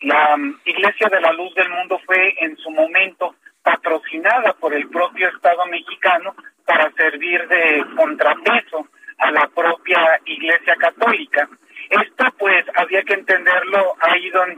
[0.00, 5.28] la Iglesia de la Luz del Mundo fue en su momento patrocinada por el propio
[5.28, 6.34] Estado mexicano
[6.64, 8.88] para servir de contrapeso
[9.18, 11.48] a la propia Iglesia Católica.
[11.90, 14.56] Esto pues había que entenderlo, ha ido en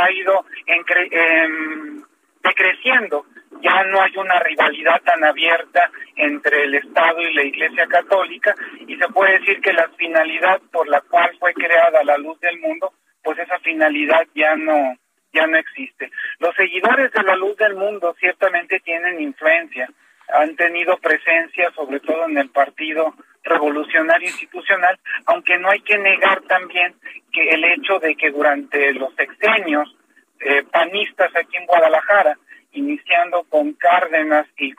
[0.00, 2.04] ha ido en,
[2.42, 3.26] decreciendo.
[3.60, 8.54] Ya no hay una rivalidad tan abierta entre el Estado y la Iglesia Católica
[8.86, 12.58] y se puede decir que la finalidad por la cual fue creada la luz del
[12.58, 14.96] mundo, pues esa finalidad ya no
[15.32, 16.10] ya no existe.
[16.40, 19.88] Los seguidores de la luz del mundo ciertamente tienen influencia,
[20.32, 26.42] han tenido presencia sobre todo en el Partido Revolucionario Institucional, aunque no hay que negar
[26.42, 26.94] también
[27.32, 29.96] que el hecho de que durante los sexenios
[30.40, 32.36] eh, panistas aquí en Guadalajara,
[32.72, 34.72] iniciando con Cárdenas y,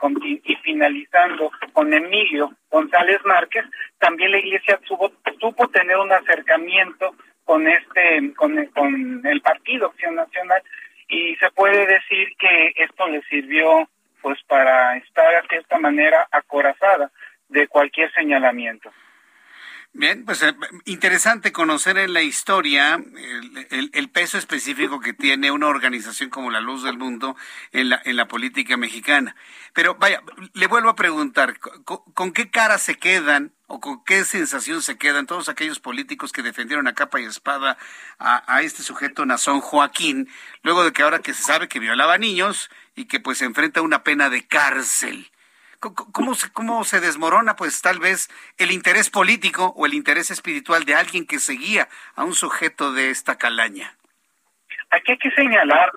[0.44, 3.64] y finalizando con Emilio González Márquez,
[3.98, 7.14] también la Iglesia supo, supo tener un acercamiento
[7.44, 10.62] con este con, con el Partido Acción Nacional
[11.08, 13.88] y se puede decir que esto le sirvió
[14.22, 17.10] pues para estar de esta manera acorazada
[17.54, 18.92] de cualquier señalamiento.
[19.96, 20.52] Bien, pues eh,
[20.86, 23.00] interesante conocer en la historia
[23.70, 27.36] el, peso específico que tiene una organización como la Luz del Mundo
[27.70, 29.36] en la, en la política mexicana.
[29.72, 30.20] Pero vaya,
[30.52, 35.26] le vuelvo a preguntar, ¿con, qué cara se quedan o con qué sensación se quedan
[35.26, 37.78] todos aquellos políticos que defendieron a capa y espada
[38.18, 40.28] a, este sujeto Nazón Joaquín,
[40.64, 44.02] luego de que ahora que se sabe que violaba niños y que pues enfrenta una
[44.02, 45.30] pena de cárcel?
[45.80, 48.28] ¿Cómo ¿Cómo se desmorona, pues, tal vez
[48.58, 53.10] el interés político o el interés espiritual de alguien que seguía a un sujeto de
[53.10, 53.96] esta calaña?
[54.90, 55.90] Aquí hay que señalar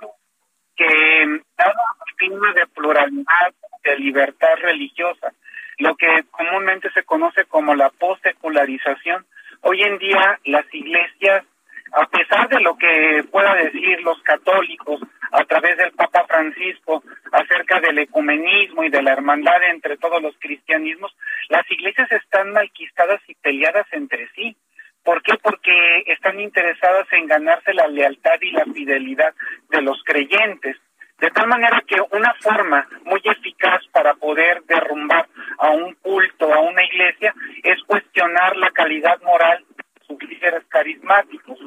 [0.75, 1.73] que dado
[2.17, 5.33] clima de pluralidad, de libertad religiosa,
[5.77, 9.25] lo que comúnmente se conoce como la post-secularización,
[9.61, 11.45] hoy en día las iglesias
[11.93, 14.99] a pesar de lo que pueda decir los católicos
[15.31, 20.35] a través del Papa Francisco acerca del ecumenismo y de la hermandad entre todos los
[20.39, 21.15] cristianismos,
[21.49, 24.55] las iglesias están malquistadas y peleadas entre sí.
[25.03, 25.35] ¿Por qué?
[25.41, 29.33] Porque están interesadas en ganarse la lealtad y la fidelidad
[29.69, 30.77] de los creyentes.
[31.19, 35.27] De tal manera que una forma muy eficaz para poder derrumbar
[35.57, 37.33] a un culto, a una iglesia,
[37.63, 39.65] es cuestionar la calidad moral
[40.07, 41.59] sus líderes carismáticos.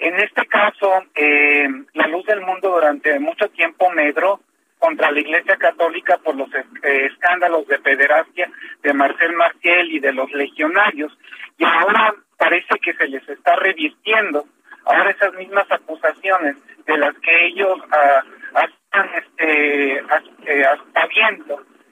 [0.00, 4.40] En este caso, eh, la luz del mundo durante mucho tiempo medró
[4.78, 8.50] contra la Iglesia Católica por los eh, escándalos de pederastia
[8.82, 11.16] de Marcel Marciel y de los legionarios.
[11.58, 14.46] Y ahora parece que se les está revirtiendo.
[14.86, 16.56] Ahora esas mismas acusaciones
[16.86, 20.64] de las que ellos uh, están este, eh,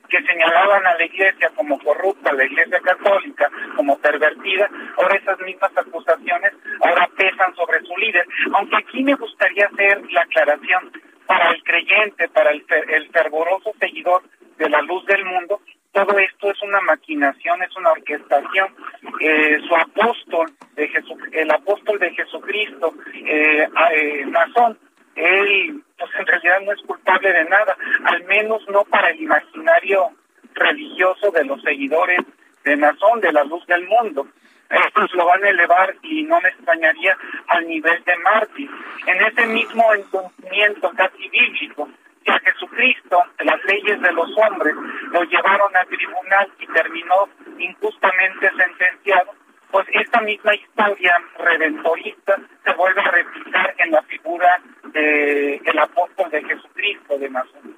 [0.09, 5.39] que señalaban a la iglesia como corrupta, a la iglesia católica como pervertida, ahora esas
[5.41, 8.27] mismas acusaciones ahora pesan sobre su líder.
[8.53, 10.93] Aunque aquí me gustaría hacer la aclaración
[11.27, 14.23] para el creyente, para el, el fervoroso seguidor
[14.57, 15.61] de la luz del mundo,
[15.93, 18.69] todo esto es una maquinación, es una orquestación.
[19.21, 20.91] Eh, su apóstol, de
[21.33, 24.25] el apóstol de Jesucristo, eh, eh,
[25.19, 30.11] él pues en realidad no es culpable de nada, al menos no para el imaginario
[30.55, 32.21] religioso de los seguidores
[32.65, 34.27] de Nazón, de la luz del mundo.
[34.71, 37.17] Estos lo van a elevar y no me extrañaría
[37.49, 38.71] al nivel de mártir.
[39.07, 41.89] En ese mismo entendimiento casi bíblico,
[42.25, 44.75] que a Jesucristo, las leyes de los hombres,
[45.11, 47.29] lo llevaron al tribunal y terminó
[47.59, 49.33] injustamente sentenciado,
[49.71, 54.61] pues esta misma historia redentorista se vuelve a replicar en la figura
[54.93, 57.77] del el apóstol de Jesucristo de Nazón.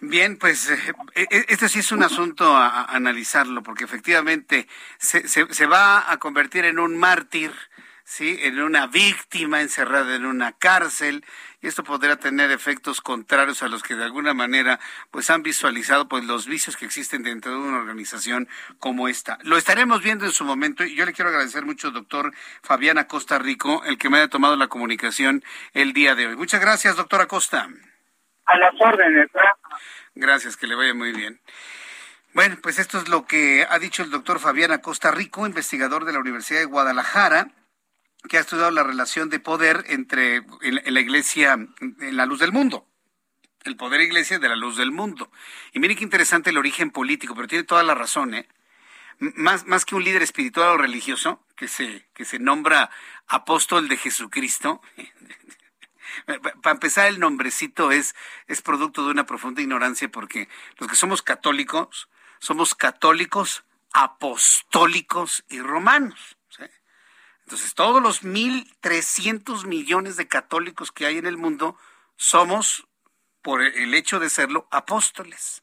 [0.00, 5.66] Bien, pues eh, eh, este sí es un asunto a, analizarlo, porque efectivamente se, se,
[5.66, 7.50] va a convertir en un mártir,
[8.08, 11.26] sí, en una víctima encerrada en una cárcel,
[11.60, 14.80] y esto podría tener efectos contrarios a los que de alguna manera
[15.10, 18.48] pues han visualizado pues los vicios que existen dentro de una organización
[18.78, 19.38] como esta.
[19.42, 22.32] Lo estaremos viendo en su momento y yo le quiero agradecer mucho, doctor
[22.62, 25.44] Fabián Acosta Rico, el que me haya tomado la comunicación
[25.74, 26.36] el día de hoy.
[26.36, 27.68] Muchas gracias, doctor Acosta.
[28.46, 29.28] A las órdenes.
[30.14, 31.42] Gracias, que le vaya muy bien.
[32.32, 36.14] Bueno, pues esto es lo que ha dicho el doctor Fabián Acosta Rico, investigador de
[36.14, 37.48] la Universidad de Guadalajara,
[38.28, 42.52] que ha estudiado la relación de poder entre en, la iglesia, en la luz del
[42.52, 42.86] mundo.
[43.64, 45.30] El poder iglesia de la luz del mundo.
[45.72, 48.48] Y mire qué interesante el origen político, pero tiene toda la razón, ¿eh?
[49.20, 52.88] Más, más que un líder espiritual o religioso, que se, que se nombra
[53.26, 54.80] apóstol de Jesucristo,
[56.62, 58.14] para empezar, el nombrecito es,
[58.46, 62.08] es producto de una profunda ignorancia porque los que somos católicos
[62.38, 66.37] somos católicos apostólicos y romanos.
[67.48, 71.78] Entonces, todos los 1.300 millones de católicos que hay en el mundo
[72.16, 72.86] somos,
[73.40, 75.62] por el hecho de serlo, apóstoles.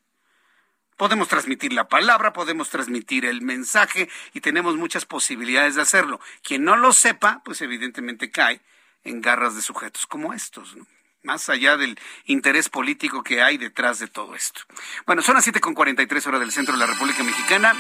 [0.98, 6.20] Podemos transmitir la palabra, podemos transmitir el mensaje y tenemos muchas posibilidades de hacerlo.
[6.42, 8.62] Quien no lo sepa, pues evidentemente cae
[9.04, 10.76] en garras de sujetos como estos,
[11.22, 14.62] más allá del interés político que hay detrás de todo esto.
[15.06, 17.76] Bueno, son las 7.43 horas del centro de la República Mexicana.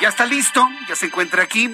[0.00, 1.70] Ya está listo, ya se encuentra aquí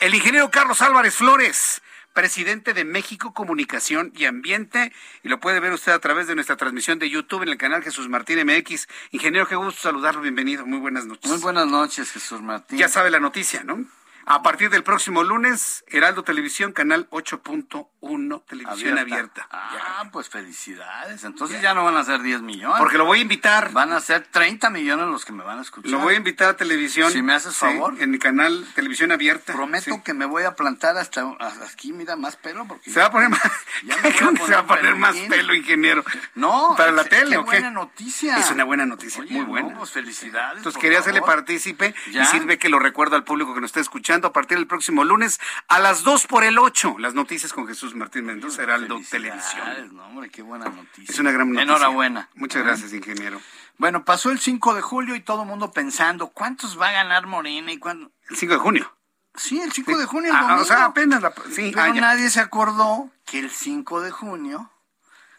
[0.00, 1.82] el ingeniero Carlos Álvarez Flores
[2.18, 4.92] presidente de México Comunicación y Ambiente.
[5.22, 7.80] Y lo puede ver usted a través de nuestra transmisión de YouTube en el canal
[7.84, 8.88] Jesús Martín MX.
[9.12, 10.20] Ingeniero, qué gusto saludarlo.
[10.20, 10.66] Bienvenido.
[10.66, 11.30] Muy buenas noches.
[11.30, 12.76] Muy buenas noches, Jesús Martín.
[12.76, 13.84] Ya sabe la noticia, ¿no?
[14.30, 19.48] A partir del próximo lunes, Heraldo Televisión, canal 8.1, televisión abierta.
[19.50, 21.24] Ah, pues felicidades.
[21.24, 21.72] Entonces ya.
[21.72, 22.76] no van a ser 10 millones.
[22.78, 23.72] Porque lo voy a invitar.
[23.72, 25.90] Van a ser 30 millones los que me van a escuchar.
[25.90, 27.10] Lo voy a invitar a televisión.
[27.10, 27.94] Si me haces favor.
[27.98, 29.54] en mi canal Televisión Abierta.
[29.54, 31.26] Prometo que me voy a plantar hasta,
[31.66, 32.66] aquí, mira, más pelo.
[32.66, 33.40] Porque se va a poner más,
[34.46, 36.04] se va a poner más pelo, ingeniero.
[36.34, 36.74] No.
[36.76, 37.60] Para la tele, qué ¿o qué?
[37.60, 38.36] buena noticia.
[38.36, 39.74] Es una buena noticia, muy buena.
[39.74, 40.58] pues felicidades.
[40.58, 44.17] Entonces quería hacerle partícipe y sirve que lo recuerdo al público que nos está escuchando
[44.26, 45.38] a partir del próximo lunes
[45.68, 46.96] a las 2 por el 8.
[46.98, 49.94] Las noticias con Jesús Martín Mendoza, Heraldo Televisión.
[49.96, 51.12] No, hombre, qué buena noticia.
[51.12, 51.62] Es una gran noticia.
[51.62, 52.28] Enhorabuena.
[52.34, 53.40] Muchas gracias, ingeniero.
[53.76, 57.28] Bueno, pasó el 5 de julio y todo el mundo pensando, ¿cuántos va a ganar
[57.28, 58.10] Morena y cuándo?
[58.28, 58.92] El 5 de junio.
[59.36, 60.30] Sí, el 5 de junio.
[60.32, 61.32] El ah, o sea, apenas la...
[61.52, 64.68] Sí, Pero nadie se acordó que el 5 de junio,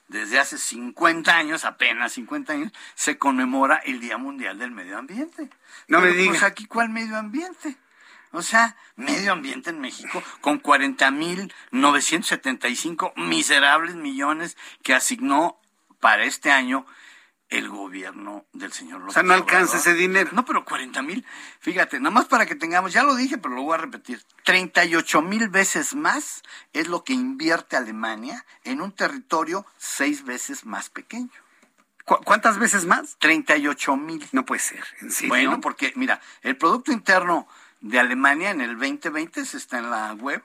[0.07, 5.49] desde hace 50 años, apenas 50 años, se conmemora el Día Mundial del Medio Ambiente.
[5.89, 6.47] No me Pues diga.
[6.47, 7.75] aquí, ¿cuál medio ambiente?
[8.31, 15.59] O sea, medio ambiente en México con 40.975 miserables millones que asignó
[15.99, 16.85] para este año
[17.49, 20.29] el gobierno del señor López O sea, no alcanza ese dinero.
[20.33, 21.25] No, pero 40 mil,
[21.59, 25.21] fíjate, nada más para que tengamos, ya lo dije, pero lo voy a repetir, 38
[25.23, 26.43] mil veces más
[26.73, 31.31] es lo que invierte Alemania en un territorio seis veces más pequeño.
[32.05, 33.15] ¿Cu- ¿Cuántas veces más?
[33.17, 34.27] 38 mil.
[34.31, 35.29] No puede ser, en serio.
[35.29, 37.47] Bueno, porque mira, el Producto Interno
[37.81, 40.43] de Alemania en el 2020, se está en la web,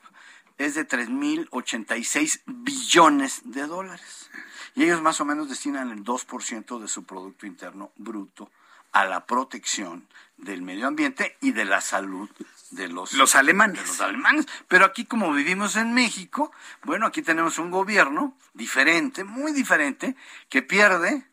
[0.58, 4.30] es de 3.086 billones de dólares.
[4.74, 8.50] Y ellos más o menos destinan el 2% de su Producto Interno bruto
[8.92, 10.06] a la protección
[10.36, 12.30] del medio ambiente y de la salud
[12.70, 13.80] de los, Los alemanes.
[13.80, 14.46] de los alemanes.
[14.68, 16.52] Pero aquí como vivimos en México,
[16.84, 20.16] bueno, aquí tenemos un gobierno diferente, muy diferente,
[20.48, 21.26] que pierde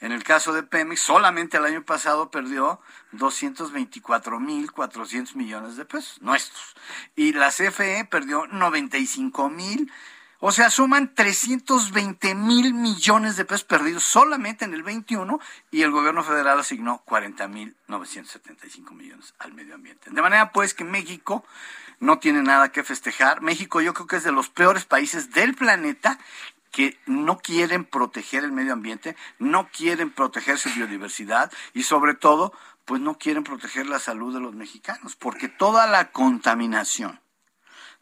[0.00, 2.80] en el caso de Pemex, solamente el año pasado perdió
[3.12, 6.76] 224.400 millones de pesos nuestros.
[7.16, 9.92] Y la CFE perdió 95 mil.
[10.40, 15.40] O sea, suman 320 mil millones de pesos perdidos solamente en el 21
[15.70, 20.10] y el gobierno federal asignó 40 mil 975 millones al medio ambiente.
[20.10, 21.46] De manera pues que México
[21.98, 23.40] no tiene nada que festejar.
[23.40, 26.18] México yo creo que es de los peores países del planeta
[26.74, 32.52] que no quieren proteger el medio ambiente, no quieren proteger su biodiversidad y sobre todo,
[32.84, 37.20] pues no quieren proteger la salud de los mexicanos, porque toda la contaminación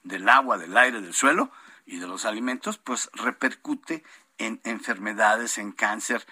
[0.05, 1.53] del agua, del aire, del suelo
[1.85, 4.05] y de los alimentos, pues repercute
[4.39, 6.27] en enfermedades, en cáncer,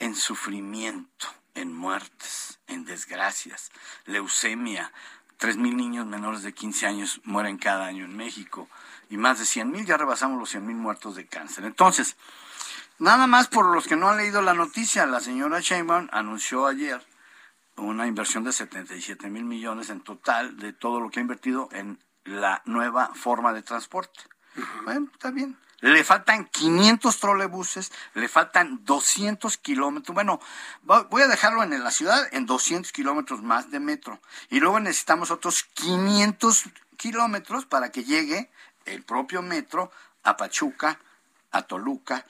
[0.00, 3.70] en sufrimiento, en muertes, en desgracias,
[4.04, 4.92] leucemia.
[5.38, 8.68] Tres mil niños menores de 15 años mueren cada año en México
[9.10, 11.64] y más de 100 mil, ya rebasamos los 100 mil muertos de cáncer.
[11.64, 12.16] Entonces,
[12.98, 17.04] nada más por los que no han leído la noticia, la señora Sheinbaum anunció ayer
[17.76, 21.98] una inversión de 77 mil millones en total de todo lo que ha invertido en
[22.24, 24.20] la nueva forma de transporte.
[24.84, 25.58] Bueno, está bien.
[25.84, 30.14] Le faltan 500 trolebuses, le faltan 200 kilómetros.
[30.14, 30.40] Bueno,
[30.82, 34.18] voy a dejarlo en la ciudad en 200 kilómetros más de metro.
[34.48, 38.50] Y luego necesitamos otros 500 kilómetros para que llegue
[38.86, 39.92] el propio metro
[40.22, 40.98] a Pachuca,
[41.50, 42.24] a Toluca,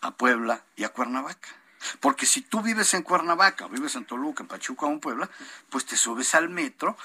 [0.00, 1.50] a Puebla y a Cuernavaca.
[2.00, 5.30] Porque si tú vives en Cuernavaca, o vives en Toluca, en Pachuca o en Puebla,
[5.70, 6.98] pues te subes al metro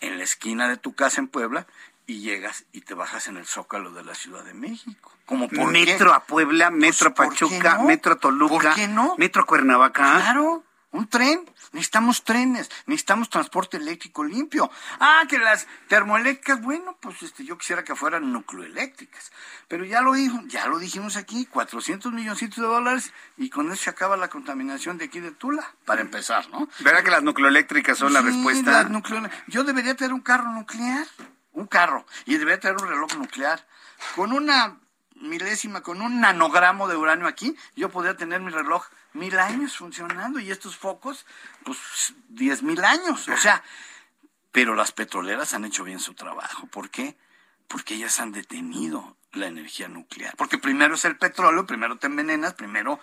[0.00, 1.66] en la esquina de tu casa en Puebla
[2.08, 5.12] y llegas y te bajas en el zócalo de la Ciudad de México.
[5.26, 6.16] Como por Metro qué?
[6.16, 7.84] a Puebla, metro a Pues, ¿por qué Pachuca, no?
[7.84, 9.14] metro a Toluca, ¿Por qué no?
[9.18, 10.14] metro a Cuernavaca.
[10.16, 10.64] Claro.
[10.90, 14.70] Un tren, necesitamos trenes, necesitamos transporte eléctrico limpio.
[14.98, 19.30] Ah, que las termoeléctricas, bueno, pues este, yo quisiera que fueran nucleoeléctricas.
[19.68, 23.84] Pero ya lo dijo, ya lo dijimos aquí, 400 milloncitos de dólares y con eso
[23.84, 26.66] se acaba la contaminación de aquí de Tula, para empezar, ¿no?
[26.80, 28.88] ¿Verdad que las nucleoeléctricas son la respuesta?
[28.88, 29.30] las.
[29.48, 31.06] Yo debería tener un carro nuclear,
[31.58, 33.66] un carro, y debería tener un reloj nuclear.
[34.14, 34.78] Con una
[35.16, 40.38] milésima, con un nanogramo de uranio aquí, yo podría tener mi reloj mil años funcionando
[40.38, 41.26] y estos focos,
[41.64, 43.28] pues diez mil años.
[43.28, 43.62] O sea,
[44.52, 46.66] pero las petroleras han hecho bien su trabajo.
[46.68, 47.16] ¿Por qué?
[47.66, 50.36] Porque ellas han detenido la energía nuclear.
[50.36, 53.00] Porque primero es el petróleo, primero te envenenas, primero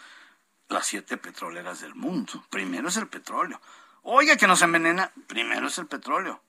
[0.70, 2.46] las siete petroleras del mundo.
[2.50, 3.62] Primero es el petróleo.
[4.02, 6.42] Oiga que nos envenena, primero es el petróleo.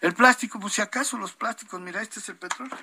[0.00, 2.76] El plástico, pues si acaso los plásticos, mira, este es el petróleo.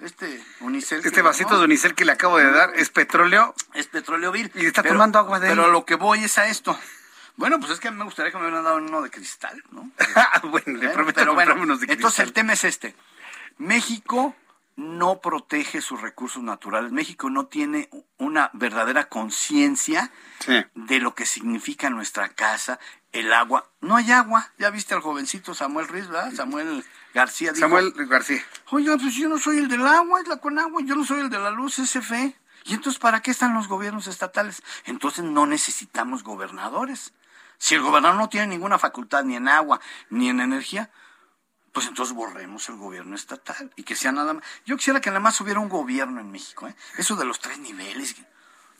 [0.00, 1.00] Este unicel.
[1.04, 3.54] Este vasito de unicel que le acabo de dar es petróleo.
[3.74, 4.50] Es petróleo vil.
[4.54, 5.56] Y está Pero- tomando agua de él.
[5.56, 6.78] Pero lo que voy es a esto.
[7.36, 9.90] Bueno, pues es que me gustaría que me hubieran dado uno de cristal, ¿no?
[10.50, 12.26] bueno, le prometo pero bueno, unos de entonces cristal.
[12.26, 12.94] el tema es este.
[13.58, 14.34] México
[14.80, 16.90] no protege sus recursos naturales.
[16.90, 20.10] México no tiene una verdadera conciencia
[20.74, 22.80] de lo que significa nuestra casa,
[23.12, 23.70] el agua.
[23.82, 24.50] No hay agua.
[24.58, 26.32] Ya viste al jovencito Samuel Riz, ¿verdad?
[26.32, 26.82] Samuel
[27.12, 27.52] García.
[27.52, 28.42] dijo, Samuel García.
[28.70, 31.20] Oiga, pues yo no soy el del agua, es la con agua, yo no soy
[31.20, 32.34] el de la luz, SFE.
[32.64, 34.62] ¿Y entonces para qué están los gobiernos estatales?
[34.86, 37.12] Entonces no necesitamos gobernadores.
[37.58, 40.90] Si el gobernador no tiene ninguna facultad ni en agua ni en energía,
[41.72, 44.44] pues entonces borremos el gobierno estatal y que sea nada más.
[44.64, 46.74] Yo quisiera que nada más hubiera un gobierno en México, ¿eh?
[46.98, 48.16] Eso de los tres niveles.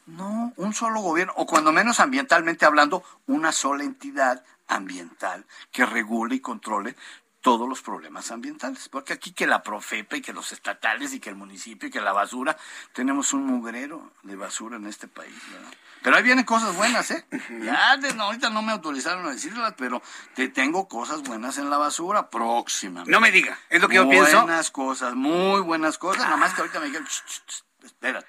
[0.07, 6.37] No, un solo gobierno, o cuando menos ambientalmente hablando, una sola entidad ambiental que regule
[6.37, 6.97] y controle
[7.41, 8.89] todos los problemas ambientales.
[8.89, 12.01] Porque aquí que la Profepa y que los estatales y que el municipio y que
[12.01, 12.57] la basura,
[12.93, 15.73] tenemos un mugrero de basura en este país, ¿verdad?
[16.03, 17.27] Pero ahí vienen cosas buenas, ¿eh?
[17.63, 20.03] Ya, de- no, ahorita no me autorizaron a decirlas, pero
[20.35, 23.11] te tengo cosas buenas en la basura próximamente.
[23.11, 24.43] No me diga, es lo que yo pienso.
[24.43, 28.29] Buenas cosas, muy buenas cosas, nada más que ahorita me dijeron, "Ch, ch, ch, espérate,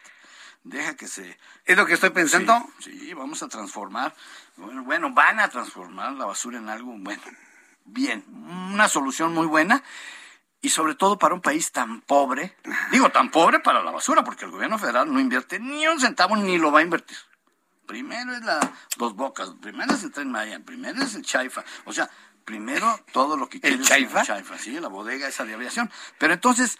[0.63, 1.39] deja que se...
[1.63, 2.61] Es lo que estoy pensando.
[2.79, 4.13] Sí, sí, vamos a transformar,
[4.57, 7.21] bueno, bueno, van a transformar la basura en algo, bueno,
[7.85, 8.25] bien,
[8.81, 9.83] una solución muy buena
[10.59, 12.57] y sobre todo para un país tan pobre,
[12.91, 16.35] digo tan pobre para la basura, porque el gobierno federal no invierte ni un centavo
[16.35, 17.17] ni lo va a invertir.
[17.85, 18.59] Primero es la
[18.97, 22.09] Dos Bocas, primero es el Tren Maya, primero es el Chaifa, o sea,
[22.43, 24.23] primero todo lo que quiere el Chaifa?
[24.23, 25.91] Chaifa, sí, la bodega esa de aviación.
[26.17, 26.79] Pero entonces,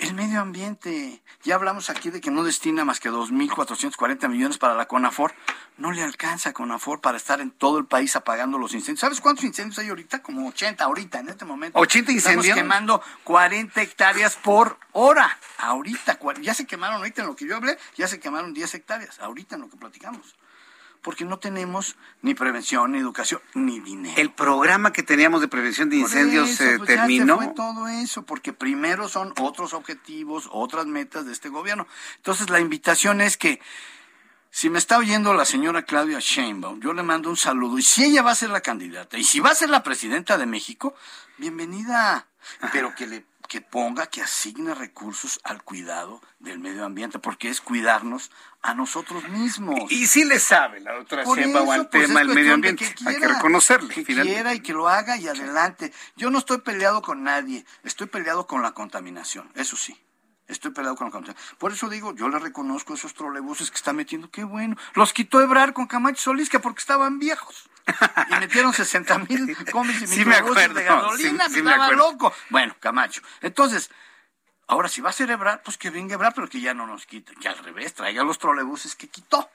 [0.00, 4.74] el medio ambiente, ya hablamos aquí de que no destina más que 2.440 millones para
[4.74, 5.34] la CONAFOR.
[5.76, 9.00] No le alcanza a CONAFOR para estar en todo el país apagando los incendios.
[9.00, 10.22] ¿Sabes cuántos incendios hay ahorita?
[10.22, 11.78] Como 80 ahorita, en este momento.
[11.78, 12.46] 80 incendios.
[12.46, 15.38] Estamos quemando 40 hectáreas por hora.
[15.58, 19.20] Ahorita, ya se quemaron, ahorita en lo que yo hablé, ya se quemaron 10 hectáreas.
[19.20, 20.34] Ahorita en lo que platicamos.
[21.02, 24.14] Porque no tenemos ni prevención, ni educación, ni dinero.
[24.20, 27.36] El programa que teníamos de prevención de incendios eso, eh, pues, ya se terminó.
[27.36, 31.86] fue todo eso, porque primero son otros objetivos, otras metas de este gobierno.
[32.16, 33.60] Entonces, la invitación es que
[34.50, 37.78] si me está oyendo la señora Claudia Sheinbaum, yo le mando un saludo.
[37.78, 40.36] Y si ella va a ser la candidata, y si va a ser la presidenta
[40.38, 40.94] de México,
[41.38, 42.26] bienvenida.
[42.72, 47.60] Pero que le que ponga, que asigne recursos al cuidado del medio ambiente, porque es
[47.60, 48.30] cuidarnos
[48.62, 49.90] a nosotros mismos.
[49.90, 51.32] Y sí le sabe la doctora eso,
[51.72, 52.84] al pues, tema del medio ambiente.
[52.84, 53.92] que Hay que quiera, reconocerle.
[53.92, 54.34] Que finalmente.
[54.34, 55.92] quiera y que lo haga y adelante.
[56.14, 60.00] Yo no estoy peleado con nadie, estoy peleado con la contaminación, eso sí.
[60.50, 61.56] Estoy peleado con la contaminación.
[61.58, 64.76] Por eso digo, yo le reconozco esos trolebuses que está metiendo, qué bueno.
[64.94, 67.68] Los quitó Ebrar con Camacho Solís, que porque estaban viejos.
[68.30, 71.86] Y metieron 60 mil combis y Sí me acuerdo, de gasolina, sí- sí me estaba
[71.86, 72.10] acuerdo.
[72.12, 72.34] loco.
[72.50, 73.22] Bueno, Camacho.
[73.40, 73.90] Entonces,
[74.66, 77.06] ahora si va a ser Ebrar, pues que venga Ebrar, pero que ya no nos
[77.06, 77.34] quite.
[77.36, 79.48] Que al revés, traiga los trolebuses que quitó.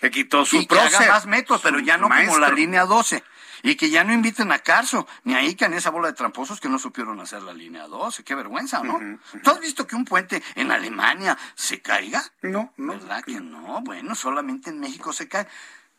[0.00, 3.22] Que quitó su y que haga más metros, pero ya no como la línea 12.
[3.62, 6.14] Y que ya no inviten a Carso, ni a Ica, ni a esa bola de
[6.14, 8.24] tramposos que no supieron hacer la línea 12.
[8.24, 8.98] Qué vergüenza, ¿no?
[9.42, 12.24] ¿Tú has visto que un puente en Alemania se caiga?
[12.42, 12.94] No, no.
[12.94, 13.80] ¿Verdad que no?
[13.82, 15.46] Bueno, solamente en México se cae.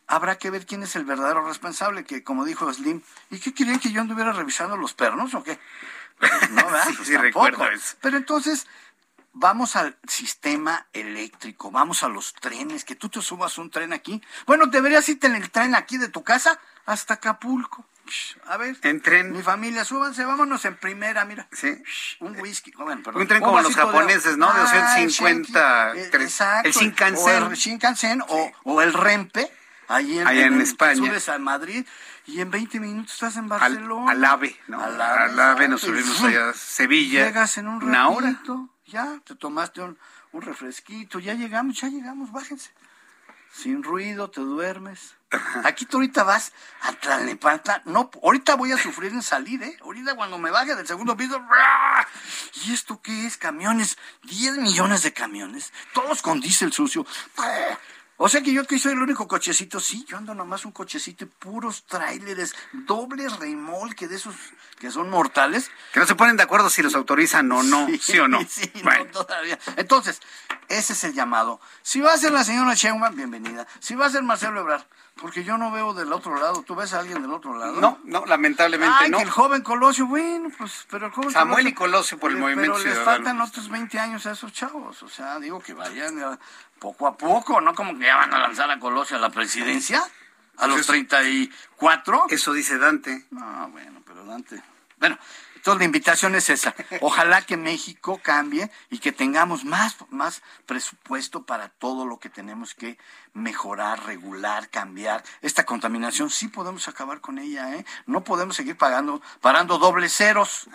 [0.06, 3.00] Habrá que ver quién es el verdadero responsable, que como dijo Slim,
[3.30, 5.58] ¿y qué querían que yo anduviera revisando los pernos o qué?
[6.18, 6.84] Pues no, ¿verdad?
[6.88, 7.96] Sí, Pues sí, recuerdo eso.
[8.02, 8.66] Pero entonces,
[9.32, 14.22] vamos al sistema eléctrico, vamos a los trenes, que tú te subas un tren aquí.
[14.46, 17.84] Bueno, deberías irte en el tren aquí de tu casa hasta Acapulco.
[18.48, 18.76] A ver.
[18.82, 19.32] En tren.
[19.32, 21.48] Mi familia, súbanse, vámonos en primera, mira.
[21.52, 21.74] Sí.
[22.20, 22.70] Un whisky.
[22.76, 23.22] oh, bueno, perdón.
[23.22, 24.52] Un tren como los japoneses, ¿no?
[24.52, 26.68] De Ah, 250, el Shenki, eh, exacto.
[26.68, 27.42] el Shinkansen.
[27.42, 29.50] O el Shinkansen o, o el Rempe.
[29.88, 30.96] Ahí en, España.
[30.96, 31.86] Subes a Madrid
[32.26, 34.12] y en 20 minutos estás en Al, Barcelona.
[34.12, 34.82] al AVE, ¿no?
[34.82, 37.26] Al Al AVE, nos subimos allá a Sevilla.
[37.26, 38.30] Llegas en un una hora.
[38.30, 39.98] ratito, ya, te tomaste un,
[40.32, 42.70] un refresquito, ya llegamos, ya llegamos, bájense.
[43.54, 45.14] Sin ruido, te duermes.
[45.64, 46.52] Aquí tú ahorita vas
[46.82, 47.82] a Tlalnepantla.
[47.86, 49.76] No, ahorita voy a sufrir en salir, ¿eh?
[49.82, 51.40] Ahorita cuando me baje del segundo piso.
[52.64, 53.36] ¿Y esto qué es?
[53.36, 53.96] Camiones.
[54.24, 55.72] 10 millones de camiones.
[55.92, 57.06] Todos con diésel sucio.
[58.16, 59.80] O sea que yo aquí soy el único cochecito.
[59.80, 64.34] Sí, yo ando nomás un cochecito y puros tráileres, doble remolque de esos
[64.78, 65.70] que son mortales.
[65.92, 68.40] Que no se ponen de acuerdo si los autorizan o no, sí, o no.
[68.48, 69.58] Sí, no todavía.
[69.76, 70.20] Entonces,
[70.68, 71.60] ese es el llamado.
[71.82, 73.66] Si va a ser la señora Sheinbaum, bienvenida.
[73.80, 74.84] Si va a ser Marcelo Ebrard,
[75.16, 76.62] porque yo no veo del otro lado.
[76.62, 77.80] ¿Tú ves a alguien del otro lado?
[77.80, 79.18] No, no, lamentablemente Ay, no.
[79.18, 82.46] que el joven Colosio, bueno, pues, pero el joven Samuel y Colosio por el pero
[82.46, 83.04] movimiento les ciudadano.
[83.04, 85.02] faltan otros 20 años a esos chavos.
[85.02, 86.38] O sea, digo que vayan
[86.80, 87.74] poco a poco, ¿no?
[87.74, 90.02] Como que ya van a lanzar a Colosio a la presidencia.
[90.56, 92.26] A los 34.
[92.28, 93.26] Eso dice Dante.
[93.30, 94.62] No, bueno, pero Dante.
[94.98, 95.18] Bueno,
[95.56, 96.76] entonces la invitación es esa.
[97.00, 102.74] Ojalá que México cambie y que tengamos más, más presupuesto para todo lo que tenemos
[102.74, 102.98] que
[103.32, 105.24] mejorar, regular, cambiar.
[105.42, 107.84] Esta contaminación sí podemos acabar con ella, ¿eh?
[108.06, 110.68] No podemos seguir pagando, parando dobles ceros.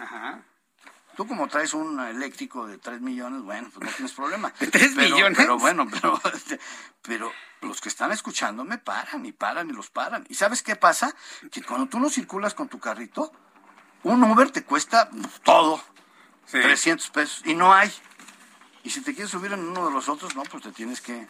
[1.20, 4.54] Tú como traes un eléctrico de 3 millones, bueno, pues no tienes problema.
[4.62, 5.38] ¿De 3 Pero- millones?
[5.38, 6.18] Pero bueno, pero,
[7.02, 10.26] pero los que están escuchando me paran y paran y los paran.
[10.30, 11.14] ¿Y sabes qué pasa?
[11.52, 13.34] Que cuando tú no circulas con tu carrito,
[14.04, 15.10] un Uber te cuesta
[15.44, 15.84] todo.
[16.52, 17.42] 300 pesos.
[17.44, 17.92] Y no hay.
[18.86, 21.28] Y si te quieres subir en uno de los otros, no, pues te tienes que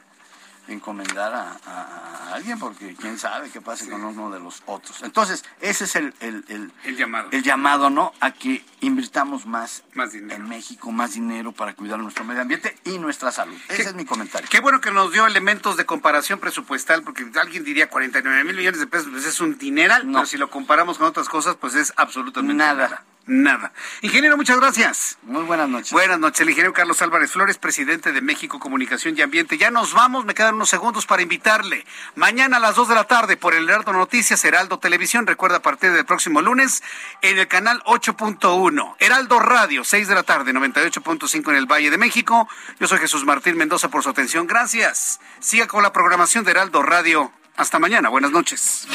[0.68, 5.02] encomendar a, a- a alguien porque quién sabe qué pase con uno de los otros.
[5.02, 7.30] Entonces, ese es el, el, el, El llamado.
[7.32, 8.14] el llamado, ¿no?
[8.20, 10.36] A que invirtamos más, Más dinero.
[10.36, 13.58] en México, más dinero para cuidar nuestro medio ambiente y nuestra salud.
[13.70, 14.48] Ese es mi comentario.
[14.50, 18.80] Qué bueno que nos dio elementos de comparación presupuestal, porque alguien diría 49 mil millones
[18.80, 21.94] de pesos, pues es un dineral, pero si lo comparamos con otras cosas, pues es
[21.98, 22.88] absolutamente Nada.
[22.90, 23.04] nada.
[23.30, 23.72] Nada.
[24.02, 25.20] Ingeniero, muchas gracias.
[25.22, 25.92] Muy buenas noches.
[25.92, 29.60] Buenas noches, el ingeniero Carlos Álvarez Flores, presidente de México Comunicación y Ambiente.
[29.60, 31.86] Ya nos vamos, me quedan unos segundos para invitarle.
[32.16, 35.28] Mañana a las 2 de la tarde por el Heraldo Noticias, Heraldo Televisión.
[35.28, 36.82] Recuerda a partir del próximo lunes
[37.22, 38.96] en el canal 8.1.
[38.98, 42.50] Heraldo Radio, 6 de la tarde, 98.5 en el Valle de México.
[42.80, 44.48] Yo soy Jesús Martín Mendoza por su atención.
[44.48, 45.20] Gracias.
[45.40, 47.32] Siga con la programación de Heraldo Radio.
[47.58, 48.10] Hasta mañana.
[48.10, 48.88] Buenas noches.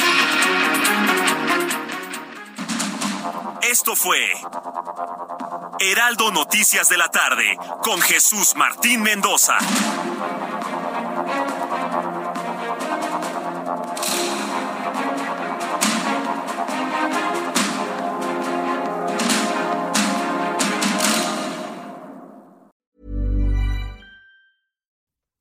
[3.70, 4.18] Esto fue
[5.80, 9.56] Heraldo Noticias de la tarde con Jesús Martín Mendoza.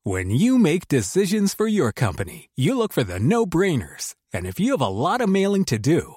[0.02, 4.14] When you make decisions for your company, you look for the no brainers.
[4.32, 6.16] And if you have a lot of mailing to do,